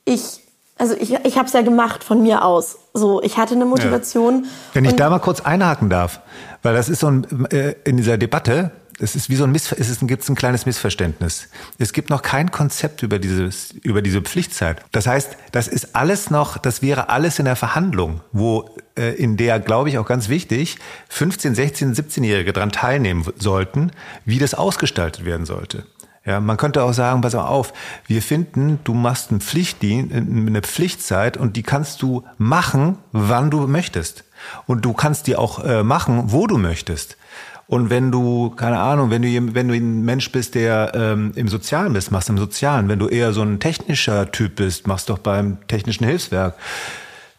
ich, 0.04 0.40
also 0.78 0.94
ich, 0.94 1.14
ich 1.24 1.38
habe 1.38 1.46
es 1.46 1.52
ja 1.52 1.62
gemacht 1.62 2.04
von 2.04 2.22
mir 2.22 2.44
aus. 2.44 2.78
So, 2.92 3.22
ich 3.22 3.38
hatte 3.38 3.54
eine 3.54 3.64
Motivation. 3.64 4.44
Ja. 4.44 4.50
Wenn 4.74 4.84
ich 4.84 4.94
da 4.94 5.10
mal 5.10 5.18
kurz 5.18 5.40
einhaken 5.40 5.88
darf, 5.88 6.20
weil 6.62 6.74
das 6.74 6.88
ist 6.88 7.00
so 7.00 7.08
ein, 7.08 7.46
äh, 7.50 7.74
in 7.84 7.96
dieser 7.96 8.18
Debatte, 8.18 8.70
es 8.98 9.16
ist 9.16 9.28
wie 9.28 9.36
so 9.36 9.44
ein 9.44 9.52
Missver 9.52 9.76
es 9.78 9.88
ist, 9.88 10.06
gibt 10.06 10.28
ein 10.28 10.34
kleines 10.34 10.66
Missverständnis. 10.66 11.48
Es 11.78 11.92
gibt 11.92 12.10
noch 12.10 12.22
kein 12.22 12.50
Konzept 12.50 13.02
über 13.02 13.18
dieses, 13.18 13.72
über 13.82 14.02
diese 14.02 14.22
Pflichtzeit. 14.22 14.84
Das 14.92 15.06
heißt, 15.06 15.36
das 15.52 15.68
ist 15.68 15.94
alles 15.94 16.30
noch, 16.30 16.58
das 16.58 16.82
wäre 16.82 17.08
alles 17.08 17.38
in 17.38 17.44
der 17.44 17.56
Verhandlung, 17.56 18.20
wo, 18.32 18.70
äh, 18.96 19.14
in 19.14 19.36
der, 19.36 19.60
glaube 19.60 19.88
ich, 19.88 19.98
auch 19.98 20.06
ganz 20.06 20.28
wichtig, 20.28 20.78
15, 21.08 21.54
16, 21.54 21.94
17-Jährige 21.94 22.52
dran 22.52 22.72
teilnehmen 22.72 23.24
sollten, 23.36 23.90
wie 24.24 24.38
das 24.38 24.54
ausgestaltet 24.54 25.24
werden 25.24 25.46
sollte. 25.46 25.84
Ja, 26.26 26.40
man 26.40 26.56
könnte 26.56 26.82
auch 26.82 26.92
sagen, 26.92 27.20
pass 27.20 27.34
mal 27.34 27.46
auf, 27.46 27.74
wir 28.06 28.22
finden, 28.22 28.78
du 28.84 28.94
machst 28.94 29.30
einen 29.30 29.42
Pflichtdienst, 29.42 30.14
eine 30.14 30.62
Pflichtzeit 30.62 31.36
und 31.36 31.56
die 31.56 31.62
kannst 31.62 32.00
du 32.00 32.24
machen, 32.38 32.96
wann 33.12 33.50
du 33.50 33.66
möchtest. 33.66 34.24
Und 34.66 34.84
du 34.84 34.94
kannst 34.94 35.26
die 35.26 35.36
auch 35.36 35.62
äh, 35.62 35.82
machen, 35.82 36.32
wo 36.32 36.46
du 36.46 36.56
möchtest. 36.56 37.18
Und 37.66 37.88
wenn 37.90 38.12
du, 38.12 38.50
keine 38.50 38.78
Ahnung, 38.78 39.10
wenn 39.10 39.22
du, 39.22 39.54
wenn 39.54 39.68
du 39.68 39.74
ein 39.74 40.04
Mensch 40.04 40.30
bist, 40.30 40.54
der 40.54 40.92
ähm, 40.94 41.32
im 41.34 41.48
Sozialen 41.48 41.94
bist, 41.94 42.10
machst 42.10 42.28
du 42.28 42.34
im 42.34 42.38
Sozialen. 42.38 42.88
Wenn 42.88 42.98
du 42.98 43.08
eher 43.08 43.32
so 43.32 43.42
ein 43.42 43.58
technischer 43.58 44.30
Typ 44.30 44.56
bist, 44.56 44.86
machst 44.86 45.08
doch 45.08 45.18
beim 45.18 45.66
technischen 45.66 46.06
Hilfswerk. 46.06 46.56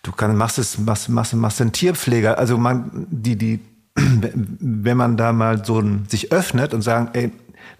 Du 0.02 0.12
kannst, 0.12 0.38
machst 0.38 0.58
es, 0.58 0.78
machst, 0.80 1.10
machst, 1.10 1.34
machst 1.34 1.62
einen 1.62 1.72
Tierpfleger. 1.72 2.40
Also 2.40 2.58
man, 2.58 3.08
die, 3.10 3.36
die, 3.36 3.60
wenn 3.96 4.98
man 4.98 5.16
da 5.16 5.32
mal 5.32 5.64
so 5.64 5.80
ein, 5.80 6.06
sich 6.10 6.32
öffnet 6.32 6.74
und 6.74 6.82
sagen, 6.82 7.10
ey, 7.14 7.32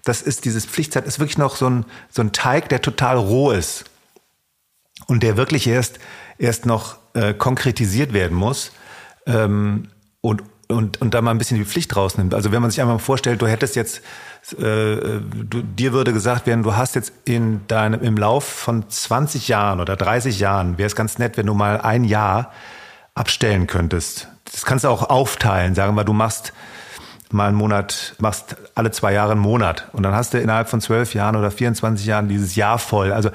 das 0.04 0.22
ist 0.22 0.44
dieses 0.44 0.66
Pflichtzeit, 0.66 1.04
ist 1.04 1.18
wirklich 1.18 1.38
noch 1.38 1.56
so 1.56 1.68
ein, 1.68 1.84
so 2.10 2.22
ein 2.22 2.32
Teig, 2.32 2.68
der 2.68 2.80
total 2.80 3.16
roh 3.16 3.50
ist. 3.50 3.84
Und 5.08 5.22
der 5.22 5.36
wirklich 5.36 5.66
erst, 5.66 5.98
erst 6.38 6.64
noch 6.64 6.96
äh, 7.14 7.34
konkretisiert 7.34 8.12
werden 8.12 8.36
muss. 8.36 8.72
Ähm, 9.26 9.88
und 10.20 10.42
und, 10.68 11.00
und 11.00 11.14
da 11.14 11.22
mal 11.22 11.30
ein 11.30 11.38
bisschen 11.38 11.58
die 11.58 11.64
Pflicht 11.64 11.94
rausnimmt. 11.94 12.34
Also 12.34 12.52
wenn 12.52 12.60
man 12.60 12.70
sich 12.70 12.80
einmal 12.80 12.98
vorstellt, 12.98 13.40
du 13.40 13.46
hättest 13.46 13.76
jetzt, 13.76 13.98
äh, 14.58 14.60
du, 14.60 15.62
dir 15.62 15.92
würde 15.92 16.12
gesagt 16.12 16.46
werden, 16.46 16.62
du 16.62 16.76
hast 16.76 16.94
jetzt 16.94 17.12
in 17.24 17.66
deinem, 17.68 18.02
im 18.02 18.16
Lauf 18.16 18.44
von 18.44 18.88
20 18.88 19.48
Jahren 19.48 19.80
oder 19.80 19.96
30 19.96 20.40
Jahren, 20.40 20.78
wäre 20.78 20.86
es 20.86 20.96
ganz 20.96 21.18
nett, 21.18 21.36
wenn 21.36 21.46
du 21.46 21.54
mal 21.54 21.80
ein 21.80 22.04
Jahr 22.04 22.52
abstellen 23.14 23.66
könntest. 23.66 24.28
Das 24.44 24.64
kannst 24.64 24.84
du 24.84 24.88
auch 24.88 25.08
aufteilen, 25.08 25.74
sagen 25.74 25.94
wir, 25.94 26.04
du 26.04 26.12
machst 26.12 26.52
mal 27.30 27.48
einen 27.48 27.56
Monat, 27.56 28.14
machst 28.18 28.56
alle 28.74 28.90
zwei 28.90 29.12
Jahre 29.12 29.32
einen 29.32 29.40
Monat 29.40 29.88
und 29.92 30.02
dann 30.02 30.14
hast 30.14 30.34
du 30.34 30.38
innerhalb 30.38 30.68
von 30.68 30.80
zwölf 30.80 31.14
Jahren 31.14 31.36
oder 31.36 31.50
24 31.50 32.06
Jahren 32.06 32.28
dieses 32.28 32.54
Jahr 32.56 32.78
voll. 32.78 33.12
Also 33.12 33.30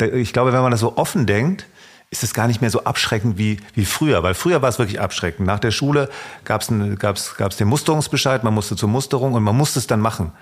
ich 0.00 0.32
glaube, 0.32 0.52
wenn 0.52 0.62
man 0.62 0.70
das 0.70 0.80
so 0.80 0.96
offen 0.96 1.26
denkt, 1.26 1.66
ist 2.10 2.22
es 2.22 2.34
gar 2.34 2.46
nicht 2.46 2.60
mehr 2.60 2.70
so 2.70 2.84
abschreckend 2.84 3.38
wie, 3.38 3.58
wie 3.74 3.84
früher. 3.84 4.22
Weil 4.22 4.34
früher 4.34 4.62
war 4.62 4.68
es 4.68 4.78
wirklich 4.78 5.00
abschreckend. 5.00 5.46
Nach 5.46 5.58
der 5.58 5.70
Schule 5.70 6.08
gab 6.44 6.62
es 6.62 6.72
gab's, 6.98 7.36
gab's 7.36 7.56
den 7.56 7.68
Musterungsbescheid, 7.68 8.44
man 8.44 8.54
musste 8.54 8.76
zur 8.76 8.88
Musterung 8.88 9.34
und 9.34 9.42
man 9.42 9.56
musste 9.56 9.78
es 9.78 9.86
dann 9.86 10.00
machen. 10.00 10.32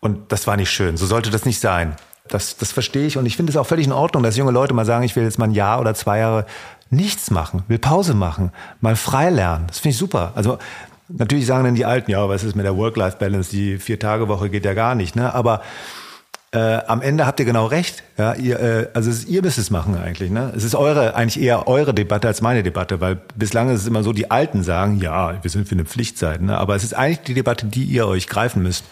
Und 0.00 0.32
das 0.32 0.46
war 0.46 0.56
nicht 0.56 0.70
schön. 0.70 0.96
So 0.96 1.06
sollte 1.06 1.30
das 1.30 1.44
nicht 1.44 1.60
sein. 1.60 1.94
Das, 2.28 2.56
das 2.56 2.72
verstehe 2.72 3.06
ich 3.06 3.18
und 3.18 3.26
ich 3.26 3.36
finde 3.36 3.50
es 3.50 3.56
auch 3.56 3.66
völlig 3.66 3.86
in 3.86 3.92
Ordnung, 3.92 4.22
dass 4.22 4.36
junge 4.36 4.52
Leute 4.52 4.74
mal 4.74 4.84
sagen, 4.84 5.04
ich 5.04 5.16
will 5.16 5.24
jetzt 5.24 5.38
mal 5.38 5.46
ein 5.46 5.54
Jahr 5.54 5.80
oder 5.80 5.94
zwei 5.94 6.18
Jahre 6.18 6.46
nichts 6.88 7.30
machen, 7.30 7.64
will 7.68 7.78
Pause 7.78 8.14
machen, 8.14 8.52
mal 8.80 8.96
frei 8.96 9.30
lernen. 9.30 9.66
Das 9.66 9.80
finde 9.80 9.92
ich 9.92 9.98
super. 9.98 10.32
Also 10.34 10.58
natürlich 11.08 11.46
sagen 11.46 11.64
dann 11.64 11.74
die 11.74 11.84
Alten, 11.84 12.10
ja, 12.10 12.28
was 12.28 12.44
ist 12.44 12.54
mit 12.54 12.64
der 12.64 12.76
Work-Life-Balance? 12.76 13.50
Die 13.50 13.78
Vier-Tage-Woche 13.78 14.50
geht 14.50 14.64
ja 14.64 14.74
gar 14.74 14.94
nicht. 14.94 15.16
Ne? 15.16 15.34
Aber 15.34 15.62
äh, 16.54 16.58
am 16.86 17.00
Ende 17.00 17.26
habt 17.26 17.40
ihr 17.40 17.46
genau 17.46 17.66
recht. 17.66 18.02
Ja, 18.18 18.34
ihr, 18.34 18.60
äh, 18.60 18.88
also 18.92 19.10
ist, 19.10 19.26
ihr 19.26 19.42
müsst 19.42 19.56
es 19.56 19.70
machen 19.70 19.96
eigentlich. 19.96 20.30
Ne? 20.30 20.52
Es 20.54 20.64
ist 20.64 20.74
eure, 20.74 21.14
eigentlich 21.14 21.42
eher 21.42 21.66
eure 21.66 21.94
Debatte 21.94 22.28
als 22.28 22.42
meine 22.42 22.62
Debatte, 22.62 23.00
weil 23.00 23.20
bislang 23.34 23.70
ist 23.70 23.80
es 23.80 23.86
immer 23.86 24.02
so, 24.02 24.12
die 24.12 24.30
Alten 24.30 24.62
sagen, 24.62 25.00
ja, 25.00 25.42
wir 25.42 25.50
sind 25.50 25.66
für 25.66 25.74
eine 25.74 25.86
Pflichtzeit. 25.86 26.42
Ne? 26.42 26.56
Aber 26.58 26.76
es 26.76 26.84
ist 26.84 26.92
eigentlich 26.92 27.20
die 27.20 27.34
Debatte, 27.34 27.66
die 27.66 27.84
ihr 27.84 28.06
euch 28.06 28.28
greifen 28.28 28.62
müsst. 28.62 28.84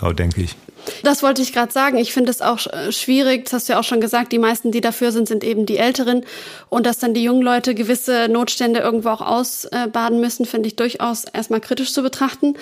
denke 0.00 0.40
ich. 0.40 0.56
Das 1.02 1.22
wollte 1.22 1.42
ich 1.42 1.52
gerade 1.52 1.72
sagen. 1.72 1.98
Ich 1.98 2.12
finde 2.14 2.30
es 2.30 2.40
auch 2.40 2.66
äh, 2.66 2.90
schwierig, 2.90 3.44
das 3.44 3.52
hast 3.52 3.68
du 3.68 3.74
ja 3.74 3.78
auch 3.78 3.84
schon 3.84 4.00
gesagt, 4.00 4.32
die 4.32 4.38
meisten, 4.38 4.72
die 4.72 4.80
dafür 4.80 5.12
sind, 5.12 5.28
sind 5.28 5.44
eben 5.44 5.66
die 5.66 5.76
Älteren. 5.76 6.24
Und 6.70 6.86
dass 6.86 6.98
dann 6.98 7.12
die 7.12 7.22
jungen 7.22 7.42
Leute 7.42 7.74
gewisse 7.74 8.28
Notstände 8.28 8.80
irgendwo 8.80 9.10
auch 9.10 9.20
ausbaden 9.20 10.20
müssen, 10.20 10.46
finde 10.46 10.68
ich 10.68 10.76
durchaus 10.76 11.24
erstmal 11.24 11.60
kritisch 11.60 11.92
zu 11.92 12.02
betrachten. 12.02 12.54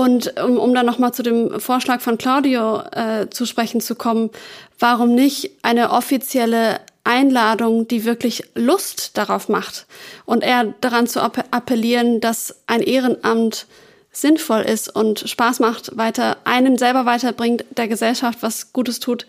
Und 0.00 0.40
um, 0.40 0.56
um 0.56 0.72
dann 0.72 0.86
nochmal 0.86 1.12
zu 1.12 1.22
dem 1.22 1.60
Vorschlag 1.60 2.00
von 2.00 2.16
Claudio 2.16 2.80
äh, 2.92 3.28
zu 3.28 3.44
sprechen 3.44 3.82
zu 3.82 3.94
kommen, 3.94 4.30
warum 4.78 5.14
nicht 5.14 5.50
eine 5.60 5.90
offizielle 5.90 6.80
Einladung, 7.04 7.86
die 7.86 8.06
wirklich 8.06 8.44
Lust 8.54 9.18
darauf 9.18 9.50
macht 9.50 9.84
und 10.24 10.42
eher 10.42 10.72
daran 10.80 11.06
zu 11.06 11.20
appellieren, 11.20 12.22
dass 12.22 12.62
ein 12.66 12.80
Ehrenamt 12.80 13.66
sinnvoll 14.10 14.62
ist 14.62 14.88
und 14.88 15.28
Spaß 15.28 15.60
macht, 15.60 15.94
weiter 15.98 16.38
einen 16.44 16.78
selber 16.78 17.04
weiterbringt, 17.04 17.66
der 17.76 17.86
Gesellschaft 17.86 18.38
was 18.40 18.72
Gutes 18.72 19.00
tut, 19.00 19.26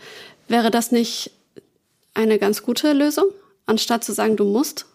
wäre 0.47 0.71
das 0.71 0.93
nicht 0.93 1.31
eine 2.13 2.39
ganz 2.39 2.63
gute 2.63 2.93
Lösung, 2.93 3.25
anstatt 3.65 4.05
zu 4.05 4.13
sagen, 4.13 4.37
du 4.37 4.45
musst? 4.45 4.85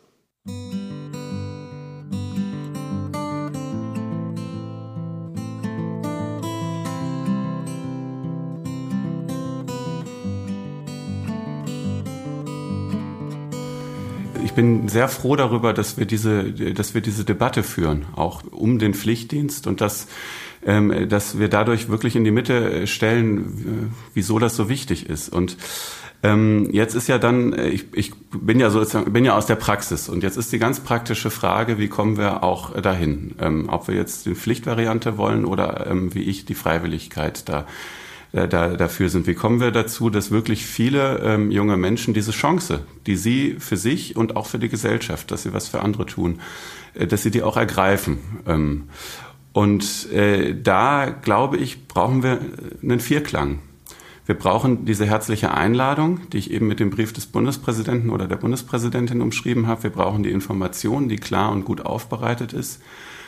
Bin 14.57 14.89
sehr 14.89 15.09
froh 15.09 15.37
darüber, 15.37 15.73
dass 15.73 15.99
wir 15.99 16.07
diese, 16.07 16.51
dass 16.73 16.95
wir 16.95 17.01
diese 17.01 17.25
Debatte 17.25 17.63
führen, 17.63 18.07
auch 18.17 18.43
um 18.51 18.81
den 18.81 18.95
Pflichtdienst 18.95 19.69
und 19.69 19.81
dass, 19.81 20.09
ähm, 20.67 21.09
dass 21.09 21.39
wir 21.39 21.49
dadurch 21.49 21.89
wirklich 21.89 22.17
in 22.17 22.25
die 22.25 22.33
Mitte 22.33 22.89
stellen, 22.89 23.95
wieso 24.15 24.41
das 24.41 24.57
so 24.57 24.69
wichtig 24.69 25.09
ist. 25.09 25.29
Und 25.29 25.57
ähm, 26.25 26.69
jetzt 26.73 26.95
ist 26.95 27.07
ja 27.07 27.19
dann, 27.19 27.57
ich, 27.57 27.87
ich 27.93 28.13
bin 28.31 28.59
ja 28.59 28.71
sozusagen, 28.71 29.13
bin 29.13 29.25
ja 29.25 29.37
aus 29.37 29.47
der 29.47 29.55
Praxis 29.55 30.09
und 30.09 30.25
jetzt 30.25 30.37
ist 30.37 30.51
die 30.51 30.59
ganz 30.59 30.81
praktische 30.81 31.31
Frage, 31.31 31.79
wie 31.79 31.89
kommen 31.89 32.17
wir 32.17 32.43
auch 32.43 32.81
dahin, 32.81 33.37
ähm, 33.39 33.69
ob 33.69 33.87
wir 33.87 33.95
jetzt 33.95 34.27
die 34.27 34.35
Pflichtvariante 34.35 35.19
wollen 35.19 35.45
oder 35.45 35.87
ähm, 35.89 36.15
wie 36.15 36.23
ich 36.23 36.47
die 36.47 36.55
Freiwilligkeit 36.55 37.49
da 37.49 37.61
äh, 37.61 37.65
da, 38.33 38.77
dafür 38.77 39.09
sind. 39.09 39.27
Wie 39.27 39.35
kommen 39.35 39.61
wir 39.61 39.71
dazu, 39.71 40.11
dass 40.11 40.31
wirklich 40.31 40.67
viele 40.67 41.21
ähm, 41.21 41.51
junge 41.51 41.77
Menschen 41.77 42.13
diese 42.13 42.33
Chance, 42.33 42.85
die 43.07 43.17
sie 43.17 43.57
für 43.59 43.77
sich 43.77 44.17
und 44.17 44.37
auch 44.37 44.47
für 44.47 44.59
die 44.59 44.69
Gesellschaft, 44.69 45.31
dass 45.31 45.45
sie 45.45 45.53
was 45.53 45.69
für 45.69 45.81
andere 45.81 46.07
tun, 46.07 46.41
äh, 46.95 47.07
dass 47.07 47.23
sie 47.23 47.31
die 47.31 47.43
auch 47.43 47.57
ergreifen. 47.57 48.19
Ähm, 48.47 48.85
und 49.53 50.13
äh, 50.13 50.55
da, 50.55 51.07
glaube 51.07 51.57
ich, 51.57 51.89
brauchen 51.89 52.23
wir 52.23 52.41
einen 52.83 53.01
Vierklang. 53.01 53.61
Wir 54.27 54.35
brauchen 54.35 54.85
diese 54.85 55.07
herzliche 55.07 55.55
Einladung, 55.55 56.21
die 56.33 56.39
ich 56.39 56.51
eben 56.51 56.67
mit 56.67 56.81
dem 56.81 56.91
Brief 56.91 57.13
des 57.13 57.27
Bundespräsidenten 57.27 58.11
oder 58.11 58.27
der 58.27 58.37
Bundespräsidentin 58.37 59.23
umschrieben 59.23 59.69
habe. 59.69 59.85
Wir 59.85 59.91
brauchen 59.91 60.25
die 60.25 60.33
Information, 60.33 61.09
die 61.09 61.17
klar 61.17 61.53
und 61.53 61.65
gut 61.65 61.87
aufbereitet 61.87 62.53
ist. 62.53 62.83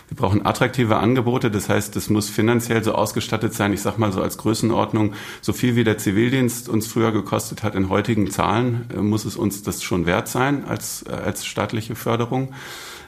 Wir 0.08 0.16
brauchen 0.16 0.46
attraktive 0.46 0.96
Angebote, 0.96 1.50
das 1.50 1.68
heißt, 1.68 1.94
es 1.96 2.08
muss 2.08 2.30
finanziell 2.30 2.82
so 2.82 2.94
ausgestattet 2.94 3.52
sein, 3.52 3.74
ich 3.74 3.82
sage 3.82 4.00
mal 4.00 4.10
so 4.10 4.22
als 4.22 4.38
Größenordnung, 4.38 5.12
so 5.42 5.52
viel 5.52 5.76
wie 5.76 5.84
der 5.84 5.98
Zivildienst 5.98 6.68
uns 6.70 6.86
früher 6.86 7.12
gekostet 7.12 7.62
hat 7.62 7.74
in 7.74 7.90
heutigen 7.90 8.30
Zahlen, 8.30 8.86
äh, 8.94 9.00
muss 9.00 9.26
es 9.26 9.36
uns 9.36 9.62
das 9.62 9.82
schon 9.82 10.06
wert 10.06 10.28
sein 10.28 10.64
als, 10.66 11.04
äh, 11.06 11.12
als 11.12 11.44
staatliche 11.44 11.94
Förderung. 11.94 12.54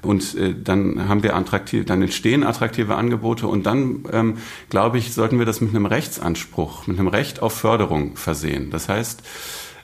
Und 0.02 0.34
äh, 0.34 0.54
dann 0.54 1.08
haben 1.08 1.22
wir 1.22 1.36
attraktiv, 1.36 1.84
dann 1.86 2.02
entstehen 2.02 2.44
attraktive 2.44 2.96
Angebote 2.96 3.46
und 3.46 3.64
dann, 3.64 4.04
ähm, 4.12 4.38
glaube 4.68 4.98
ich, 4.98 5.12
sollten 5.12 5.38
wir 5.38 5.46
das 5.46 5.60
mit 5.60 5.70
einem 5.70 5.86
Rechtsanspruch, 5.86 6.86
mit 6.86 6.98
einem 6.98 7.08
Recht 7.08 7.42
auf 7.42 7.54
Förderung 7.54 8.16
versehen. 8.16 8.70
Das 8.70 8.88
heißt, 8.88 9.22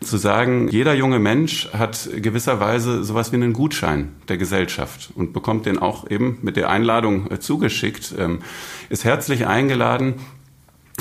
zu 0.03 0.16
sagen, 0.16 0.68
jeder 0.68 0.94
junge 0.94 1.18
Mensch 1.18 1.68
hat 1.72 2.09
gewisserweise 2.16 3.05
sowas 3.05 3.32
wie 3.32 3.36
einen 3.36 3.53
Gutschein 3.53 4.14
der 4.28 4.36
Gesellschaft 4.36 5.11
und 5.14 5.32
bekommt 5.32 5.66
den 5.66 5.78
auch 5.78 6.11
eben 6.11 6.38
mit 6.42 6.57
der 6.57 6.70
Einladung 6.70 7.30
äh, 7.30 7.40
zugeschickt, 7.40 8.14
ähm, 8.18 8.40
ist 8.88 9.05
herzlich 9.05 9.47
eingeladen, 9.47 10.14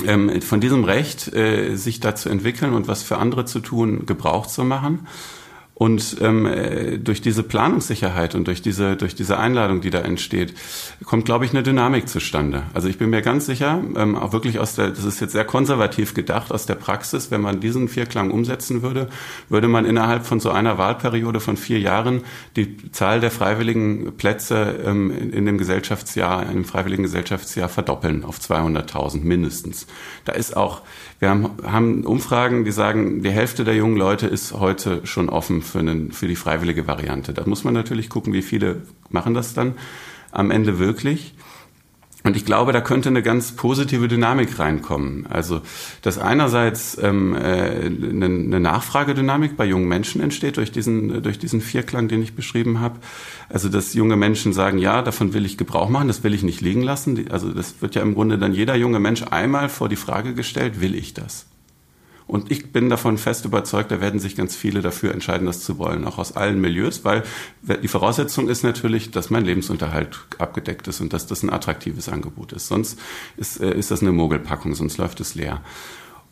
ähm, 0.06 0.42
von 0.42 0.60
diesem 0.60 0.84
Recht 0.84 1.32
äh, 1.34 1.76
sich 1.76 2.00
da 2.00 2.14
zu 2.14 2.28
entwickeln 2.28 2.74
und 2.74 2.88
was 2.88 3.02
für 3.02 3.18
andere 3.18 3.44
zu 3.44 3.60
tun, 3.60 4.06
Gebrauch 4.06 4.46
zu 4.46 4.64
machen. 4.64 5.06
Und 5.78 6.16
ähm, 6.22 6.46
äh, 6.46 6.96
durch 6.96 7.20
diese 7.20 7.42
Planungssicherheit 7.42 8.34
und 8.34 8.46
durch 8.46 8.62
diese, 8.62 8.96
durch 8.96 9.14
diese 9.14 9.38
Einladung, 9.38 9.82
die 9.82 9.90
da 9.90 9.98
entsteht, 9.98 10.54
kommt, 11.04 11.26
glaube 11.26 11.44
ich, 11.44 11.50
eine 11.50 11.62
Dynamik 11.62 12.08
zustande. 12.08 12.62
Also 12.72 12.88
ich 12.88 12.96
bin 12.96 13.10
mir 13.10 13.20
ganz 13.20 13.44
sicher, 13.44 13.84
ähm, 13.94 14.16
auch 14.16 14.32
wirklich 14.32 14.58
aus 14.58 14.74
der, 14.74 14.88
das 14.88 15.04
ist 15.04 15.20
jetzt 15.20 15.32
sehr 15.32 15.44
konservativ 15.44 16.14
gedacht, 16.14 16.50
aus 16.50 16.64
der 16.64 16.76
Praxis, 16.76 17.30
wenn 17.30 17.42
man 17.42 17.60
diesen 17.60 17.88
Vierklang 17.88 18.30
umsetzen 18.30 18.80
würde, 18.80 19.10
würde 19.50 19.68
man 19.68 19.84
innerhalb 19.84 20.24
von 20.24 20.40
so 20.40 20.48
einer 20.48 20.78
Wahlperiode 20.78 21.40
von 21.40 21.58
vier 21.58 21.78
Jahren 21.78 22.22
die 22.56 22.90
Zahl 22.92 23.20
der 23.20 23.30
freiwilligen 23.30 24.16
Plätze 24.16 24.80
ähm, 24.82 25.10
in, 25.10 25.30
in 25.34 25.44
dem 25.44 25.58
Gesellschaftsjahr, 25.58 26.50
im 26.50 26.64
freiwilligen 26.64 27.02
Gesellschaftsjahr 27.02 27.68
verdoppeln 27.68 28.24
auf 28.24 28.38
200.000 28.38 29.24
mindestens. 29.24 29.86
Da 30.24 30.32
ist 30.32 30.56
auch, 30.56 30.80
wir 31.18 31.28
haben, 31.28 31.50
haben 31.62 32.04
Umfragen, 32.06 32.64
die 32.64 32.72
sagen, 32.72 33.22
die 33.22 33.30
Hälfte 33.30 33.64
der 33.64 33.74
jungen 33.74 33.98
Leute 33.98 34.26
ist 34.26 34.54
heute 34.54 35.02
schon 35.04 35.28
offen 35.28 35.65
für, 35.66 35.80
einen, 35.80 36.12
für 36.12 36.28
die 36.28 36.36
freiwillige 36.36 36.86
Variante. 36.86 37.34
Da 37.34 37.44
muss 37.46 37.64
man 37.64 37.74
natürlich 37.74 38.08
gucken, 38.08 38.32
wie 38.32 38.42
viele 38.42 38.82
machen 39.10 39.34
das 39.34 39.54
dann 39.54 39.74
am 40.32 40.50
Ende 40.50 40.78
wirklich. 40.78 41.34
Und 42.26 42.36
ich 42.36 42.44
glaube, 42.44 42.72
da 42.72 42.80
könnte 42.80 43.08
eine 43.08 43.22
ganz 43.22 43.52
positive 43.52 44.08
Dynamik 44.08 44.58
reinkommen. 44.58 45.28
Also, 45.28 45.60
dass 46.02 46.18
einerseits 46.18 46.98
ähm, 47.00 47.36
äh, 47.36 47.38
eine, 47.38 48.24
eine 48.24 48.58
Nachfragedynamik 48.58 49.56
bei 49.56 49.64
jungen 49.64 49.86
Menschen 49.86 50.20
entsteht 50.20 50.56
durch 50.56 50.72
diesen, 50.72 51.22
durch 51.22 51.38
diesen 51.38 51.60
Vierklang, 51.60 52.08
den 52.08 52.20
ich 52.22 52.34
beschrieben 52.34 52.80
habe. 52.80 52.96
Also, 53.48 53.68
dass 53.68 53.94
junge 53.94 54.16
Menschen 54.16 54.52
sagen, 54.52 54.78
ja, 54.78 55.02
davon 55.02 55.34
will 55.34 55.46
ich 55.46 55.56
Gebrauch 55.56 55.88
machen, 55.88 56.08
das 56.08 56.24
will 56.24 56.34
ich 56.34 56.42
nicht 56.42 56.60
liegen 56.60 56.82
lassen. 56.82 57.30
Also, 57.30 57.52
das 57.52 57.80
wird 57.80 57.94
ja 57.94 58.02
im 58.02 58.14
Grunde 58.14 58.38
dann 58.38 58.52
jeder 58.52 58.74
junge 58.74 58.98
Mensch 58.98 59.22
einmal 59.22 59.68
vor 59.68 59.88
die 59.88 59.94
Frage 59.94 60.34
gestellt, 60.34 60.80
will 60.80 60.96
ich 60.96 61.14
das? 61.14 61.46
Und 62.26 62.50
ich 62.50 62.72
bin 62.72 62.90
davon 62.90 63.18
fest 63.18 63.44
überzeugt, 63.44 63.92
da 63.92 64.00
werden 64.00 64.18
sich 64.18 64.34
ganz 64.34 64.56
viele 64.56 64.80
dafür 64.80 65.12
entscheiden, 65.12 65.46
das 65.46 65.60
zu 65.60 65.78
wollen, 65.78 66.04
auch 66.04 66.18
aus 66.18 66.34
allen 66.34 66.60
Milieus, 66.60 67.04
weil 67.04 67.22
die 67.62 67.88
Voraussetzung 67.88 68.48
ist 68.48 68.64
natürlich, 68.64 69.12
dass 69.12 69.30
mein 69.30 69.44
Lebensunterhalt 69.44 70.18
abgedeckt 70.38 70.88
ist 70.88 71.00
und 71.00 71.12
dass 71.12 71.26
das 71.26 71.44
ein 71.44 71.50
attraktives 71.50 72.08
Angebot 72.08 72.52
ist. 72.52 72.66
Sonst 72.66 72.98
ist, 73.36 73.60
äh, 73.60 73.72
ist 73.76 73.92
das 73.92 74.00
eine 74.00 74.10
Mogelpackung, 74.10 74.74
sonst 74.74 74.98
läuft 74.98 75.20
es 75.20 75.36
leer 75.36 75.62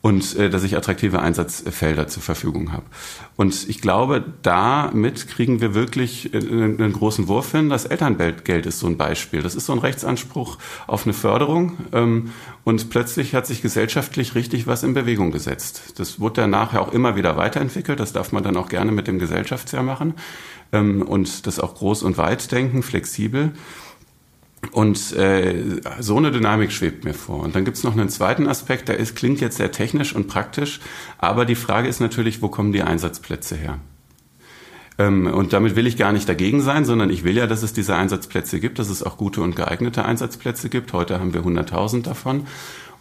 und 0.04 0.36
äh, 0.36 0.50
dass 0.50 0.64
ich 0.64 0.76
attraktive 0.76 1.20
Einsatzfelder 1.20 2.08
zur 2.08 2.22
Verfügung 2.22 2.72
habe. 2.72 2.84
Und 3.36 3.66
ich 3.70 3.80
glaube, 3.80 4.22
damit 4.42 5.28
kriegen 5.28 5.62
wir 5.62 5.72
wirklich 5.74 6.34
äh, 6.34 6.36
einen 6.36 6.92
großen 6.92 7.26
Wurf 7.26 7.52
hin. 7.52 7.70
Das 7.70 7.86
Elterngeld 7.86 8.66
ist 8.66 8.80
so 8.80 8.86
ein 8.86 8.98
Beispiel. 8.98 9.40
Das 9.40 9.54
ist 9.54 9.64
so 9.64 9.72
ein 9.72 9.78
Rechtsanspruch 9.78 10.58
auf 10.86 11.06
eine 11.06 11.14
Förderung. 11.14 11.78
Ähm, 11.92 12.32
und 12.64 12.90
plötzlich 12.90 13.34
hat 13.34 13.46
sich 13.46 13.62
gesellschaftlich 13.62 14.34
richtig 14.34 14.66
was 14.66 14.82
in 14.82 14.92
Bewegung 14.92 15.32
gesetzt. 15.32 15.94
Das 15.96 16.20
wurde 16.20 16.42
dann 16.42 16.50
nachher 16.50 16.82
auch 16.82 16.92
immer 16.92 17.16
wieder 17.16 17.38
weiterentwickelt. 17.38 17.98
Das 17.98 18.12
darf 18.12 18.30
man 18.30 18.42
dann 18.42 18.58
auch 18.58 18.68
gerne 18.68 18.92
mit 18.92 19.06
dem 19.06 19.18
Gesellschaftsjahr 19.18 19.82
machen. 19.82 20.12
Ähm, 20.74 21.00
und 21.00 21.46
das 21.46 21.58
auch 21.58 21.76
groß 21.76 22.02
und 22.02 22.18
weit 22.18 22.52
denken, 22.52 22.82
flexibel. 22.82 23.52
Und 24.72 25.12
äh, 25.12 25.80
so 26.00 26.16
eine 26.16 26.30
Dynamik 26.30 26.72
schwebt 26.72 27.04
mir 27.04 27.14
vor. 27.14 27.40
Und 27.40 27.54
dann 27.54 27.64
gibt's 27.64 27.84
noch 27.84 27.92
einen 27.92 28.08
zweiten 28.08 28.46
Aspekt, 28.46 28.88
der 28.88 28.98
ist, 28.98 29.16
klingt 29.16 29.40
jetzt 29.40 29.56
sehr 29.56 29.72
technisch 29.72 30.14
und 30.14 30.28
praktisch, 30.28 30.80
aber 31.18 31.44
die 31.44 31.54
Frage 31.54 31.88
ist 31.88 32.00
natürlich, 32.00 32.42
wo 32.42 32.48
kommen 32.48 32.72
die 32.72 32.82
Einsatzplätze 32.82 33.56
her? 33.56 33.78
Ähm, 34.98 35.26
und 35.26 35.52
damit 35.52 35.76
will 35.76 35.86
ich 35.86 35.96
gar 35.96 36.12
nicht 36.12 36.28
dagegen 36.28 36.60
sein, 36.60 36.84
sondern 36.84 37.10
ich 37.10 37.24
will 37.24 37.36
ja, 37.36 37.46
dass 37.46 37.62
es 37.62 37.72
diese 37.72 37.96
Einsatzplätze 37.96 38.60
gibt, 38.60 38.78
dass 38.78 38.90
es 38.90 39.02
auch 39.02 39.16
gute 39.16 39.40
und 39.42 39.56
geeignete 39.56 40.04
Einsatzplätze 40.04 40.68
gibt. 40.68 40.92
Heute 40.92 41.18
haben 41.18 41.34
wir 41.34 41.42
100.000 41.42 42.02
davon. 42.02 42.46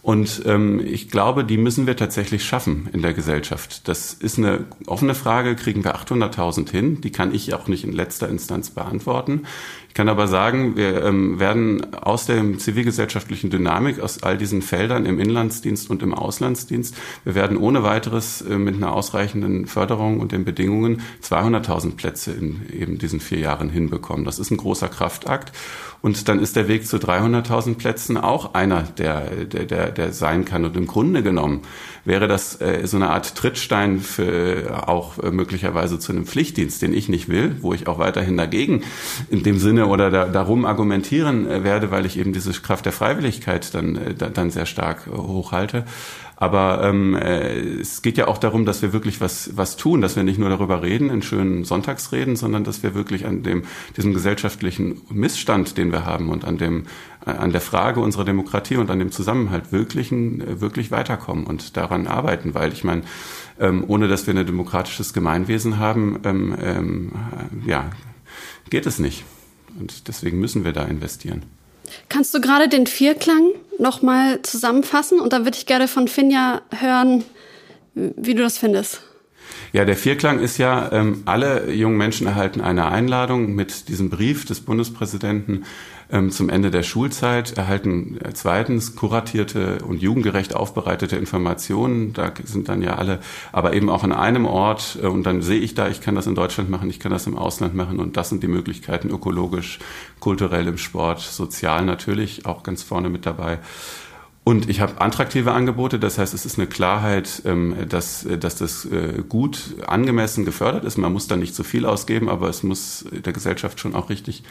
Und 0.04 0.42
ähm, 0.46 0.82
ich 0.86 1.10
glaube, 1.10 1.46
die 1.46 1.58
müssen 1.58 1.88
wir 1.88 1.96
tatsächlich 1.96 2.44
schaffen 2.44 2.90
in 2.92 3.02
der 3.02 3.14
Gesellschaft. 3.14 3.88
Das 3.88 4.14
ist 4.14 4.38
eine 4.38 4.66
offene 4.86 5.16
Frage, 5.16 5.56
kriegen 5.56 5.86
wir 5.86 5.96
800.000 5.96 6.70
hin? 6.70 7.00
Die 7.00 7.12
kann 7.12 7.34
ich 7.34 7.54
auch 7.54 7.70
nicht 7.70 7.86
in 7.86 7.94
letzter 7.94 8.28
Instanz 8.28 8.70
beantworten. 8.70 9.44
Ich 9.94 9.96
kann 9.96 10.10
aber 10.10 10.28
sagen, 10.28 10.76
wir 10.76 11.04
ähm, 11.04 11.40
werden 11.40 11.94
aus 11.94 12.26
der 12.26 12.58
zivilgesellschaftlichen 12.58 13.52
Dynamik, 13.52 14.00
aus 14.00 14.24
all 14.24 14.40
diesen 14.40 14.64
Feldern 14.64 15.06
im 15.06 15.20
Inlandsdienst 15.20 15.88
und 15.88 16.02
im 16.02 16.16
Auslandsdienst, 16.16 16.96
wir 17.26 17.36
werden 17.36 17.58
ohne 17.58 17.84
weiteres 17.84 18.42
äh, 18.42 18.58
mit 18.58 18.74
einer 18.74 18.92
ausreichenden 18.92 19.68
Förderung 19.68 20.20
und 20.20 20.32
den 20.32 20.46
Bedingungen 20.46 21.04
200.000 21.22 21.96
Plätze 21.96 22.32
in 22.32 22.62
eben 22.74 22.98
diesen 22.98 23.20
vier 23.20 23.38
Jahren 23.38 23.70
hinbekommen. 23.70 24.26
Das 24.26 24.40
ist 24.40 24.50
ein 24.50 24.58
großer 24.58 24.90
Kraftakt. 24.90 25.52
Und 26.04 26.28
dann 26.28 26.40
ist 26.40 26.58
der 26.58 26.68
Weg 26.68 26.86
zu 26.86 26.98
300.000 26.98 27.76
Plätzen 27.76 28.18
auch 28.18 28.56
einer, 28.56 28.84
der, 28.84 29.46
der, 29.46 29.64
der, 29.64 29.90
der 29.90 30.12
sein 30.12 30.44
kann. 30.44 30.66
Und 30.66 30.76
im 30.76 30.86
Grunde 30.86 31.24
genommen 31.24 31.62
wäre 32.04 32.28
das 32.28 32.60
äh, 32.60 32.86
so 32.86 32.98
eine 32.98 33.10
Art 33.10 33.36
Trittstein 33.36 34.02
für 34.02 34.90
auch 34.90 35.18
äh, 35.20 35.32
möglicherweise 35.32 36.00
zu 36.00 36.12
einem 36.12 36.26
Pflichtdienst, 36.26 36.82
den 36.82 36.94
ich 36.94 37.08
nicht 37.08 37.30
will, 37.30 37.56
wo 37.62 37.74
ich 37.74 37.88
auch 37.88 38.00
weiterhin 38.00 38.36
dagegen 38.36 38.84
in 39.30 39.44
dem 39.44 39.60
Sinne 39.60 39.83
bediene 39.84 39.88
oder 39.88 40.12
da, 40.12 40.26
darum 40.26 40.66
argumentieren 40.66 41.50
äh, 41.50 41.64
werde, 41.64 41.92
weil 41.92 42.06
ich 42.06 42.18
eben 42.18 42.34
diese 42.34 42.52
Kraft 42.54 42.86
der 42.86 42.94
Freiwilligkeit 42.94 43.74
dann, 43.74 43.96
äh, 43.96 44.14
dann 44.16 44.52
sehr 44.52 44.66
stark 44.66 45.08
äh, 45.08 45.16
hochhalte. 45.16 45.86
Aber 46.36 46.82
ähm, 46.84 47.16
äh, 47.16 47.80
es 47.80 48.02
geht 48.02 48.18
ja 48.18 48.28
auch 48.28 48.38
darum, 48.38 48.66
dass 48.66 48.82
wir 48.82 48.92
wirklich 48.92 49.22
was, 49.22 49.56
was 49.56 49.78
tun, 49.78 50.02
dass 50.02 50.16
wir 50.16 50.24
nicht 50.24 50.40
nur 50.40 50.50
darüber 50.50 50.82
reden, 50.82 51.10
in 51.10 51.22
schönen 51.22 51.64
Sonntagsreden, 51.64 52.36
sondern 52.36 52.64
dass 52.64 52.84
wir 52.84 52.96
wirklich 52.96 53.26
an 53.26 53.44
dem, 53.44 53.64
diesem 53.96 54.14
gesellschaftlichen 54.14 55.02
Missstand, 55.10 55.78
den 55.78 55.92
wir 55.92 56.06
haben 56.06 56.30
und 56.30 56.44
an 56.44 56.58
dem, 56.58 56.86
an 57.24 57.52
der 57.52 57.62
Frage 57.62 58.02
unserer 58.02 58.26
Demokratie 58.26 58.76
und 58.76 58.90
an 58.90 59.00
dem 59.00 59.12
Zusammenhalt 59.12 59.72
wirklich, 59.72 60.12
wirklich 60.12 60.92
weiterkommen 60.92 61.46
und 61.46 61.78
daran 61.78 62.08
arbeiten, 62.08 62.54
weil 62.56 62.74
ich 62.74 62.84
meine, 62.84 63.04
ähm, 63.60 63.86
ohne 63.88 64.10
dass 64.10 64.28
wir 64.28 64.36
ein 64.36 64.46
demokratisches 64.46 65.14
Gemeinwesen 65.14 65.78
haben, 65.78 66.20
ähm, 66.26 66.56
ähm, 66.62 67.12
ja, 67.66 67.92
geht 68.70 68.86
es 68.86 69.00
nicht. 69.00 69.24
Und 69.80 70.08
deswegen 70.08 70.40
müssen 70.40 70.64
wir 70.66 70.74
da 70.74 70.84
investieren. 70.84 71.44
Kannst 72.10 72.34
du 72.34 72.42
gerade 72.42 72.70
den 72.70 72.88
Vierklang 72.88 73.50
nochmal 73.80 74.42
zusammenfassen? 74.42 75.20
Und 75.20 75.34
da 75.34 75.40
würde 75.40 75.58
ich 75.58 75.66
gerne 75.66 75.88
von 75.88 76.08
Finja 76.08 76.62
hören, 76.72 77.24
wie 77.94 78.34
du 78.34 78.42
das 78.42 78.58
findest. 78.58 79.02
Ja, 79.72 79.86
der 79.86 79.96
Vierklang 79.96 80.40
ist 80.40 80.58
ja, 80.58 80.92
ähm, 80.92 81.24
alle 81.26 81.72
jungen 81.72 81.98
Menschen 81.98 82.28
erhalten 82.28 82.62
eine 82.62 82.88
Einladung 82.90 83.56
mit 83.56 83.88
diesem 83.90 84.10
Brief 84.10 84.46
des 84.46 84.62
Bundespräsidenten 84.62 85.66
zum 86.30 86.50
Ende 86.50 86.70
der 86.70 86.84
Schulzeit, 86.84 87.58
erhalten 87.58 88.20
äh, 88.24 88.34
zweitens 88.34 88.96
kuratierte 88.96 89.80
und 89.84 90.02
jugendgerecht 90.02 90.56
aufbereitete 90.56 91.16
Informationen. 91.16 92.14
Da 92.14 92.32
sind 92.44 92.70
dann 92.70 92.84
ja 92.84 92.96
alle, 92.96 93.20
aber 93.52 93.74
eben 93.74 93.90
auch 93.90 94.04
an 94.04 94.12
einem 94.12 94.46
Ort. 94.46 95.00
Äh, 95.02 95.08
und 95.08 95.24
dann 95.24 95.42
sehe 95.42 95.60
ich 95.60 95.74
da, 95.74 95.88
ich 95.88 96.02
kann 96.02 96.14
das 96.14 96.28
in 96.28 96.36
Deutschland 96.36 96.70
machen, 96.70 96.90
ich 96.90 97.00
kann 97.00 97.12
das 97.12 97.26
im 97.26 97.36
Ausland 97.36 97.74
machen. 97.74 98.00
Und 98.00 98.16
das 98.16 98.30
sind 98.30 98.44
die 98.44 98.48
Möglichkeiten 98.48 99.10
ökologisch, 99.10 99.80
kulturell 100.20 100.68
im 100.68 100.78
Sport, 100.78 101.20
sozial 101.20 101.84
natürlich 101.84 102.46
auch 102.46 102.62
ganz 102.62 102.84
vorne 102.84 103.10
mit 103.10 103.26
dabei. 103.26 103.58
Und 104.44 104.70
ich 104.70 104.82
habe 104.82 105.00
attraktive 105.00 105.54
Angebote, 105.54 106.00
das 106.00 106.18
heißt, 106.18 106.34
es 106.34 106.46
ist 106.46 106.60
eine 106.60 106.68
Klarheit, 106.68 107.42
ähm, 107.46 107.76
dass, 107.90 108.28
dass 108.40 108.56
das 108.58 108.86
äh, 108.86 109.24
gut 109.28 109.76
angemessen 109.88 110.46
gefördert 110.46 110.84
ist. 110.84 110.98
Man 110.98 111.14
muss 111.14 111.28
da 111.28 111.38
nicht 111.38 111.56
zu 111.56 111.64
viel 111.64 111.86
ausgeben, 111.86 112.30
aber 112.30 112.50
es 112.50 112.62
muss 112.62 113.06
der 113.12 113.34
Gesellschaft 113.34 113.80
schon 113.80 113.96
auch 113.96 114.10
richtig 114.10 114.44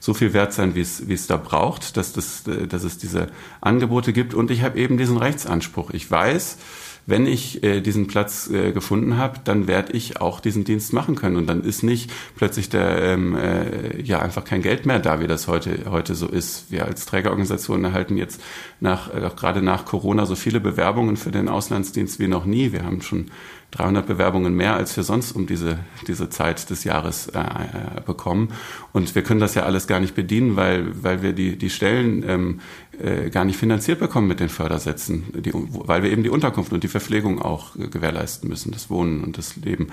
so 0.00 0.14
viel 0.14 0.32
wert 0.32 0.52
sein, 0.52 0.74
wie 0.74 0.80
es, 0.80 1.08
wie 1.08 1.14
es 1.14 1.26
da 1.26 1.36
braucht, 1.36 1.96
dass, 1.96 2.12
das, 2.12 2.44
dass 2.68 2.84
es 2.84 2.98
diese 2.98 3.28
Angebote 3.60 4.12
gibt. 4.12 4.34
Und 4.34 4.50
ich 4.50 4.62
habe 4.62 4.78
eben 4.78 4.98
diesen 4.98 5.16
Rechtsanspruch. 5.16 5.90
Ich 5.90 6.10
weiß, 6.10 6.58
wenn 7.06 7.26
ich 7.26 7.62
äh, 7.62 7.80
diesen 7.80 8.08
Platz 8.08 8.50
äh, 8.50 8.72
gefunden 8.72 9.16
habe, 9.16 9.38
dann 9.44 9.68
werde 9.68 9.92
ich 9.92 10.20
auch 10.20 10.40
diesen 10.40 10.64
Dienst 10.64 10.92
machen 10.92 11.14
können. 11.14 11.36
Und 11.36 11.46
dann 11.46 11.62
ist 11.62 11.84
nicht 11.84 12.10
plötzlich 12.34 12.68
der 12.68 13.00
ähm, 13.00 13.36
äh, 13.36 14.02
ja 14.02 14.20
einfach 14.20 14.44
kein 14.44 14.60
Geld 14.60 14.86
mehr 14.86 14.98
da, 14.98 15.20
wie 15.20 15.28
das 15.28 15.46
heute 15.46 15.86
heute 15.88 16.16
so 16.16 16.26
ist. 16.26 16.70
Wir 16.70 16.84
als 16.84 17.06
Trägerorganisation 17.06 17.84
erhalten 17.84 18.16
jetzt 18.16 18.42
nach 18.80 19.14
äh, 19.14 19.30
gerade 19.36 19.62
nach 19.62 19.84
Corona 19.84 20.26
so 20.26 20.34
viele 20.34 20.58
Bewerbungen 20.58 21.16
für 21.16 21.30
den 21.30 21.48
Auslandsdienst 21.48 22.18
wie 22.18 22.28
noch 22.28 22.44
nie. 22.44 22.72
Wir 22.72 22.84
haben 22.84 23.00
schon 23.00 23.30
300 23.72 24.06
Bewerbungen 24.06 24.54
mehr, 24.54 24.74
als 24.74 24.96
wir 24.96 25.02
sonst 25.02 25.32
um 25.32 25.46
diese, 25.46 25.78
diese 26.06 26.30
Zeit 26.30 26.70
des 26.70 26.84
Jahres 26.84 27.28
äh, 27.28 27.40
äh, 27.40 28.00
bekommen. 28.04 28.48
Und 28.92 29.14
wir 29.14 29.22
können 29.22 29.40
das 29.40 29.54
ja 29.54 29.64
alles 29.64 29.86
gar 29.86 30.00
nicht 30.00 30.14
bedienen, 30.14 30.56
weil, 30.56 31.02
weil 31.02 31.22
wir 31.22 31.32
die, 31.32 31.58
die 31.58 31.70
Stellen 31.70 32.24
ähm, 32.26 32.60
äh, 33.02 33.28
gar 33.30 33.44
nicht 33.44 33.58
finanziert 33.58 33.98
bekommen 33.98 34.28
mit 34.28 34.40
den 34.40 34.48
Fördersätzen, 34.48 35.24
die, 35.34 35.52
weil 35.52 36.02
wir 36.02 36.10
eben 36.10 36.22
die 36.22 36.30
Unterkunft 36.30 36.72
und 36.72 36.82
die 36.84 36.88
Verpflegung 36.88 37.42
auch 37.42 37.76
äh, 37.76 37.88
gewährleisten 37.88 38.48
müssen, 38.48 38.72
das 38.72 38.88
Wohnen 38.88 39.22
und 39.22 39.36
das 39.36 39.56
Leben. 39.56 39.88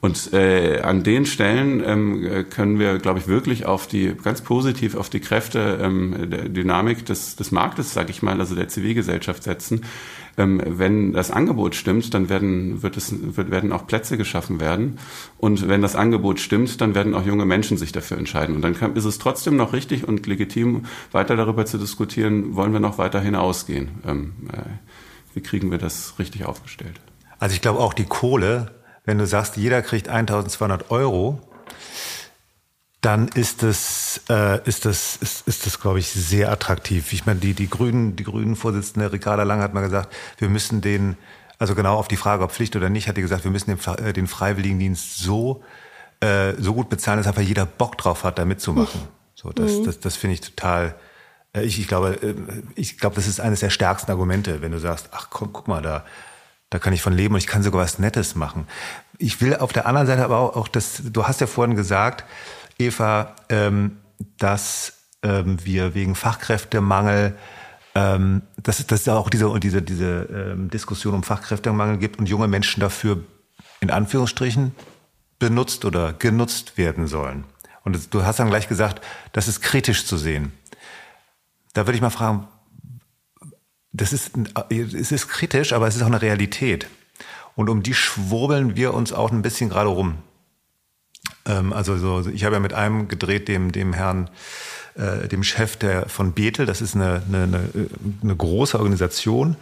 Und 0.00 0.32
äh, 0.32 0.80
an 0.82 1.02
den 1.02 1.26
Stellen 1.26 1.82
ähm, 1.84 2.46
können 2.50 2.78
wir, 2.78 2.98
glaube 2.98 3.18
ich, 3.18 3.28
wirklich 3.28 3.66
auf 3.66 3.86
die 3.86 4.14
ganz 4.14 4.42
positiv 4.42 4.94
auf 4.94 5.08
die 5.08 5.20
Kräfte 5.20 5.78
ähm, 5.82 6.30
der 6.30 6.48
Dynamik 6.48 7.06
des, 7.06 7.36
des 7.36 7.50
Marktes, 7.50 7.94
sage 7.94 8.10
ich 8.10 8.22
mal, 8.22 8.38
also 8.38 8.54
der 8.54 8.68
Zivilgesellschaft 8.68 9.42
setzen, 9.42 9.82
ähm, 10.38 10.60
wenn 10.64 11.12
das 11.12 11.30
Angebot 11.30 11.74
stimmt, 11.74 12.12
dann 12.12 12.28
werden, 12.28 12.82
wird 12.82 12.96
es, 12.96 13.36
wird, 13.36 13.50
werden 13.50 13.72
auch 13.72 13.86
Plätze 13.86 14.16
geschaffen 14.16 14.60
werden. 14.60 14.98
Und 15.38 15.68
wenn 15.68 15.82
das 15.82 15.96
Angebot 15.96 16.40
stimmt, 16.40 16.80
dann 16.80 16.94
werden 16.94 17.14
auch 17.14 17.24
junge 17.24 17.46
Menschen 17.46 17.78
sich 17.78 17.92
dafür 17.92 18.18
entscheiden. 18.18 18.54
Und 18.54 18.62
dann 18.62 18.74
kann, 18.74 18.96
ist 18.96 19.06
es 19.06 19.18
trotzdem 19.18 19.56
noch 19.56 19.72
richtig 19.72 20.06
und 20.06 20.26
legitim, 20.26 20.84
weiter 21.12 21.36
darüber 21.36 21.64
zu 21.64 21.78
diskutieren, 21.78 22.54
wollen 22.54 22.72
wir 22.72 22.80
noch 22.80 22.98
weiter 22.98 23.20
hinausgehen? 23.20 23.88
Ähm, 24.06 24.34
äh, 24.52 24.58
wie 25.34 25.40
kriegen 25.40 25.70
wir 25.70 25.78
das 25.78 26.18
richtig 26.18 26.44
aufgestellt? 26.44 27.00
Also 27.38 27.54
ich 27.54 27.62
glaube 27.62 27.80
auch 27.80 27.94
die 27.94 28.04
Kohle, 28.04 28.75
wenn 29.06 29.18
du 29.18 29.26
sagst, 29.26 29.56
jeder 29.56 29.80
kriegt 29.82 30.08
1200 30.08 30.90
Euro, 30.90 31.40
dann 33.00 33.28
ist 33.28 33.62
das, 33.62 34.20
äh, 34.28 34.60
ist 34.68 34.84
das, 34.84 35.16
ist, 35.16 35.46
ist 35.46 35.64
das, 35.64 35.80
glaube 35.80 36.00
ich, 36.00 36.08
sehr 36.08 36.50
attraktiv. 36.50 37.12
Ich 37.12 37.24
meine, 37.24 37.38
die, 37.38 37.54
die 37.54 37.70
Grünen, 37.70 38.16
die 38.16 38.24
Grünen 38.24 38.56
Vorsitzende 38.56 39.12
Ricarda 39.12 39.44
Lang 39.44 39.60
hat 39.60 39.74
mal 39.74 39.82
gesagt, 39.82 40.12
wir 40.38 40.48
müssen 40.48 40.80
den, 40.80 41.16
also 41.58 41.76
genau 41.76 41.96
auf 41.96 42.08
die 42.08 42.16
Frage, 42.16 42.42
ob 42.42 42.50
Pflicht 42.50 42.74
oder 42.74 42.90
nicht, 42.90 43.06
hat 43.06 43.16
die 43.16 43.22
gesagt, 43.22 43.44
wir 43.44 43.52
müssen 43.52 43.76
den, 43.76 44.04
äh, 44.04 44.12
den 44.12 44.26
Freiwilligendienst 44.26 45.18
so, 45.18 45.62
äh, 46.18 46.54
so 46.58 46.74
gut 46.74 46.88
bezahlen, 46.88 47.18
dass 47.18 47.28
einfach 47.28 47.42
jeder 47.42 47.64
Bock 47.64 47.96
drauf 47.96 48.24
hat, 48.24 48.40
da 48.40 48.44
mitzumachen. 48.44 49.02
So, 49.36 49.52
das, 49.52 49.72
mhm. 49.72 49.84
das, 49.84 50.00
das 50.00 50.16
finde 50.16 50.34
ich 50.34 50.40
total, 50.40 50.96
äh, 51.54 51.62
ich, 51.62 51.78
ich 51.78 51.86
glaube, 51.86 52.18
äh, 52.20 52.34
ich 52.74 52.98
glaube, 52.98 53.14
das 53.14 53.28
ist 53.28 53.38
eines 53.38 53.60
der 53.60 53.70
stärksten 53.70 54.10
Argumente, 54.10 54.62
wenn 54.62 54.72
du 54.72 54.80
sagst, 54.80 55.10
ach 55.12 55.28
komm, 55.30 55.52
guck 55.52 55.68
mal, 55.68 55.80
da, 55.80 56.04
da 56.70 56.78
kann 56.78 56.92
ich 56.92 57.02
von 57.02 57.12
leben 57.12 57.34
und 57.34 57.38
ich 57.38 57.46
kann 57.46 57.62
sogar 57.62 57.82
was 57.82 57.98
Nettes 57.98 58.34
machen. 58.34 58.66
Ich 59.18 59.40
will 59.40 59.56
auf 59.56 59.72
der 59.72 59.86
anderen 59.86 60.06
Seite 60.06 60.24
aber 60.24 60.38
auch, 60.38 60.56
auch 60.56 60.68
das, 60.68 61.02
du 61.04 61.26
hast 61.26 61.40
ja 61.40 61.46
vorhin 61.46 61.76
gesagt, 61.76 62.24
Eva, 62.78 63.34
ähm, 63.48 63.98
dass 64.38 64.94
ähm, 65.22 65.64
wir 65.64 65.94
wegen 65.94 66.14
Fachkräftemangel 66.14 67.36
ähm, 67.96 68.42
dass, 68.62 68.86
dass 68.86 69.00
es 69.00 69.08
auch 69.08 69.30
diese, 69.30 69.58
diese, 69.58 69.80
diese 69.80 70.28
ähm, 70.30 70.68
Diskussion 70.68 71.14
um 71.14 71.22
Fachkräftemangel 71.22 71.96
gibt 71.96 72.18
und 72.18 72.28
junge 72.28 72.46
Menschen 72.46 72.80
dafür 72.80 73.24
in 73.80 73.90
Anführungsstrichen 73.90 74.72
benutzt 75.38 75.86
oder 75.86 76.12
genutzt 76.12 76.76
werden 76.76 77.06
sollen. 77.06 77.44
Und 77.84 78.12
du 78.12 78.24
hast 78.24 78.38
dann 78.38 78.50
gleich 78.50 78.68
gesagt, 78.68 79.02
das 79.32 79.48
ist 79.48 79.62
kritisch 79.62 80.04
zu 80.04 80.18
sehen. 80.18 80.52
Da 81.72 81.86
würde 81.86 81.96
ich 81.96 82.02
mal 82.02 82.10
fragen, 82.10 82.46
das 83.96 84.12
ist, 84.12 84.32
es 84.68 85.12
ist 85.12 85.28
kritisch, 85.28 85.72
aber 85.72 85.86
es 85.86 85.96
ist 85.96 86.02
auch 86.02 86.06
eine 86.06 86.22
Realität. 86.22 86.86
Und 87.54 87.70
um 87.70 87.82
die 87.82 87.94
schwurbeln 87.94 88.76
wir 88.76 88.92
uns 88.94 89.12
auch 89.12 89.32
ein 89.32 89.42
bisschen 89.42 89.70
gerade 89.70 89.88
rum. 89.88 90.18
Ähm, 91.46 91.72
also 91.72 91.96
so, 91.96 92.28
ich 92.28 92.44
habe 92.44 92.56
ja 92.56 92.60
mit 92.60 92.74
einem 92.74 93.08
gedreht, 93.08 93.48
dem, 93.48 93.72
dem 93.72 93.92
Herrn, 93.92 94.28
äh, 94.96 95.28
dem 95.28 95.42
Chef 95.42 95.76
der 95.76 96.08
von 96.08 96.32
Bethel, 96.32 96.66
das 96.66 96.82
ist 96.82 96.94
eine, 96.94 97.22
eine, 97.26 97.70
eine, 98.22 98.36
große 98.36 98.78
Organisation, 98.78 99.56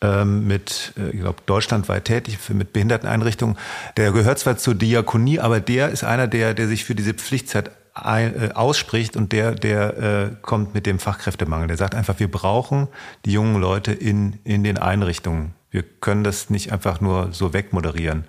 ähm, 0.00 0.46
mit, 0.46 0.92
äh, 0.96 1.10
ich 1.10 1.20
glaube, 1.20 1.38
deutschlandweit 1.46 2.04
tätig 2.04 2.38
mit 2.50 2.72
Behinderteneinrichtungen. 2.72 3.56
Der 3.96 4.12
gehört 4.12 4.38
zwar 4.38 4.56
zur 4.56 4.74
Diakonie, 4.74 5.40
aber 5.40 5.60
der 5.60 5.90
ist 5.90 6.04
einer, 6.04 6.28
der, 6.28 6.54
der 6.54 6.68
sich 6.68 6.84
für 6.84 6.94
diese 6.94 7.14
Pflichtzeit 7.14 7.70
ein, 7.94 8.34
äh, 8.34 8.50
ausspricht 8.54 9.16
und 9.16 9.32
der, 9.32 9.54
der 9.54 9.96
äh, 9.96 10.36
kommt 10.42 10.74
mit 10.74 10.86
dem 10.86 10.98
Fachkräftemangel. 10.98 11.68
Der 11.68 11.76
sagt 11.76 11.94
einfach, 11.94 12.18
wir 12.18 12.30
brauchen 12.30 12.88
die 13.24 13.32
jungen 13.32 13.60
Leute 13.60 13.92
in, 13.92 14.40
in 14.44 14.64
den 14.64 14.78
Einrichtungen. 14.78 15.54
Wir 15.70 15.82
können 15.82 16.24
das 16.24 16.50
nicht 16.50 16.72
einfach 16.72 17.00
nur 17.00 17.32
so 17.32 17.52
wegmoderieren. 17.52 18.24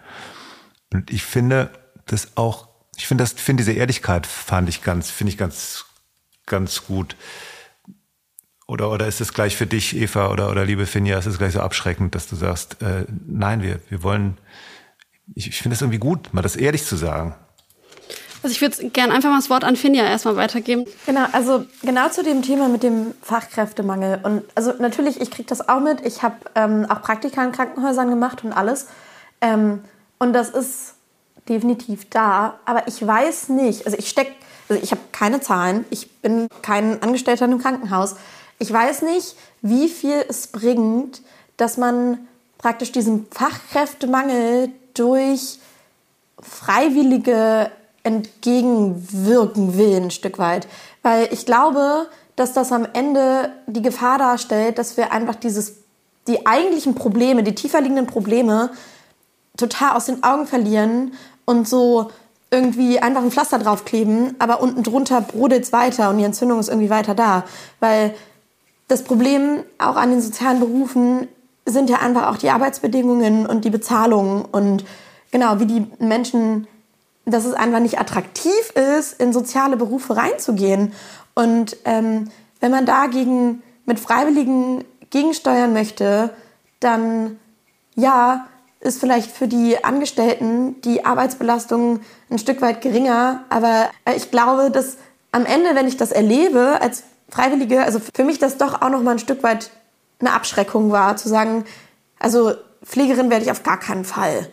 Und 0.93 1.11
ich 1.11 1.24
finde 1.24 1.72
das 2.05 2.38
auch 2.38 2.68
ich 2.95 3.07
finde 3.07 3.24
das, 3.24 3.34
finde 3.34 3.61
diese 3.61 3.74
Ehrlichkeit 3.74 4.26
fand 4.26 4.70
ich 4.70 4.82
ganz, 4.82 5.09
finde 5.09 5.32
ich 5.32 5.38
ganz, 5.38 5.86
ganz 6.45 6.86
gut. 6.86 7.16
Oder, 8.68 8.89
oder 8.89 9.07
ist 9.07 9.22
es 9.22 9.34
gleich 9.34 9.55
für 9.55 9.68
dich, 9.68 9.95
Eva, 9.95 10.30
oder, 10.30 10.49
oder 10.49 10.66
liebe 10.66 10.86
Finja, 10.86 11.20
ist 11.20 11.28
es 11.28 11.38
gleich 11.38 11.53
so 11.53 11.59
abschreckend, 11.59 12.16
dass 12.16 12.28
du 12.28 12.36
sagst, 12.36 12.82
äh, 12.82 13.05
nein, 13.28 13.61
wir, 13.61 13.80
wir 13.89 14.01
wollen, 14.01 14.38
ich, 15.36 15.47
ich 15.47 15.61
finde 15.61 15.76
es 15.76 15.82
irgendwie 15.82 15.99
gut, 15.99 16.34
mal 16.34 16.41
das 16.41 16.55
ehrlich 16.55 16.84
zu 16.84 16.95
sagen. 16.95 17.36
Also 18.46 18.54
ich 18.54 18.62
würde 18.62 18.89
gerne 18.91 19.12
einfach 19.12 19.32
mal 19.32 19.38
das 19.38 19.50
Wort 19.50 19.64
an 19.64 19.76
Finja 19.76 20.06
erstmal 20.06 20.36
weitergeben. 20.36 20.86
Genau, 21.08 21.26
also 21.32 21.66
genau 21.82 22.10
zu 22.10 22.22
dem 22.22 22.43
Thema 22.43 22.70
mit 22.70 22.84
dem 22.84 23.16
Fachkräftemangel. 23.24 24.20
Und 24.22 24.43
also 24.54 24.72
natürlich, 24.78 25.20
ich 25.20 25.32
kriege 25.32 25.50
das 25.50 25.68
auch 25.68 25.80
mit. 25.80 26.06
Ich 26.06 26.22
habe 26.22 26.36
ähm, 26.54 26.86
auch 26.88 27.02
Praktika 27.02 27.43
in 27.43 27.52
Krankenhäusern 27.52 28.08
gemacht 28.08 28.43
und 28.43 28.54
alles. 28.54 28.86
Ähm, 29.41 29.84
und 30.20 30.34
das 30.34 30.50
ist 30.50 30.93
definitiv 31.50 32.08
da, 32.12 32.60
aber 32.66 32.88
ich 32.88 33.06
weiß 33.06 33.50
nicht, 33.50 33.88
also 33.88 33.98
ich 33.98 34.10
stecke, 34.10 34.34
also 34.70 34.80
ich 34.80 34.91
habe 34.91 35.02
keine 35.12 35.41
Zahlen, 35.41 35.84
ich 35.89 36.12
bin 36.22 36.48
kein 36.62 37.02
Angestellter 37.02 37.46
einem 37.46 37.60
Krankenhaus. 37.60 38.16
Ich 38.60 38.72
weiß 38.72 39.02
nicht, 39.02 39.36
wie 39.64 39.89
viel 39.89 40.24
es 40.30 40.46
bringt, 40.46 41.24
dass 41.58 41.78
man 41.78 42.28
praktisch 42.60 42.91
diesem 42.91 43.26
Fachkräftemangel 43.32 44.70
durch 44.93 45.58
Freiwillige 46.39 47.72
entgegenwirken 48.06 49.78
will, 49.78 49.97
ein 49.97 50.12
Stück 50.12 50.38
weit. 50.39 50.68
Weil 51.01 51.28
ich 51.32 51.45
glaube, 51.45 52.08
dass 52.36 52.53
das 52.53 52.72
am 52.72 52.88
Ende 52.93 53.51
die 53.68 53.82
Gefahr 53.82 54.18
darstellt, 54.18 54.78
dass 54.78 54.97
wir 54.97 55.12
einfach 55.12 55.36
dieses, 55.36 55.76
die 56.28 56.45
eigentlichen 56.45 56.95
Probleme, 56.95 57.43
die 57.43 57.56
tiefer 57.56 57.82
liegenden 57.82 58.08
Probleme 58.08 58.72
total 59.58 59.95
aus 59.95 60.06
den 60.06 60.24
Augen 60.24 60.47
verlieren 60.47 61.14
und 61.45 61.68
so 61.68 62.10
irgendwie 62.51 62.99
einfach 62.99 63.24
ein 63.24 63.32
Pflaster 63.32 63.58
draufkleben, 63.60 64.36
aber 64.39 64.62
unten 64.62 64.84
drunter 64.84 65.22
brodelt 65.22 65.64
es 65.64 65.74
weiter 65.74 66.10
und 66.10 66.18
die 66.18 66.24
Entzündung 66.24 66.60
ist 66.60 66.70
irgendwie 66.70 66.89
weiter 66.89 67.16
da. 67.16 67.43
Weil 67.80 68.14
das 68.88 69.03
Problem 69.03 69.64
auch 69.78 69.95
an 69.95 70.12
den 70.12 70.22
sozialen 70.22 70.60
Berufen 70.60 71.28
sind 71.66 71.89
ja 71.89 71.97
einfach 71.97 72.30
auch 72.30 72.38
die 72.38 72.51
Arbeitsbedingungen 72.51 73.45
und 73.45 73.66
die 73.66 73.72
Bezahlung 73.72 74.45
und 74.51 74.86
genau, 75.32 75.60
wie 75.60 75.66
die 75.66 75.88
Menschen, 75.99 76.68
dass 77.26 77.45
es 77.45 77.53
einfach 77.53 77.80
nicht 77.80 77.99
attraktiv 77.99 78.71
ist, 78.97 79.19
in 79.19 79.34
soziale 79.34 79.78
Berufe 79.78 80.15
reinzugehen. 80.15 80.93
Und 81.34 81.78
ähm, 81.86 82.30
wenn 82.59 82.71
man 82.71 82.86
dagegen 82.86 83.63
mit 83.86 83.99
Freiwilligen 83.99 84.84
gegensteuern 85.09 85.73
möchte, 85.73 86.32
dann 86.80 87.39
ja, 87.95 88.47
ist 88.80 88.99
vielleicht 88.99 89.32
für 89.32 89.47
die 89.47 89.84
Angestellten 89.84 90.80
die 90.82 91.05
Arbeitsbelastung 91.05 92.01
ein 92.30 92.38
Stück 92.38 92.61
weit 92.61 92.82
geringer. 92.82 93.43
Aber 93.49 93.89
ich 94.15 94.30
glaube, 94.30 94.69
dass 94.69 94.97
am 95.32 95.45
Ende, 95.45 95.76
wenn 95.76 95.88
ich 95.88 95.97
das 95.97 96.11
erlebe 96.11 96.80
als 96.82 97.03
Freiwillige, 97.30 97.82
also 97.84 97.99
für 97.99 98.23
mich 98.23 98.38
das 98.38 98.57
doch 98.57 98.82
auch 98.82 98.89
noch 98.89 99.01
mal 99.01 99.11
ein 99.11 99.19
Stück 99.19 99.41
weit 99.43 99.71
eine 100.19 100.32
Abschreckung 100.32 100.91
war, 100.91 101.17
zu 101.17 101.28
sagen, 101.28 101.65
also 102.19 102.53
Pflegerin 102.84 103.30
werde 103.30 103.45
ich 103.45 103.51
auf 103.51 103.63
gar 103.63 103.80
keinen 103.80 104.05
Fall. 104.05 104.49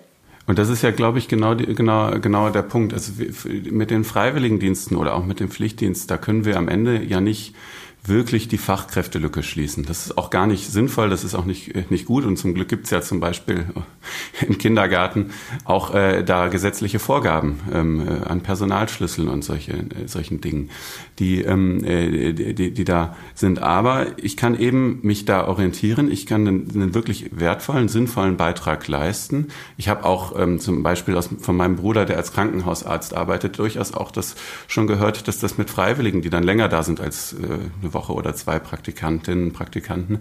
Und 0.47 0.59
das 0.59 0.69
ist 0.69 0.83
ja, 0.83 0.91
glaube 0.91 1.19
ich, 1.19 1.29
genau, 1.29 1.55
die, 1.55 1.73
genau, 1.75 2.19
genau 2.21 2.51
der 2.51 2.63
Punkt. 2.63 2.93
Also 2.93 3.13
mit 3.71 3.91
den 3.91 4.05
Freiwilligendiensten 4.05 4.97
oder 4.97 5.15
auch 5.15 5.25
mit 5.25 5.41
dem 5.41 5.51
Pflichtdienst, 5.51 6.11
da 6.11 6.19
können 6.19 6.45
wir 6.45 6.57
am 6.57 6.69
Ende 6.69 7.03
ja 7.03 7.21
nicht 7.21 7.55
wirklich 8.05 8.49
die 8.49 8.59
Fachkräftelücke 8.59 9.45
schließen. 9.45 9.85
Das 9.85 10.07
ist 10.07 10.19
auch 10.19 10.31
gar 10.31 10.49
nicht 10.49 10.71
sinnvoll, 10.71 11.09
das 11.09 11.23
ist 11.23 11.37
auch 11.37 11.45
nicht, 11.45 11.91
nicht 11.91 12.07
gut 12.07 12.25
und 12.25 12.37
zum 12.37 12.53
Glück 12.53 12.69
gibt 12.69 12.87
es 12.87 12.91
ja 12.91 13.01
zum 13.01 13.21
Beispiel 13.21 13.67
im 14.47 14.59
Kindergarten 14.59 15.31
auch 15.65 15.95
äh, 15.95 16.25
da 16.25 16.49
gesetzliche 16.49 16.99
Vorgaben 16.99 17.61
ähm, 17.73 18.07
äh, 18.07 18.25
an 18.25 18.41
Personalschlüsseln 18.41 19.29
und 19.29 19.45
solche, 19.45 19.73
äh, 19.73 20.07
solchen 20.07 20.41
Dingen, 20.41 20.71
die, 21.21 21.43
ähm, 21.43 21.85
äh, 21.85 22.33
die, 22.33 22.73
die 22.73 22.85
da 22.85 23.17
sind. 23.35 23.61
Aber 23.61 24.07
ich 24.19 24.37
kann 24.37 24.59
eben 24.59 24.99
mich 25.03 25.25
da 25.25 25.47
orientieren, 25.47 26.11
ich 26.11 26.27
kann 26.27 26.49
einen, 26.49 26.71
einen 26.75 26.95
wirklich 26.95 27.31
wertvollen, 27.31 27.87
sinnvollen 27.87 28.37
Beitrag 28.37 28.89
leisten. 28.89 29.49
Ich 29.77 29.89
habe 29.89 30.05
auch 30.05 30.37
ähm, 30.37 30.59
zum 30.59 30.83
Beispiel 30.83 31.17
aus, 31.17 31.31
von 31.39 31.57
meinem 31.57 31.77
Bruder, 31.77 32.05
der 32.05 32.17
als 32.17 32.33
Krankenhausarzt 32.33 33.15
arbeitet, 33.15 33.59
durchaus 33.59 33.95
auch 33.95 34.11
das 34.11 34.35
schon 34.67 34.89
gehört, 34.89 35.29
dass 35.29 35.39
das 35.39 35.57
mit 35.57 35.71
Freiwilligen, 35.71 36.21
die 36.21 36.31
dann 36.31 36.43
länger 36.43 36.69
da 36.69 36.83
sind 36.83 37.01
als 37.01 37.35
äh, 37.35 37.92
Woche 37.95 38.13
oder 38.13 38.35
zwei 38.35 38.59
Praktikantinnen, 38.59 39.53
Praktikanten, 39.53 40.21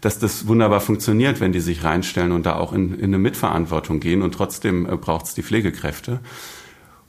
dass 0.00 0.18
das 0.18 0.46
wunderbar 0.46 0.80
funktioniert, 0.80 1.40
wenn 1.40 1.52
die 1.52 1.60
sich 1.60 1.84
reinstellen 1.84 2.32
und 2.32 2.46
da 2.46 2.56
auch 2.56 2.72
in, 2.72 2.94
in 2.94 3.06
eine 3.06 3.18
Mitverantwortung 3.18 4.00
gehen 4.00 4.22
und 4.22 4.32
trotzdem 4.32 4.86
äh, 4.86 4.96
braucht 4.96 5.26
es 5.26 5.34
die 5.34 5.42
Pflegekräfte. 5.42 6.20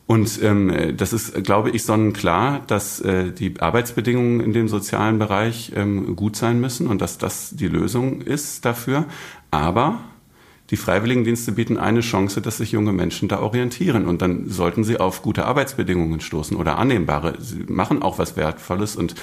Und 0.09 0.41
ähm, 0.41 0.95
das 0.97 1.13
ist, 1.13 1.43
glaube 1.43 1.69
ich, 1.69 1.83
sonnenklar, 1.83 2.61
dass 2.65 2.99
äh, 2.99 3.31
die 3.31 3.59
Arbeitsbedingungen 3.59 4.39
in 4.39 4.53
dem 4.53 4.67
sozialen 4.67 5.19
Bereich 5.19 5.71
ähm, 5.75 6.15
gut 6.15 6.35
sein 6.35 6.59
müssen 6.59 6.87
und 6.87 6.99
dass 6.99 7.19
das 7.19 7.51
die 7.51 7.67
Lösung 7.67 8.21
ist 8.21 8.65
dafür. 8.65 9.05
Aber 9.51 9.99
die 10.71 10.77
Freiwilligendienste 10.77 11.51
bieten 11.51 11.77
eine 11.77 12.01
Chance, 12.01 12.41
dass 12.41 12.57
sich 12.57 12.71
junge 12.71 12.93
Menschen 12.93 13.27
da 13.27 13.39
orientieren. 13.39 14.05
Und 14.05 14.21
dann 14.21 14.49
sollten 14.49 14.83
sie 14.83 14.99
auf 14.99 15.21
gute 15.21 15.45
Arbeitsbedingungen 15.45 16.21
stoßen 16.21 16.55
oder 16.55 16.77
annehmbare. 16.77 17.35
Sie 17.39 17.63
machen 17.67 18.01
auch 18.01 18.19
was 18.19 18.37
Wertvolles 18.37 18.95
und 18.95 19.15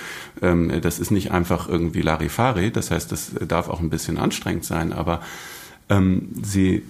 ähm, 0.42 0.80
das 0.80 0.98
ist 0.98 1.10
nicht 1.10 1.30
einfach 1.30 1.68
irgendwie 1.68 2.02
Larifari. 2.02 2.70
Das 2.70 2.90
heißt, 2.90 3.12
das 3.12 3.32
darf 3.46 3.68
auch 3.68 3.80
ein 3.80 3.90
bisschen 3.90 4.18
anstrengend 4.18 4.64
sein, 4.64 4.92
aber 4.92 5.20
ähm, 5.88 6.30
sie 6.42 6.82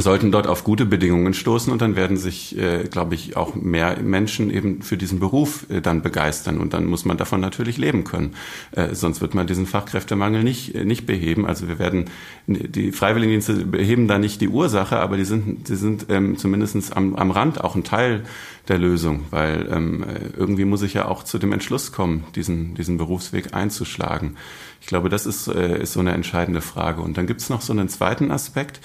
sollten 0.00 0.30
dort 0.30 0.46
auf 0.46 0.64
gute 0.64 0.86
Bedingungen 0.86 1.34
stoßen 1.34 1.72
und 1.72 1.82
dann 1.82 1.96
werden 1.96 2.16
sich, 2.16 2.56
äh, 2.58 2.84
glaube 2.84 3.14
ich, 3.14 3.36
auch 3.36 3.54
mehr 3.54 4.00
Menschen 4.00 4.50
eben 4.50 4.82
für 4.82 4.96
diesen 4.96 5.18
Beruf 5.18 5.66
äh, 5.70 5.80
dann 5.80 6.02
begeistern 6.02 6.58
und 6.58 6.74
dann 6.74 6.86
muss 6.86 7.04
man 7.04 7.16
davon 7.16 7.40
natürlich 7.40 7.78
leben 7.78 8.04
können. 8.04 8.34
Äh, 8.72 8.94
sonst 8.94 9.20
wird 9.20 9.34
man 9.34 9.46
diesen 9.46 9.66
Fachkräftemangel 9.66 10.42
nicht, 10.42 10.74
äh, 10.74 10.84
nicht 10.84 11.06
beheben. 11.06 11.46
Also 11.46 11.68
wir 11.68 11.78
werden, 11.78 12.06
die 12.46 12.92
Freiwilligendienste 12.92 13.64
beheben 13.64 14.08
da 14.08 14.18
nicht 14.18 14.40
die 14.40 14.48
Ursache, 14.48 14.98
aber 14.98 15.16
die 15.16 15.24
sind, 15.24 15.68
die 15.68 15.76
sind 15.76 16.06
ähm, 16.08 16.36
zumindest 16.36 16.96
am, 16.96 17.16
am 17.16 17.30
Rand 17.30 17.62
auch 17.62 17.74
ein 17.74 17.84
Teil 17.84 18.22
der 18.68 18.78
Lösung, 18.78 19.24
weil 19.30 19.68
ähm, 19.72 20.04
irgendwie 20.36 20.66
muss 20.66 20.82
ich 20.82 20.94
ja 20.94 21.06
auch 21.06 21.24
zu 21.24 21.38
dem 21.38 21.52
Entschluss 21.52 21.90
kommen, 21.92 22.24
diesen, 22.34 22.74
diesen 22.74 22.98
Berufsweg 22.98 23.54
einzuschlagen. 23.54 24.36
Ich 24.80 24.86
glaube, 24.86 25.08
das 25.08 25.26
ist, 25.26 25.48
äh, 25.48 25.82
ist 25.82 25.92
so 25.92 26.00
eine 26.00 26.12
entscheidende 26.12 26.60
Frage. 26.60 27.02
Und 27.02 27.18
dann 27.18 27.26
gibt 27.26 27.40
es 27.40 27.50
noch 27.50 27.60
so 27.60 27.72
einen 27.72 27.88
zweiten 27.88 28.30
Aspekt. 28.30 28.80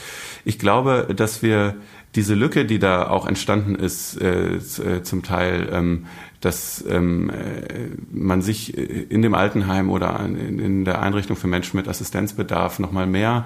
Ich 0.46 0.60
glaube, 0.60 1.08
dass 1.16 1.42
wir 1.42 1.76
diese 2.16 2.36
Lücke, 2.36 2.66
die 2.66 2.80
da 2.80 3.08
auch 3.08 3.26
entstanden 3.26 3.76
ist, 3.76 4.22
äh, 4.22 4.56
äh 4.56 5.04
zum 5.04 5.24
Teil, 5.24 5.70
ähm, 5.72 6.06
dass 6.42 6.84
ähm, 6.88 7.30
äh, 7.30 7.90
man 8.12 8.42
sich 8.42 8.78
in 8.78 9.22
dem 9.22 9.34
Altenheim 9.34 9.90
oder 9.90 10.20
in, 10.26 10.60
in 10.60 10.86
der 10.86 11.02
Einrichtung 11.02 11.38
für 11.38 11.48
Menschen 11.48 11.78
mit 11.78 11.88
Assistenzbedarf 11.88 12.80
nochmal 12.80 13.08
mehr, 13.08 13.46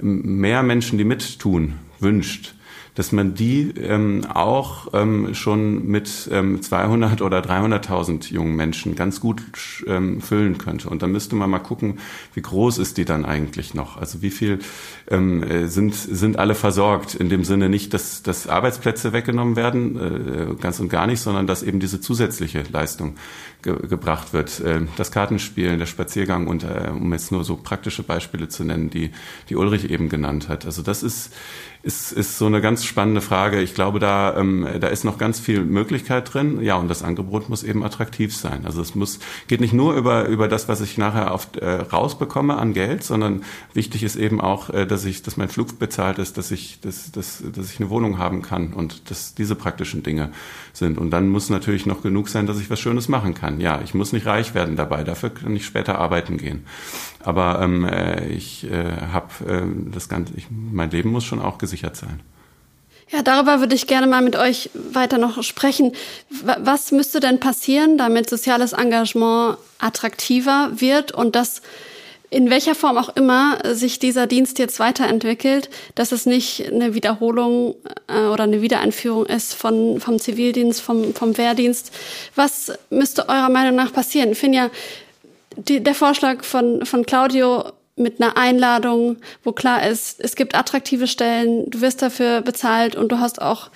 mehr 0.00 0.62
Menschen, 0.62 0.98
die 0.98 1.04
mittun, 1.04 1.74
wünscht 2.00 2.54
dass 2.98 3.12
man 3.12 3.34
die 3.34 3.70
ähm, 3.80 4.26
auch 4.28 4.88
ähm, 4.92 5.32
schon 5.32 5.86
mit 5.86 6.28
ähm, 6.32 6.60
200 6.60 7.22
oder 7.22 7.38
300.000 7.38 8.32
jungen 8.32 8.56
Menschen 8.56 8.96
ganz 8.96 9.20
gut 9.20 9.40
ähm, 9.86 10.20
füllen 10.20 10.58
könnte. 10.58 10.90
Und 10.90 11.00
dann 11.00 11.12
müsste 11.12 11.36
man 11.36 11.48
mal 11.48 11.60
gucken, 11.60 12.00
wie 12.34 12.42
groß 12.42 12.78
ist 12.78 12.96
die 12.96 13.04
dann 13.04 13.24
eigentlich 13.24 13.72
noch? 13.72 13.98
Also 13.98 14.20
wie 14.20 14.32
viel 14.32 14.58
ähm, 15.08 15.44
äh, 15.44 15.68
sind, 15.68 15.94
sind 15.94 16.40
alle 16.40 16.56
versorgt? 16.56 17.14
In 17.14 17.28
dem 17.28 17.44
Sinne 17.44 17.68
nicht, 17.68 17.94
dass, 17.94 18.24
dass 18.24 18.48
Arbeitsplätze 18.48 19.12
weggenommen 19.12 19.54
werden, 19.54 19.96
äh, 19.96 20.54
ganz 20.60 20.80
und 20.80 20.88
gar 20.88 21.06
nicht, 21.06 21.20
sondern 21.20 21.46
dass 21.46 21.62
eben 21.62 21.78
diese 21.78 22.00
zusätzliche 22.00 22.64
Leistung 22.72 23.14
ge 23.62 23.76
gebracht 23.86 24.32
wird. 24.32 24.58
Äh, 24.58 24.86
das 24.96 25.12
Kartenspielen, 25.12 25.78
der 25.78 25.86
Spaziergang 25.86 26.48
und 26.48 26.64
äh, 26.64 26.90
um 26.90 27.12
jetzt 27.12 27.30
nur 27.30 27.44
so 27.44 27.54
praktische 27.54 28.02
Beispiele 28.02 28.48
zu 28.48 28.64
nennen, 28.64 28.90
die, 28.90 29.12
die 29.50 29.54
Ulrich 29.54 29.88
eben 29.88 30.08
genannt 30.08 30.48
hat. 30.48 30.66
Also 30.66 30.82
das 30.82 31.04
ist 31.04 31.32
ist, 31.88 32.12
ist 32.12 32.36
so 32.36 32.44
eine 32.44 32.60
ganz 32.60 32.84
spannende 32.84 33.22
Frage. 33.22 33.62
Ich 33.62 33.72
glaube, 33.72 33.98
da, 33.98 34.36
ähm, 34.36 34.68
da 34.78 34.88
ist 34.88 35.04
noch 35.04 35.16
ganz 35.16 35.40
viel 35.40 35.64
Möglichkeit 35.64 36.34
drin. 36.34 36.60
Ja, 36.60 36.76
und 36.76 36.88
das 36.88 37.02
Angebot 37.02 37.48
muss 37.48 37.62
eben 37.62 37.82
attraktiv 37.82 38.36
sein. 38.36 38.66
Also 38.66 38.82
es 38.82 38.94
muss, 38.94 39.20
geht 39.46 39.62
nicht 39.62 39.72
nur 39.72 39.94
über, 39.94 40.26
über 40.26 40.48
das, 40.48 40.68
was 40.68 40.82
ich 40.82 40.98
nachher 40.98 41.32
auf, 41.32 41.48
äh, 41.58 41.66
rausbekomme 41.66 42.58
an 42.58 42.74
Geld, 42.74 43.04
sondern 43.04 43.42
wichtig 43.72 44.02
ist 44.02 44.16
eben 44.16 44.38
auch, 44.38 44.68
äh, 44.68 44.86
dass 44.86 45.06
ich, 45.06 45.22
dass 45.22 45.38
mein 45.38 45.48
Flug 45.48 45.78
bezahlt 45.78 46.18
ist, 46.18 46.36
dass 46.36 46.50
ich, 46.50 46.78
dass, 46.80 47.10
dass, 47.10 47.42
dass 47.42 47.72
ich 47.72 47.80
eine 47.80 47.88
Wohnung 47.88 48.18
haben 48.18 48.42
kann 48.42 48.74
und 48.74 49.10
dass 49.10 49.34
diese 49.34 49.54
praktischen 49.54 50.02
Dinge 50.02 50.30
sind. 50.78 50.98
Und 50.98 51.10
dann 51.10 51.28
muss 51.28 51.50
natürlich 51.50 51.86
noch 51.86 52.02
genug 52.02 52.28
sein, 52.28 52.46
dass 52.46 52.60
ich 52.60 52.70
was 52.70 52.80
Schönes 52.80 53.08
machen 53.08 53.34
kann. 53.34 53.60
Ja, 53.60 53.80
ich 53.82 53.94
muss 53.94 54.12
nicht 54.12 54.26
reich 54.26 54.54
werden 54.54 54.76
dabei. 54.76 55.04
Dafür 55.04 55.30
kann 55.30 55.54
ich 55.54 55.66
später 55.66 55.98
arbeiten 55.98 56.38
gehen. 56.38 56.64
Aber 57.22 57.60
ähm, 57.60 57.84
äh, 57.84 58.28
ich 58.28 58.70
äh, 58.70 58.92
habe 59.12 59.28
äh, 59.46 59.92
das 59.92 60.08
Ganze, 60.08 60.34
ich, 60.36 60.46
mein 60.50 60.90
Leben 60.90 61.10
muss 61.10 61.24
schon 61.24 61.40
auch 61.40 61.58
gesichert 61.58 61.96
sein. 61.96 62.20
Ja, 63.10 63.22
darüber 63.22 63.60
würde 63.60 63.74
ich 63.74 63.86
gerne 63.86 64.06
mal 64.06 64.20
mit 64.22 64.36
euch 64.36 64.70
weiter 64.74 65.16
noch 65.16 65.42
sprechen. 65.42 65.92
Was 66.30 66.92
müsste 66.92 67.20
denn 67.20 67.40
passieren, 67.40 67.96
damit 67.96 68.28
soziales 68.28 68.74
Engagement 68.74 69.56
attraktiver 69.78 70.70
wird 70.74 71.12
und 71.12 71.34
dass 71.34 71.62
in 72.30 72.50
welcher 72.50 72.74
Form 72.74 72.98
auch 72.98 73.08
immer 73.16 73.58
sich 73.74 73.98
dieser 73.98 74.26
Dienst 74.26 74.58
jetzt 74.58 74.78
weiterentwickelt, 74.78 75.70
dass 75.94 76.12
es 76.12 76.26
nicht 76.26 76.66
eine 76.66 76.94
Wiederholung 76.94 77.74
äh, 78.06 78.26
oder 78.26 78.44
eine 78.44 78.60
Wiedereinführung 78.60 79.26
ist 79.26 79.54
von, 79.54 80.00
vom 80.00 80.18
Zivildienst, 80.18 80.80
vom, 80.80 81.14
vom 81.14 81.38
Wehrdienst. 81.38 81.90
Was 82.34 82.72
müsste 82.90 83.28
eurer 83.28 83.48
Meinung 83.48 83.76
nach 83.76 83.92
passieren? 83.92 84.32
Ich 84.32 84.38
finde 84.38 84.58
ja, 84.58 84.70
die, 85.56 85.82
der 85.82 85.94
Vorschlag 85.94 86.44
von, 86.44 86.84
von 86.84 87.06
Claudio 87.06 87.64
mit 87.96 88.20
einer 88.20 88.36
Einladung, 88.36 89.16
wo 89.42 89.52
klar 89.52 89.86
ist, 89.86 90.20
es 90.20 90.36
gibt 90.36 90.54
attraktive 90.54 91.06
Stellen, 91.06 91.68
du 91.70 91.80
wirst 91.80 92.02
dafür 92.02 92.42
bezahlt 92.42 92.94
und 92.94 93.10
du 93.10 93.18
hast 93.18 93.40
auch 93.40 93.70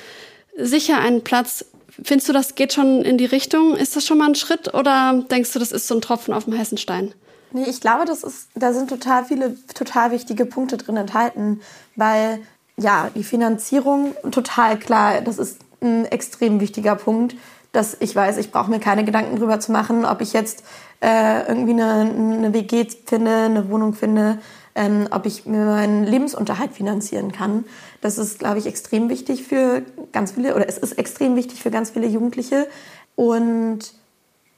sicher 0.57 0.98
einen 0.98 1.24
Platz. 1.24 1.64
Findest 2.05 2.28
du, 2.28 2.32
das 2.32 2.55
geht 2.55 2.72
schon 2.72 3.03
in 3.03 3.18
die 3.18 3.24
Richtung? 3.24 3.76
Ist 3.76 3.96
das 3.96 4.07
schon 4.07 4.18
mal 4.18 4.28
ein 4.28 4.34
Schritt 4.34 4.72
oder 4.74 5.24
denkst 5.30 5.53
du, 5.53 5.59
das 5.59 5.72
ist 5.72 5.88
so 5.88 5.94
ein 5.94 6.00
Tropfen 6.03 6.34
auf 6.34 6.44
dem 6.44 6.57
heißen 6.57 6.78
Stein? 6.78 7.14
Nee, 7.53 7.64
ich 7.68 7.80
glaube, 7.80 8.05
das 8.07 8.22
ist, 8.22 8.48
da 8.55 8.72
sind 8.72 8.88
total 8.88 9.24
viele 9.24 9.57
total 9.74 10.11
wichtige 10.11 10.46
Punkte 10.46 10.78
drin 10.78 10.96
enthalten, 10.96 11.61
weil 11.96 12.40
ja, 12.76 13.11
die 13.14 13.24
Finanzierung 13.24 14.14
total 14.30 14.78
klar, 14.78 15.20
das 15.20 15.38
ist 15.38 15.61
ein 15.82 16.07
extrem 16.07 16.61
wichtiger 16.61 16.96
Punkt, 16.96 17.36
dass 17.72 17.96
ich 18.00 18.14
weiß, 18.14 18.38
ich 18.38 18.50
brauche 18.50 18.70
mir 18.70 18.80
keine 18.80 19.05
Gedanken 19.05 19.36
drüber 19.36 19.61
zu 19.61 19.72
machen, 19.72 20.05
ob 20.05 20.20
ich 20.20 20.32
jetzt 20.32 20.64
äh, 21.00 21.46
irgendwie 21.46 21.72
eine, 21.72 22.11
eine 22.11 22.55
WG 22.55 22.86
finde, 23.07 23.32
eine 23.32 23.68
Wohnung 23.68 23.94
finde, 23.94 24.38
ähm, 24.74 25.09
ob 25.11 25.26
ich 25.26 25.46
mir 25.46 25.64
meinen 25.64 26.05
Lebensunterhalt 26.05 26.72
finanzieren 26.72 27.32
kann. 27.32 27.64
Das 28.00 28.18
ist, 28.18 28.38
glaube 28.38 28.59
ich, 28.59 28.66
extrem 28.66 29.09
wichtig 29.09 29.44
für 29.44 29.82
ganz 30.12 30.32
viele, 30.32 30.55
oder 30.55 30.68
es 30.68 30.78
ist 30.78 30.92
extrem 30.92 31.36
wichtig 31.36 31.62
für 31.62 31.70
ganz 31.70 31.90
viele 31.90 32.07
Jugendliche. 32.07 32.68
Und 33.16 33.80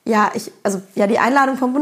ja, 0.04 0.30
ich, 0.34 0.52
also 0.62 0.82
ja, 0.94 1.06
die 1.06 1.18
Einladung 1.18 1.56
vom 1.56 1.72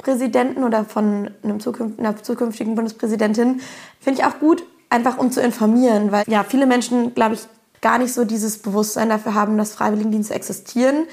Bundespräsidenten 0.00 0.64
oder 0.64 0.84
von 0.84 1.30
einem 1.42 1.60
zukünftigen, 1.60 2.04
einer 2.04 2.22
zukünftigen 2.22 2.74
Bundespräsidentin 2.74 3.60
finde 4.00 4.20
ich 4.20 4.26
auch 4.26 4.38
gut, 4.38 4.64
einfach 4.88 5.18
um 5.18 5.30
zu 5.30 5.40
informieren, 5.40 6.10
weil 6.10 6.24
ja 6.26 6.44
viele 6.44 6.66
Menschen, 6.66 7.14
glaube 7.14 7.34
ich, 7.34 7.40
gar 7.80 7.98
nicht 7.98 8.12
so 8.12 8.24
dieses 8.24 8.58
Bewusstsein 8.58 9.08
dafür 9.08 9.34
haben, 9.34 9.56
dass 9.56 9.74
Freiwilligendienste 9.74 10.34
existieren. 10.34 11.06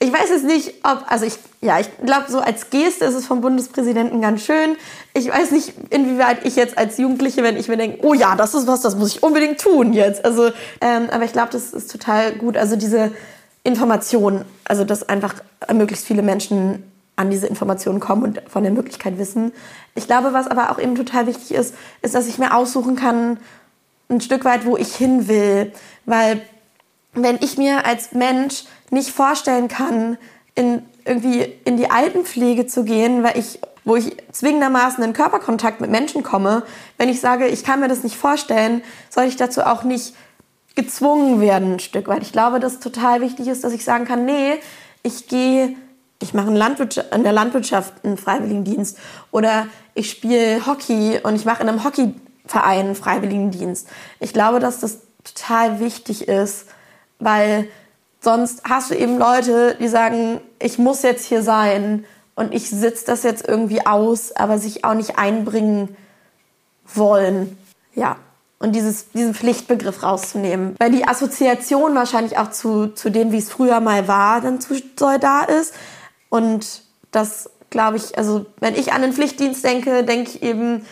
Ich 0.00 0.12
weiß 0.12 0.28
jetzt 0.30 0.44
nicht, 0.44 0.74
ob, 0.82 1.04
also 1.06 1.24
ich, 1.24 1.38
ja, 1.60 1.78
ich 1.78 1.88
glaube, 2.04 2.24
so 2.28 2.40
als 2.40 2.70
Geste 2.70 3.04
ist 3.04 3.14
es 3.14 3.26
vom 3.26 3.40
Bundespräsidenten 3.40 4.20
ganz 4.20 4.42
schön. 4.42 4.76
Ich 5.14 5.30
weiß 5.30 5.50
nicht, 5.52 5.74
inwieweit 5.90 6.44
ich 6.44 6.56
jetzt 6.56 6.76
als 6.76 6.98
Jugendliche, 6.98 7.42
wenn 7.42 7.56
ich 7.56 7.68
mir 7.68 7.76
denke, 7.76 7.98
oh 8.02 8.12
ja, 8.12 8.34
das 8.34 8.54
ist 8.54 8.66
was, 8.66 8.80
das 8.80 8.96
muss 8.96 9.16
ich 9.16 9.22
unbedingt 9.22 9.60
tun 9.60 9.92
jetzt. 9.92 10.24
Also, 10.24 10.50
ähm, 10.80 11.08
aber 11.10 11.24
ich 11.24 11.32
glaube, 11.32 11.48
das 11.52 11.72
ist 11.72 11.90
total 11.90 12.32
gut. 12.32 12.56
Also 12.56 12.76
diese 12.76 13.12
Information, 13.62 14.44
also 14.64 14.84
dass 14.84 15.08
einfach 15.08 15.34
möglichst 15.72 16.06
viele 16.06 16.22
Menschen 16.22 16.82
an 17.16 17.30
diese 17.30 17.46
Informationen 17.46 18.00
kommen 18.00 18.22
und 18.22 18.42
von 18.48 18.62
der 18.62 18.72
Möglichkeit 18.72 19.18
wissen. 19.18 19.52
Ich 19.94 20.06
glaube, 20.06 20.32
was 20.32 20.48
aber 20.48 20.70
auch 20.70 20.78
eben 20.78 20.96
total 20.96 21.26
wichtig 21.26 21.52
ist, 21.54 21.74
ist, 22.02 22.14
dass 22.14 22.26
ich 22.26 22.38
mir 22.38 22.54
aussuchen 22.54 22.96
kann, 22.96 23.38
ein 24.08 24.20
Stück 24.20 24.44
weit, 24.44 24.66
wo 24.66 24.76
ich 24.76 24.94
hin 24.94 25.28
will. 25.28 25.72
Weil 26.04 26.42
wenn 27.12 27.38
ich 27.40 27.56
mir 27.56 27.86
als 27.86 28.12
Mensch 28.12 28.64
nicht 28.90 29.10
vorstellen 29.10 29.68
kann, 29.68 30.18
in, 30.54 30.82
irgendwie 31.04 31.42
in 31.64 31.76
die 31.76 31.90
Altenpflege 31.90 32.66
zu 32.66 32.84
gehen, 32.84 33.22
weil 33.22 33.38
ich, 33.38 33.60
wo 33.84 33.96
ich 33.96 34.16
zwingendermaßen 34.32 35.02
in 35.04 35.12
Körperkontakt 35.12 35.80
mit 35.80 35.90
Menschen 35.90 36.22
komme, 36.22 36.64
wenn 36.98 37.08
ich 37.08 37.20
sage, 37.20 37.46
ich 37.46 37.64
kann 37.64 37.80
mir 37.80 37.88
das 37.88 38.02
nicht 38.02 38.16
vorstellen, 38.16 38.82
soll 39.10 39.24
ich 39.24 39.36
dazu 39.36 39.62
auch 39.62 39.84
nicht 39.84 40.14
gezwungen 40.74 41.40
werden, 41.40 41.74
ein 41.74 41.80
Stück 41.80 42.08
weit. 42.08 42.22
Ich 42.22 42.32
glaube, 42.32 42.58
dass 42.58 42.80
total 42.80 43.20
wichtig 43.20 43.46
ist, 43.46 43.62
dass 43.62 43.72
ich 43.72 43.84
sagen 43.84 44.04
kann, 44.04 44.24
nee, 44.24 44.54
ich 45.02 45.28
gehe, 45.28 45.76
ich 46.24 46.32
mache 46.32 46.48
in 46.48 47.22
der 47.22 47.32
Landwirtschaft 47.32 47.92
einen 48.02 48.16
Freiwilligendienst 48.16 48.98
oder 49.30 49.66
ich 49.94 50.10
spiele 50.10 50.66
Hockey 50.66 51.20
und 51.22 51.36
ich 51.36 51.44
mache 51.44 51.62
in 51.62 51.68
einem 51.68 51.84
Hockeyverein 51.84 52.86
einen 52.86 52.94
Freiwilligendienst. 52.94 53.88
Ich 54.20 54.32
glaube, 54.32 54.58
dass 54.58 54.80
das 54.80 55.00
total 55.22 55.80
wichtig 55.80 56.26
ist, 56.26 56.66
weil 57.18 57.68
sonst 58.20 58.62
hast 58.64 58.90
du 58.90 58.94
eben 58.94 59.18
Leute, 59.18 59.76
die 59.78 59.88
sagen, 59.88 60.40
ich 60.58 60.78
muss 60.78 61.02
jetzt 61.02 61.26
hier 61.26 61.42
sein 61.42 62.06
und 62.34 62.54
ich 62.54 62.70
sitze 62.70 63.04
das 63.06 63.22
jetzt 63.22 63.46
irgendwie 63.46 63.86
aus, 63.86 64.34
aber 64.34 64.58
sich 64.58 64.84
auch 64.84 64.94
nicht 64.94 65.18
einbringen 65.18 65.94
wollen. 66.86 67.58
Ja, 67.94 68.16
und 68.58 68.72
dieses, 68.72 69.10
diesen 69.10 69.34
Pflichtbegriff 69.34 70.02
rauszunehmen. 70.02 70.74
Weil 70.78 70.90
die 70.90 71.06
Assoziation 71.06 71.94
wahrscheinlich 71.94 72.38
auch 72.38 72.50
zu, 72.50 72.88
zu 72.88 73.10
dem, 73.10 73.30
wie 73.30 73.38
es 73.38 73.50
früher 73.50 73.80
mal 73.80 74.08
war, 74.08 74.40
dann 74.40 74.58
zu 74.58 74.80
doll 74.96 75.18
da 75.18 75.42
ist. 75.42 75.74
Und 76.28 76.82
das 77.10 77.50
glaube 77.70 77.96
ich, 77.96 78.16
also 78.16 78.46
wenn 78.60 78.74
ich 78.74 78.92
an 78.92 79.02
den 79.02 79.12
Pflichtdienst 79.12 79.64
denke, 79.64 80.04
denke 80.04 80.30
ich 80.30 80.42
eben 80.42 80.84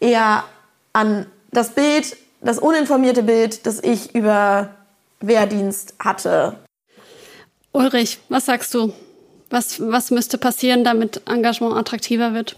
eher 0.00 0.44
an 0.92 1.26
das 1.50 1.74
Bild, 1.74 2.16
das 2.40 2.58
uninformierte 2.58 3.22
Bild, 3.22 3.66
das 3.66 3.82
ich 3.82 4.14
über 4.14 4.70
Wehrdienst 5.20 5.94
hatte. 5.98 6.58
Ulrich, 7.72 8.20
was 8.28 8.46
sagst 8.46 8.72
du? 8.74 8.92
Was, 9.50 9.80
was 9.80 10.10
müsste 10.10 10.38
passieren, 10.38 10.84
damit 10.84 11.22
Engagement 11.26 11.76
attraktiver 11.76 12.34
wird? 12.34 12.56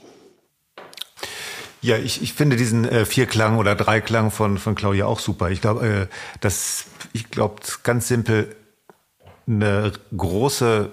Ja, 1.81 1.97
ich, 1.97 2.23
ich 2.23 2.33
finde 2.33 2.57
diesen 2.57 2.85
äh, 2.85 3.05
Vierklang 3.05 3.59
oder 3.59 3.75
Dreiklang 3.75 4.31
von, 4.31 4.59
von 4.59 4.75
Claudia 4.75 5.07
auch 5.07 5.21
super. 5.21 5.51
Ich 5.51 5.61
glaube, 5.61 5.87
äh, 5.87 6.07
das, 6.41 6.87
ich 7.13 7.31
glaube, 7.31 7.57
ganz 7.83 8.09
simpel 8.09 8.57
eine 9.47 9.93
große 10.17 10.93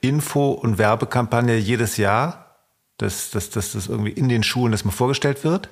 Info- 0.00 0.52
und 0.52 0.78
Werbekampagne 0.78 1.56
jedes 1.56 1.96
Jahr, 1.96 2.56
dass, 2.98 3.30
dass, 3.30 3.50
dass 3.50 3.72
das 3.72 3.86
irgendwie 3.88 4.12
in 4.12 4.28
den 4.28 4.42
Schulen 4.42 4.72
das 4.72 4.84
mal 4.84 4.92
vorgestellt 4.92 5.44
wird. 5.44 5.68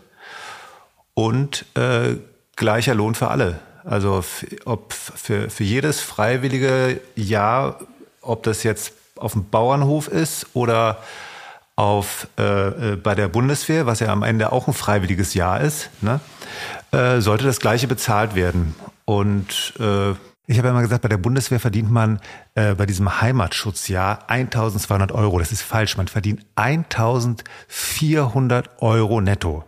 Und 1.14 1.64
äh, 1.76 2.16
gleicher 2.56 2.94
Lohn 2.94 3.14
für 3.14 3.28
alle. 3.28 3.60
Also 3.84 4.22
ob 4.64 4.92
für, 4.92 5.50
für 5.50 5.64
jedes 5.64 6.00
freiwillige 6.00 7.00
Jahr, 7.16 7.80
ob 8.20 8.42
das 8.42 8.62
jetzt 8.62 8.92
auf 9.16 9.32
dem 9.32 9.48
Bauernhof 9.48 10.08
ist 10.08 10.46
oder 10.54 10.98
auf, 11.76 12.28
äh, 12.38 12.92
äh, 12.92 12.96
bei 12.96 13.14
der 13.14 13.28
Bundeswehr, 13.28 13.86
was 13.86 14.00
ja 14.00 14.08
am 14.08 14.22
Ende 14.22 14.52
auch 14.52 14.68
ein 14.68 14.74
freiwilliges 14.74 15.32
Jahr 15.34 15.60
ist, 15.60 15.88
ne, 16.02 16.20
äh, 16.92 17.20
sollte 17.20 17.44
das 17.44 17.60
Gleiche 17.60 17.88
bezahlt 17.88 18.34
werden. 18.34 18.74
Und 19.06 19.72
äh, 19.78 20.14
ich 20.50 20.58
habe 20.58 20.66
ja 20.66 20.72
immer 20.72 20.82
gesagt, 20.82 21.02
bei 21.02 21.08
der 21.08 21.16
Bundeswehr 21.16 21.60
verdient 21.60 21.92
man 21.92 22.18
äh, 22.56 22.74
bei 22.74 22.84
diesem 22.84 23.20
Heimatschutzjahr 23.20 24.28
1200 24.28 25.12
Euro. 25.12 25.38
Das 25.38 25.52
ist 25.52 25.62
falsch. 25.62 25.96
Man 25.96 26.08
verdient 26.08 26.44
1400 26.56 28.82
Euro 28.82 29.20
netto. 29.20 29.62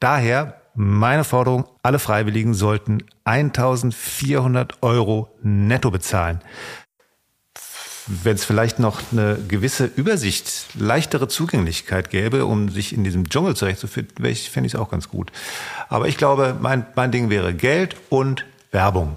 Daher 0.00 0.60
meine 0.74 1.22
Forderung, 1.22 1.66
alle 1.84 2.00
Freiwilligen 2.00 2.52
sollten 2.52 3.04
1400 3.24 4.82
Euro 4.82 5.28
netto 5.42 5.92
bezahlen 5.92 6.40
wenn 8.08 8.36
es 8.36 8.44
vielleicht 8.44 8.78
noch 8.78 9.00
eine 9.10 9.36
gewisse 9.48 9.86
Übersicht, 9.86 10.66
leichtere 10.78 11.26
Zugänglichkeit 11.26 12.08
gäbe, 12.08 12.46
um 12.46 12.68
sich 12.68 12.92
in 12.92 13.02
diesem 13.02 13.28
Dschungel 13.28 13.56
zurechtzufinden, 13.56 14.24
fände 14.24 14.68
ich 14.68 14.74
es 14.74 14.76
auch 14.76 14.90
ganz 14.90 15.08
gut. 15.08 15.32
Aber 15.88 16.06
ich 16.06 16.16
glaube, 16.16 16.56
mein, 16.60 16.86
mein 16.94 17.10
Ding 17.10 17.30
wäre 17.30 17.52
Geld 17.52 17.96
und 18.08 18.44
Werbung. 18.70 19.16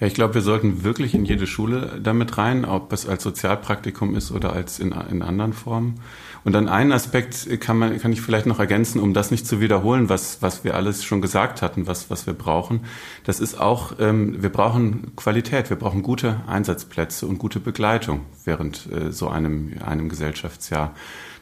Ja, 0.00 0.06
ich 0.06 0.14
glaube, 0.14 0.34
wir 0.34 0.42
sollten 0.42 0.84
wirklich 0.84 1.14
in 1.14 1.24
jede 1.24 1.48
Schule 1.48 1.98
damit 2.00 2.38
rein, 2.38 2.64
ob 2.64 2.92
es 2.92 3.08
als 3.08 3.24
Sozialpraktikum 3.24 4.14
ist 4.14 4.30
oder 4.30 4.52
als 4.52 4.78
in, 4.78 4.92
in 4.92 5.22
anderen 5.22 5.52
Formen. 5.52 6.00
Und 6.44 6.52
dann 6.52 6.68
einen 6.68 6.92
Aspekt 6.92 7.60
kann 7.60 7.78
man, 7.78 7.98
kann 7.98 8.12
ich 8.12 8.20
vielleicht 8.20 8.46
noch 8.46 8.60
ergänzen, 8.60 9.00
um 9.00 9.12
das 9.12 9.32
nicht 9.32 9.44
zu 9.44 9.60
wiederholen, 9.60 10.08
was, 10.08 10.40
was 10.40 10.62
wir 10.62 10.76
alles 10.76 11.04
schon 11.04 11.20
gesagt 11.20 11.62
hatten, 11.62 11.88
was, 11.88 12.10
was 12.10 12.28
wir 12.28 12.34
brauchen. 12.34 12.84
Das 13.24 13.40
ist 13.40 13.60
auch, 13.60 13.94
ähm, 13.98 14.40
wir 14.40 14.50
brauchen 14.50 15.16
Qualität, 15.16 15.68
wir 15.68 15.76
brauchen 15.76 16.04
gute 16.04 16.42
Einsatzplätze 16.46 17.26
und 17.26 17.38
gute 17.38 17.58
Begleitung 17.58 18.20
während 18.44 18.88
äh, 18.92 19.10
so 19.10 19.28
einem, 19.28 19.74
einem 19.84 20.08
Gesellschaftsjahr. 20.08 20.94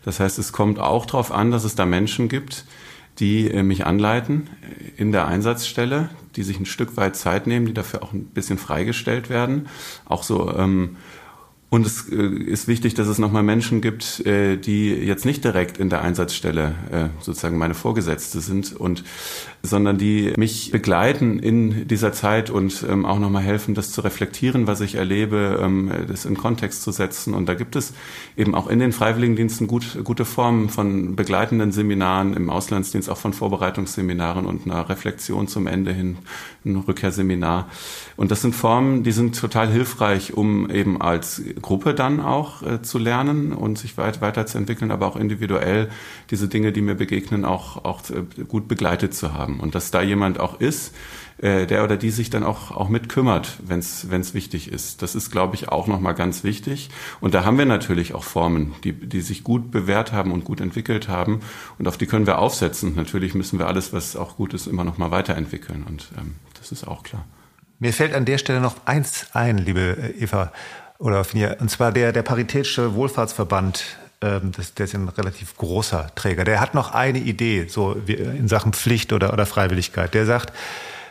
Das 0.03 0.19
heißt, 0.19 0.39
es 0.39 0.53
kommt 0.53 0.79
auch 0.79 1.05
darauf 1.05 1.31
an, 1.31 1.51
dass 1.51 1.65
es 1.65 1.75
da 1.75 1.85
Menschen 1.85 2.29
gibt, 2.29 2.65
die 3.19 3.51
äh, 3.51 3.63
mich 3.63 3.87
anleiten 3.87 4.49
in 4.97 5.13
der 5.13 5.27
Einsatzstelle, 5.27 6.11
die 6.37 6.43
sich 6.43 6.59
ein 6.61 6.67
Stück 6.67 6.97
weit 6.97 7.17
Zeit 7.17 7.47
nehmen, 7.47 7.67
die 7.67 7.75
dafür 7.75 8.03
auch 8.03 8.13
ein 8.13 8.27
bisschen 8.27 8.59
freigestellt 8.59 9.31
werden. 9.31 9.69
Auch 10.05 10.23
so 10.23 10.55
ähm, 10.55 10.97
und 11.69 11.85
es 11.85 12.09
äh, 12.11 12.17
ist 12.17 12.69
wichtig, 12.69 12.95
dass 12.95 13.09
es 13.09 13.19
nochmal 13.19 13.43
Menschen 13.43 13.81
gibt, 13.81 14.25
äh, 14.25 14.57
die 14.57 14.91
jetzt 14.91 15.25
nicht 15.25 15.43
direkt 15.43 15.79
in 15.79 15.91
der 15.91 16.01
Einsatzstelle 16.01 16.75
äh, 16.93 17.09
sozusagen 17.21 17.59
meine 17.59 17.75
Vorgesetzte 17.75 18.41
sind 18.41 18.77
und 18.77 19.03
sondern 19.65 19.99
die 19.99 20.33
mich 20.37 20.71
begleiten 20.71 21.41
in 21.41 21.89
dieser 21.89 22.13
Zeit 22.13 22.51
und 22.51 22.85
ähm, 22.89 23.05
auch 23.05 23.19
nochmal 23.19 23.43
helfen, 23.43 23.75
das 23.75 23.91
zu 23.91 24.01
reflektieren, 24.01 24.69
was 24.69 24.81
ich 24.81 24.95
erlebe, 24.95 25.61
ähm, 25.61 25.91
das 26.07 26.25
in 26.25 26.37
Kontext 26.37 26.83
zu 26.83 26.93
setzen. 26.93 27.35
Und 27.35 27.49
da 27.49 27.55
gibt 27.55 27.75
es 27.75 27.93
eben 28.37 28.55
auch 28.55 28.69
in 28.69 28.79
den 28.79 28.93
Freiwilligendiensten 28.93 29.67
gut, 29.67 29.99
gute 30.05 30.25
Formen 30.25 30.69
von 30.69 31.17
begleitenden 31.17 31.73
Seminaren, 31.73 32.35
im 32.35 32.49
Auslandsdienst 32.49 33.11
auch 33.11 33.19
von 33.19 33.33
Vorbereitungsseminaren 33.33 34.47
und 34.47 34.67
einer 34.67 34.89
Reflexion 34.89 35.49
zum 35.49 35.67
Ende 35.67 35.93
hin, 35.93 36.19
ein 36.65 36.77
Rückkehrseminar. 36.77 37.69
Und 38.17 38.31
das 38.31 38.43
sind 38.43 38.55
Formen, 38.55 39.03
die 39.03 39.13
sind 39.13 39.39
total 39.39 39.69
hilfreich, 39.69 40.35
um 40.35 40.71
eben 40.71 41.03
als 41.03 41.43
Gruppe 41.61 41.95
dann 41.95 42.21
auch 42.21 42.63
äh, 42.63 42.83
zu 42.83 42.99
lernen 42.99 43.53
und 43.53 43.79
sich 43.79 43.97
weit, 43.97 44.21
weiterzuentwickeln, 44.21 44.91
aber 44.91 45.07
auch 45.07 45.17
individuell 45.17 45.89
diese 46.31 46.49
Dinge, 46.49 46.73
die 46.73 46.83
mir 46.83 46.95
begegnen, 46.95 47.45
auch, 47.45 47.85
auch 47.85 48.03
äh, 48.11 48.45
gut 48.45 48.69
begleitet 48.69 49.15
zu 49.15 49.33
haben. 49.33 49.61
Und 49.61 49.75
dass 49.75 49.91
da 49.91 50.03
jemand 50.03 50.39
auch 50.41 50.61
ist, 50.61 50.95
äh, 51.39 51.67
der 51.67 51.85
oder 51.85 51.97
die 51.97 52.11
sich 52.11 52.31
dann 52.31 52.45
auch, 52.45 52.71
auch 52.71 52.89
mit 52.89 53.09
kümmert, 53.09 53.59
wenn 53.67 53.81
es 53.81 54.35
wichtig 54.35 54.71
ist. 54.73 55.03
Das 55.03 55.15
ist, 55.15 55.31
glaube 55.31 55.55
ich, 55.55 55.69
auch 55.69 55.87
nochmal 55.87 56.15
ganz 56.15 56.45
wichtig. 56.45 56.91
Und 57.21 57.35
da 57.35 57.45
haben 57.45 57.59
wir 57.59 57.67
natürlich 57.67 58.15
auch 58.15 58.25
Formen, 58.25 58.75
die, 58.85 58.93
die 58.93 59.21
sich 59.21 59.45
gut 59.45 59.71
bewährt 59.71 60.13
haben 60.13 60.33
und 60.33 60.45
gut 60.45 60.61
entwickelt 60.61 61.09
haben. 61.09 61.41
Und 61.79 61.89
auf 61.89 61.99
die 61.99 62.07
können 62.07 62.27
wir 62.27 62.39
aufsetzen. 62.39 62.95
Natürlich 62.97 63.35
müssen 63.35 63.59
wir 63.59 63.67
alles, 63.67 63.93
was 63.93 64.17
auch 64.17 64.37
gut 64.37 64.55
ist, 64.55 64.67
immer 64.67 64.85
noch 64.85 64.99
mal 64.99 65.11
weiterentwickeln. 65.11 65.85
Und 65.89 66.09
ähm, 66.19 66.37
das 66.59 66.73
ist 66.73 66.87
auch 66.87 67.03
klar. 67.03 67.25
Mir 67.79 67.93
fällt 67.93 68.15
an 68.15 68.25
der 68.25 68.39
Stelle 68.39 68.61
noch 68.61 68.87
eins 68.87 69.27
ein, 69.35 69.59
liebe 69.59 69.97
äh, 69.99 70.23
Eva 70.23 70.53
oder 70.99 71.25
Finja, 71.25 71.55
und 71.61 71.71
zwar 71.71 71.93
der, 71.93 72.13
der 72.13 72.23
Paritätische 72.23 72.95
Wohlfahrtsverband. 72.95 73.85
Ähm, 74.21 74.53
das, 74.57 74.75
der 74.75 74.85
ist 74.85 74.95
ein 74.95 75.09
relativ 75.09 75.57
großer 75.57 76.11
Träger. 76.15 76.45
Der 76.45 76.61
hat 76.61 76.75
noch 76.75 76.93
eine 76.93 77.19
Idee, 77.19 77.67
so 77.69 77.97
wie 78.07 78.15
in 78.15 78.49
Sachen 78.49 78.73
Pflicht 78.73 79.13
oder, 79.13 79.33
oder 79.33 79.47
Freiwilligkeit. 79.47 80.15
Der 80.15 80.27
sagt, 80.27 80.53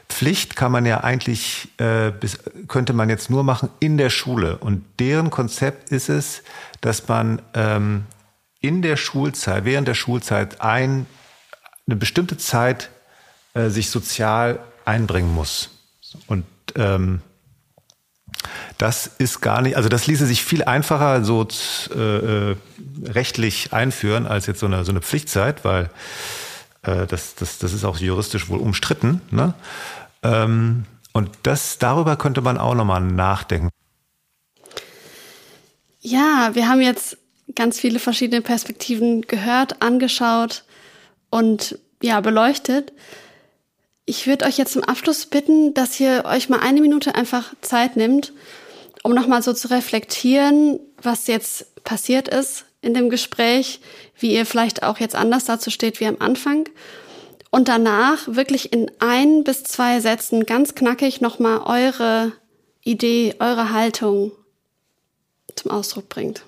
Pflicht 0.10 0.56
kann 0.56 0.72
man 0.72 0.86
ja 0.86 1.04
eigentlich, 1.04 1.70
äh, 1.78 2.12
bis, 2.12 2.40
könnte 2.68 2.94
man 2.94 3.10
jetzt 3.10 3.30
nur 3.30 3.44
machen 3.44 3.70
in 3.80 3.98
der 3.98 4.10
Schule. 4.10 4.58
Und 4.58 4.84
deren 5.00 5.30
Konzept 5.30 5.92
ist 5.92 6.10
es, 6.10 6.44
dass 6.82 7.08
man 7.08 7.42
ähm, 7.54 8.06
in 8.62 8.82
der 8.82 8.98
Schulzeit, 8.98 9.66
während 9.66 9.88
der 9.88 9.94
Schulzeit 9.94 10.62
ein, 10.62 11.06
eine 11.88 11.96
bestimmte 11.96 12.38
Zeit 12.38 12.90
äh, 13.54 13.70
sich 13.70 13.90
sozial 13.90 14.60
einbringen 14.86 15.34
muss. 15.34 15.70
Und 16.28 16.46
ähm, 16.76 17.22
das 18.78 19.08
ist 19.18 19.42
gar 19.42 19.62
nicht, 19.62 19.78
also 19.78 19.90
das 19.90 20.08
ließe 20.08 20.26
sich 20.26 20.44
viel 20.44 20.64
einfacher 20.64 21.24
so 21.24 21.48
äh, 21.94 22.52
äh, 22.52 22.56
rechtlich 23.04 23.74
einführen 23.74 24.28
als 24.28 24.48
jetzt 24.48 24.60
so 24.60 24.66
eine, 24.66 24.84
so 24.86 24.92
eine 24.92 25.02
Pflichtzeit, 25.02 25.64
weil 25.64 25.90
äh, 26.84 27.06
das, 27.08 27.36
das, 27.36 27.58
das 27.58 27.74
ist 27.74 27.84
auch 27.84 27.98
juristisch 27.98 28.50
wohl 28.50 28.60
umstritten. 28.60 29.22
Ne? 29.32 29.54
Ähm, 30.24 30.86
und 31.14 31.30
das, 31.44 31.78
darüber 31.78 32.18
könnte 32.18 32.42
man 32.42 32.58
auch 32.58 32.76
nochmal 32.76 33.02
nachdenken. 33.02 33.70
Ja, 36.02 36.52
wir 36.54 36.68
haben 36.68 36.82
jetzt 36.82 37.18
ganz 37.56 37.80
viele 37.80 38.00
verschiedene 38.00 38.42
Perspektiven 38.42 39.22
gehört, 39.22 39.82
angeschaut 39.82 40.66
und 41.30 41.80
ja, 42.02 42.20
beleuchtet. 42.22 42.92
Ich 44.06 44.28
würde 44.28 44.46
euch 44.46 44.58
jetzt 44.58 44.74
zum 44.74 44.84
Abschluss 44.84 45.26
bitten, 45.26 45.74
dass 45.74 46.00
ihr 46.00 46.26
euch 46.26 46.48
mal 46.48 46.60
eine 46.60 46.80
Minute 46.80 47.16
einfach 47.16 47.54
Zeit 47.62 47.96
nimmt, 47.96 48.34
um 49.04 49.14
nochmal 49.14 49.42
so 49.42 49.52
zu 49.54 49.70
reflektieren, 49.70 50.80
was 51.02 51.28
jetzt 51.28 51.84
passiert 51.84 52.28
ist 52.28 52.66
in 52.82 52.94
dem 52.94 53.10
Gespräch, 53.10 53.80
wie 54.20 54.34
ihr 54.34 54.46
vielleicht 54.46 54.84
auch 54.84 55.00
jetzt 55.00 55.16
anders 55.16 55.46
dazu 55.46 55.72
steht 55.72 56.00
wie 56.00 56.06
am 56.06 56.18
Anfang. 56.20 56.70
Und 57.50 57.68
danach 57.68 58.20
wirklich 58.28 58.74
in 58.74 58.92
ein 59.00 59.44
bis 59.44 59.64
zwei 59.64 60.00
Sätzen 60.02 60.46
ganz 60.46 60.76
knackig 60.76 61.22
nochmal 61.22 61.62
eure 61.62 62.34
Idee, 62.84 63.34
eure 63.40 63.72
Haltung 63.72 64.34
zum 65.56 65.72
Ausdruck 65.72 66.10
bringt. 66.10 66.44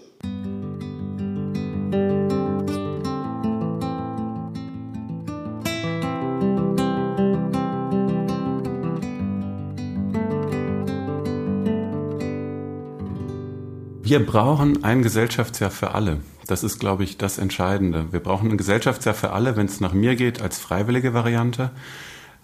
Wir 14.09 14.25
brauchen 14.25 14.85
ein 14.85 15.01
Gesellschaftsjahr 15.01 15.69
für 15.69 15.93
alle. 15.93 16.21
Das 16.47 16.63
ist, 16.63 16.79
glaube 16.79 17.03
ich, 17.03 17.17
das 17.17 17.37
Entscheidende. 17.37 18.05
Wir 18.11 18.21
brauchen 18.21 18.49
ein 18.49 18.57
Gesellschaftsjahr 18.57 19.13
für 19.13 19.31
alle, 19.31 19.57
wenn 19.57 19.65
es 19.65 19.81
nach 19.81 19.91
mir 19.91 20.15
geht, 20.15 20.41
als 20.41 20.59
freiwillige 20.59 21.13
Variante. 21.13 21.71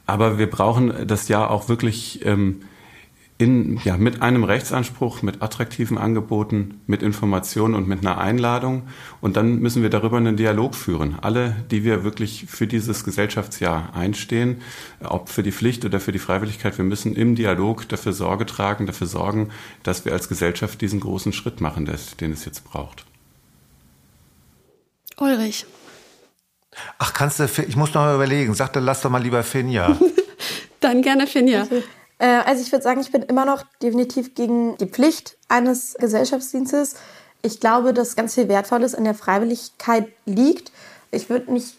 Aber 0.06 0.38
wir 0.38 0.50
brauchen 0.50 1.08
das 1.08 1.30
Jahr 1.30 1.50
auch 1.52 1.70
wirklich 1.70 2.26
ähm, 2.26 2.64
in, 3.44 3.82
ja, 3.84 3.98
mit 3.98 4.22
einem 4.22 4.46
Rechtsanspruch, 4.46 5.22
mit 5.22 5.42
attraktiven 5.42 5.98
Angeboten, 5.98 6.80
mit 6.88 7.04
Informationen 7.04 7.76
und 7.76 7.90
mit 7.90 8.00
einer 8.00 8.18
Einladung. 8.18 8.84
Und 9.20 9.36
dann 9.36 9.60
müssen 9.60 9.84
wir 9.84 9.90
darüber 9.90 10.16
einen 10.16 10.38
Dialog 10.38 10.76
führen. 10.76 11.18
Alle, 11.22 11.58
die 11.70 11.84
wir 11.84 12.06
wirklich 12.06 12.46
für 12.48 12.68
dieses 12.68 13.04
Gesellschaftsjahr 13.04 13.94
einstehen, 13.94 14.62
ob 15.04 15.28
für 15.28 15.44
die 15.44 15.52
Pflicht 15.52 15.84
oder 15.84 16.00
für 16.00 16.14
die 16.14 16.20
Freiwilligkeit, 16.20 16.78
wir 16.78 16.86
müssen 16.86 17.18
im 17.18 17.36
Dialog 17.36 17.90
dafür 17.90 18.14
Sorge 18.14 18.46
tragen, 18.46 18.86
dafür 18.86 19.08
sorgen, 19.08 19.50
dass 19.84 20.06
wir 20.06 20.14
als 20.14 20.30
Gesellschaft 20.30 20.80
diesen 20.80 21.02
großen 21.02 21.34
Schritt 21.34 21.60
machen, 21.60 21.86
den 22.22 22.32
es 22.32 22.46
jetzt 22.46 22.64
braucht. 22.64 23.04
Ulrich. 25.18 25.66
Ach, 26.98 27.14
kannst 27.14 27.42
du, 27.42 27.44
ich 27.44 27.76
muss 27.76 27.94
noch 27.94 28.04
mal 28.04 28.16
überlegen. 28.16 28.54
Sag 28.54 28.72
dann, 28.72 28.86
lass 28.86 29.02
doch 29.02 29.10
mal 29.10 29.22
lieber 29.22 29.44
Finja. 29.44 29.98
dann 30.80 31.02
gerne 31.02 31.28
Finja. 31.28 31.68
Äh, 32.24 32.42
also 32.46 32.62
ich 32.62 32.72
würde 32.72 32.84
sagen, 32.84 33.02
ich 33.02 33.12
bin 33.12 33.22
immer 33.24 33.44
noch 33.44 33.64
definitiv 33.82 34.34
gegen 34.34 34.78
die 34.78 34.86
Pflicht 34.86 35.38
eines 35.50 35.96
Gesellschaftsdienstes. 36.00 36.96
Ich 37.42 37.60
glaube, 37.60 37.94
dass 37.94 38.16
ganz 38.16 38.34
viel 38.34 38.48
Wertvolles 38.48 38.94
in 38.94 39.04
der 39.04 39.14
Freiwilligkeit 39.14 40.08
liegt. 40.26 40.72
Ich 41.12 41.30
würde 41.30 41.52
nicht 41.52 41.76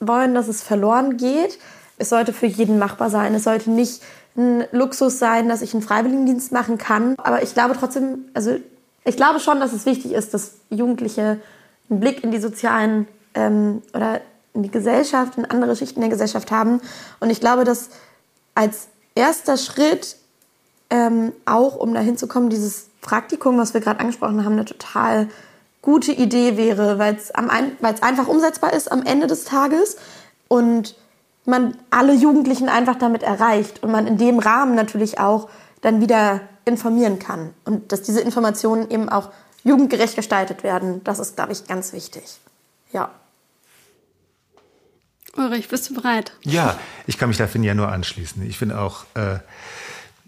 wollen, 0.00 0.34
dass 0.34 0.48
es 0.48 0.62
verloren 0.62 1.18
geht. 1.18 1.58
Es 1.98 2.08
sollte 2.08 2.32
für 2.32 2.46
jeden 2.46 2.78
machbar 2.78 3.10
sein. 3.10 3.34
Es 3.34 3.44
sollte 3.44 3.70
nicht 3.70 4.02
ein 4.34 4.64
Luxus 4.72 5.18
sein, 5.18 5.50
dass 5.50 5.60
ich 5.60 5.74
einen 5.74 5.82
Freiwilligendienst 5.82 6.52
machen 6.52 6.78
kann. 6.78 7.14
Aber 7.18 7.42
ich 7.42 7.52
glaube 7.52 7.76
trotzdem, 7.78 8.24
also 8.32 8.56
ich 9.04 9.16
glaube 9.16 9.40
schon, 9.40 9.60
dass 9.60 9.74
es 9.74 9.84
wichtig 9.84 10.12
ist, 10.12 10.32
dass 10.32 10.54
Jugendliche 10.70 11.38
einen 11.90 12.00
Blick 12.00 12.24
in 12.24 12.30
die 12.30 12.40
sozialen 12.40 13.06
ähm, 13.34 13.82
oder 13.92 14.22
in 14.54 14.62
die 14.62 14.70
Gesellschaft, 14.70 15.36
in 15.36 15.44
andere 15.44 15.76
Schichten 15.76 16.00
der 16.00 16.08
Gesellschaft 16.08 16.50
haben. 16.50 16.80
Und 17.20 17.28
ich 17.28 17.40
glaube, 17.40 17.64
dass 17.64 17.90
als 18.54 18.88
erster 19.14 19.56
Schritt, 19.56 20.16
ähm, 20.90 21.32
auch 21.44 21.76
um 21.76 21.94
dahin 21.94 22.16
zu 22.16 22.26
kommen, 22.26 22.50
dieses 22.50 22.88
Praktikum, 23.00 23.58
was 23.58 23.74
wir 23.74 23.80
gerade 23.80 24.00
angesprochen 24.00 24.44
haben, 24.44 24.52
eine 24.52 24.64
total 24.64 25.28
gute 25.80 26.12
Idee 26.12 26.56
wäre, 26.56 26.98
weil 26.98 27.16
es 27.16 27.32
einfach 27.32 28.28
umsetzbar 28.28 28.72
ist 28.72 28.90
am 28.90 29.02
Ende 29.02 29.26
des 29.26 29.44
Tages 29.44 29.96
und 30.48 30.94
man 31.44 31.76
alle 31.90 32.12
Jugendlichen 32.12 32.68
einfach 32.68 32.96
damit 32.96 33.22
erreicht 33.24 33.82
und 33.82 33.90
man 33.90 34.06
in 34.06 34.16
dem 34.16 34.38
Rahmen 34.38 34.76
natürlich 34.76 35.18
auch 35.18 35.48
dann 35.80 36.00
wieder 36.00 36.40
informieren 36.64 37.18
kann 37.18 37.52
und 37.64 37.90
dass 37.90 38.02
diese 38.02 38.20
Informationen 38.20 38.88
eben 38.90 39.08
auch 39.08 39.30
jugendgerecht 39.64 40.14
gestaltet 40.14 40.62
werden, 40.62 41.02
das 41.04 41.18
ist, 41.18 41.34
glaube 41.34 41.52
ich, 41.52 41.66
ganz 41.66 41.92
wichtig. 41.92 42.38
Ja. 42.92 43.10
Ulrich, 45.36 45.68
bist 45.68 45.88
du 45.88 45.94
bereit? 45.94 46.32
Ja, 46.42 46.78
ich 47.06 47.16
kann 47.18 47.28
mich 47.28 47.38
da 47.38 47.46
ja 47.46 47.74
nur 47.74 47.90
anschließen. 47.90 48.46
Ich 48.46 48.58
finde 48.58 48.78
auch, 48.78 49.06
äh, 49.14 49.38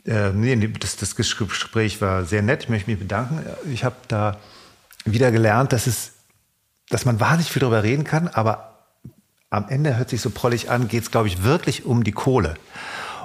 äh, 0.06 0.32
nee, 0.32 0.56
das, 0.78 0.96
das 0.96 1.14
Gespräch 1.16 2.00
war 2.00 2.24
sehr 2.24 2.42
nett. 2.42 2.64
Ich 2.64 2.68
möchte 2.68 2.90
mich 2.90 2.98
bedanken. 2.98 3.44
Ich 3.70 3.84
habe 3.84 3.96
da 4.08 4.38
wieder 5.04 5.30
gelernt, 5.30 5.72
dass 5.72 5.86
es, 5.86 6.12
dass 6.88 7.04
man 7.04 7.20
wahnsinnig 7.20 7.52
viel 7.52 7.60
darüber 7.60 7.82
reden 7.82 8.04
kann, 8.04 8.28
aber 8.28 8.86
am 9.50 9.68
Ende 9.68 9.96
hört 9.96 10.10
sich 10.10 10.20
so 10.20 10.30
prollig 10.30 10.70
an, 10.70 10.88
geht 10.88 11.02
es, 11.02 11.10
glaube 11.10 11.28
ich, 11.28 11.42
wirklich 11.42 11.84
um 11.84 12.02
die 12.02 12.12
Kohle. 12.12 12.54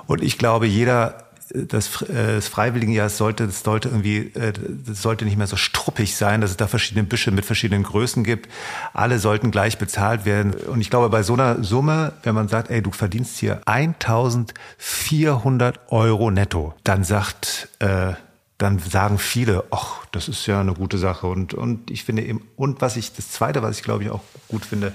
Und 0.05 0.21
ich 0.21 0.37
glaube, 0.37 0.67
jeder 0.67 1.28
das, 1.53 2.01
äh, 2.03 2.35
das 2.35 2.47
Freiwilligenjahr 2.47 3.09
sollte, 3.09 3.47
das 3.47 3.63
sollte 3.63 3.89
irgendwie, 3.89 4.31
äh, 4.35 4.53
das 4.85 5.01
sollte 5.01 5.25
nicht 5.25 5.37
mehr 5.37 5.47
so 5.47 5.55
struppig 5.55 6.15
sein, 6.15 6.41
dass 6.41 6.51
es 6.51 6.57
da 6.57 6.67
verschiedene 6.67 7.05
Büsche 7.05 7.31
mit 7.31 7.45
verschiedenen 7.45 7.81
Größen 7.83 8.23
gibt. 8.23 8.49
Alle 8.93 9.17
sollten 9.19 9.51
gleich 9.51 9.77
bezahlt 9.77 10.25
werden. 10.25 10.53
Und 10.53 10.81
ich 10.81 10.89
glaube, 10.89 11.09
bei 11.09 11.23
so 11.23 11.33
einer 11.33 11.63
Summe, 11.63 12.13
wenn 12.23 12.35
man 12.35 12.47
sagt, 12.47 12.69
ey, 12.69 12.81
du 12.81 12.91
verdienst 12.91 13.37
hier 13.37 13.61
1400 13.65 15.91
Euro 15.91 16.31
netto, 16.31 16.73
dann 16.83 17.03
sagt, 17.03 17.69
äh, 17.79 18.13
dann 18.57 18.79
sagen 18.79 19.19
viele, 19.19 19.63
ach, 19.71 20.05
das 20.11 20.27
ist 20.27 20.45
ja 20.45 20.59
eine 20.59 20.73
gute 20.73 20.97
Sache. 20.97 21.27
Und, 21.27 21.53
und 21.53 21.89
ich 21.89 22.03
finde 22.03 22.23
eben, 22.23 22.45
und 22.57 22.81
was 22.81 22.97
ich, 22.97 23.13
das 23.13 23.31
zweite, 23.31 23.61
was 23.61 23.77
ich 23.77 23.83
glaube 23.83 24.03
ich 24.03 24.09
auch 24.09 24.19
gut 24.49 24.65
finde, 24.65 24.91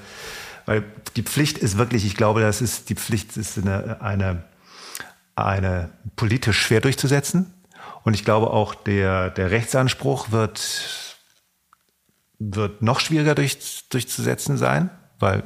weil 0.67 0.85
die 1.17 1.23
Pflicht 1.23 1.59
ist 1.59 1.79
wirklich, 1.79 2.07
ich 2.07 2.17
glaube, 2.17 2.41
das 2.41 2.61
ist, 2.61 2.91
die 2.91 2.95
Pflicht 2.95 3.37
ist 3.37 3.59
eine, 3.59 4.01
eine 4.01 4.45
eine 5.37 5.91
politisch 6.17 6.61
schwer 6.61 6.81
durchzusetzen. 6.81 7.53
Und 8.03 8.15
ich 8.15 8.25
glaube 8.25 8.51
auch, 8.51 8.75
der, 8.75 9.31
der 9.31 9.51
Rechtsanspruch 9.51 10.31
wird, 10.31 11.19
wird 12.39 12.83
noch 12.83 13.01
schwieriger 13.01 13.35
durch, 13.35 13.89
durchzusetzen 13.89 14.57
sein, 14.57 14.91
weil, 15.19 15.43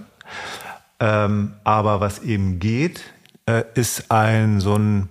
ähm, 1.01 1.55
aber 1.65 2.01
was 2.01 2.21
eben 2.21 2.59
geht, 2.59 3.03
äh, 3.47 3.65
ist 3.75 4.11
ein 4.11 4.61
so 4.61 4.77
ein, 4.77 5.09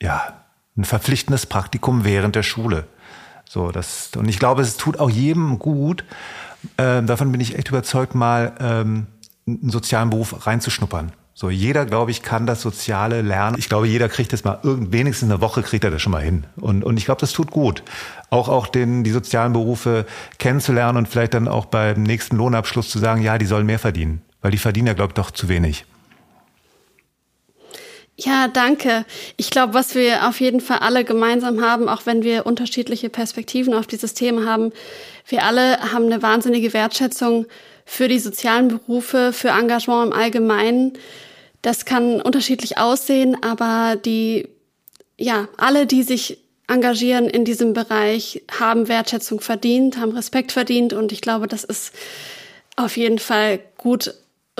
ja, 0.00 0.44
ein 0.76 0.84
verpflichtendes 0.84 1.46
Praktikum 1.46 2.04
während 2.04 2.34
der 2.34 2.42
Schule. 2.42 2.86
So, 3.44 3.70
das, 3.70 4.10
und 4.16 4.28
ich 4.28 4.38
glaube, 4.38 4.62
es 4.62 4.76
tut 4.76 4.98
auch 4.98 5.10
jedem 5.10 5.58
gut, 5.58 6.04
äh, 6.76 7.02
davon 7.02 7.30
bin 7.30 7.40
ich 7.40 7.56
echt 7.56 7.68
überzeugt, 7.68 8.14
mal 8.14 8.54
ähm, 8.58 9.06
einen 9.46 9.70
sozialen 9.70 10.10
Beruf 10.10 10.46
reinzuschnuppern. 10.46 11.12
So, 11.36 11.50
jeder, 11.50 11.84
glaube 11.84 12.12
ich, 12.12 12.22
kann 12.22 12.46
das 12.46 12.62
Soziale 12.62 13.20
lernen. 13.20 13.56
Ich 13.58 13.68
glaube, 13.68 13.88
jeder 13.88 14.08
kriegt 14.08 14.32
das 14.32 14.44
mal 14.44 14.60
irgend, 14.62 14.92
wenigstens 14.92 15.30
eine 15.30 15.40
Woche 15.40 15.62
kriegt 15.62 15.82
er 15.82 15.90
das 15.90 16.00
schon 16.00 16.12
mal 16.12 16.22
hin. 16.22 16.44
Und, 16.56 16.84
und 16.84 16.96
ich 16.96 17.06
glaube, 17.06 17.20
das 17.20 17.32
tut 17.32 17.50
gut. 17.50 17.82
Auch, 18.30 18.48
auch 18.48 18.68
den, 18.68 19.02
die 19.02 19.10
sozialen 19.10 19.52
Berufe 19.52 20.06
kennenzulernen 20.38 20.96
und 20.96 21.08
vielleicht 21.08 21.34
dann 21.34 21.48
auch 21.48 21.66
beim 21.66 22.04
nächsten 22.04 22.36
Lohnabschluss 22.36 22.88
zu 22.88 23.00
sagen, 23.00 23.20
ja, 23.20 23.36
die 23.36 23.46
sollen 23.46 23.66
mehr 23.66 23.80
verdienen. 23.80 24.22
Weil 24.42 24.52
die 24.52 24.58
verdienen 24.58 24.86
ja, 24.86 24.92
glaube 24.92 25.10
ich, 25.10 25.14
doch 25.14 25.32
zu 25.32 25.48
wenig. 25.48 25.84
Ja, 28.16 28.46
danke. 28.46 29.04
Ich 29.36 29.50
glaube, 29.50 29.74
was 29.74 29.96
wir 29.96 30.28
auf 30.28 30.38
jeden 30.40 30.60
Fall 30.60 30.78
alle 30.78 31.04
gemeinsam 31.04 31.60
haben, 31.60 31.88
auch 31.88 32.06
wenn 32.06 32.22
wir 32.22 32.46
unterschiedliche 32.46 33.10
Perspektiven 33.10 33.74
auf 33.74 33.88
dieses 33.88 34.14
Thema 34.14 34.46
haben, 34.46 34.70
wir 35.26 35.42
alle 35.42 35.92
haben 35.92 36.04
eine 36.04 36.22
wahnsinnige 36.22 36.72
Wertschätzung 36.72 37.46
für 37.84 38.06
die 38.06 38.20
sozialen 38.20 38.68
Berufe, 38.68 39.32
für 39.32 39.48
Engagement 39.48 40.12
im 40.12 40.12
Allgemeinen. 40.12 40.92
Das 41.64 41.86
kann 41.86 42.20
unterschiedlich 42.20 42.76
aussehen, 42.76 43.42
aber 43.42 43.96
die, 43.96 44.50
ja, 45.16 45.48
alle, 45.56 45.86
die 45.86 46.02
sich 46.02 46.36
engagieren 46.68 47.26
in 47.26 47.46
diesem 47.46 47.72
Bereich, 47.72 48.42
haben 48.60 48.86
Wertschätzung 48.86 49.40
verdient, 49.40 49.96
haben 49.96 50.12
Respekt 50.12 50.52
verdient 50.52 50.92
und 50.92 51.10
ich 51.10 51.22
glaube, 51.22 51.48
das 51.48 51.64
ist 51.64 51.94
auf 52.76 52.98
jeden 52.98 53.18
Fall 53.18 53.60
gut 53.78 54.12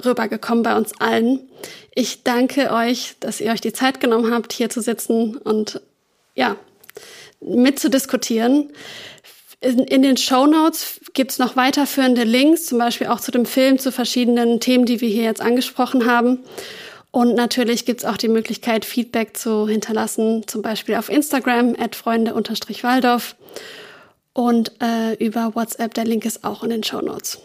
rübergekommen 0.03 0.63
bei 0.63 0.75
uns 0.75 0.99
allen. 0.99 1.41
Ich 1.95 2.23
danke 2.23 2.73
euch, 2.73 3.17
dass 3.21 3.43
ihr 3.43 3.53
euch 3.53 3.61
die 3.61 3.75
Zeit 3.75 4.01
genommen 4.01 4.33
habt, 4.33 4.55
hier 4.55 4.71
zu 4.71 4.81
sitzen 4.81 5.37
und 5.37 5.83
ja, 6.35 6.57
mitzudiskutieren. 7.43 8.73
In, 9.61 9.81
in 9.81 10.01
den 10.01 10.17
Show 10.17 10.47
Notes 10.47 11.01
gibt's 11.13 11.39
noch 11.39 11.55
weiterführende 11.55 12.25
Links, 12.25 12.65
zum 12.65 12.79
Beispiel 12.79 13.09
auch 13.09 13.21
zu 13.21 13.31
dem 13.31 13.45
Film, 13.45 13.79
zu 13.79 13.93
verschiedenen 13.93 14.59
Themen, 14.59 14.87
die 14.87 15.03
wir 15.03 15.11
hier 15.11 15.25
jetzt 15.25 15.43
angesprochen 15.43 16.07
haben. 16.07 16.39
Und 17.15 17.37
natürlich 17.37 17.85
gibt's 17.85 18.05
auch 18.05 18.17
die 18.17 18.27
Möglichkeit, 18.27 18.85
Feedback 18.85 19.37
zu 19.37 19.69
hinterlassen, 19.69 20.49
zum 20.49 20.63
Beispiel 20.63 20.97
auf 20.97 21.09
Instagram, 21.09 21.77
at 21.79 21.95
freunde-waldorf 21.95 23.37
und 24.33 24.73
äh, 24.83 25.15
über 25.25 25.55
WhatsApp. 25.55 25.95
Der 25.95 26.07
Link 26.07 26.25
ist 26.25 26.43
auch 26.43 26.65
in 26.65 26.71
den 26.71 26.83
Show 26.83 27.01
Notes. 27.01 27.39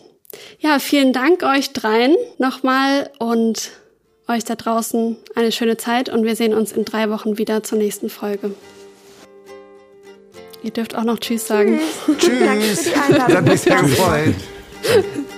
Ja, 0.58 0.80
vielen 0.80 1.14
Dank 1.14 1.44
euch 1.44 1.72
dreien 1.72 2.16
nochmal 2.40 3.12
und 3.20 3.70
euch 4.28 4.44
da 4.44 4.56
draußen 4.56 5.18
eine 5.36 5.52
schöne 5.52 5.78
Zeit 5.78 6.10
und 6.10 6.24
wir 6.24 6.36
sehen 6.36 6.56
uns 6.56 6.72
in 6.72 6.84
drei 6.84 7.12
Wochen 7.12 7.38
wieder 7.38 7.62
zur 7.62 7.78
nächsten 7.78 8.10
Folge. 8.10 8.56
Ihr 10.64 10.72
dürft 10.72 10.96
auch 10.96 11.04
noch 11.04 11.20
Tschüss 11.20 11.46
sagen. 11.46 11.80
Tschüss. 12.18 12.40
Danke 12.40 12.64
für 12.64 12.90
die 12.90 12.96
Einladung. 12.96 13.28
Das 13.28 13.36
hat 13.36 13.46
mich 13.46 13.62
sehr 13.62 13.82
gefreut. 13.84 15.36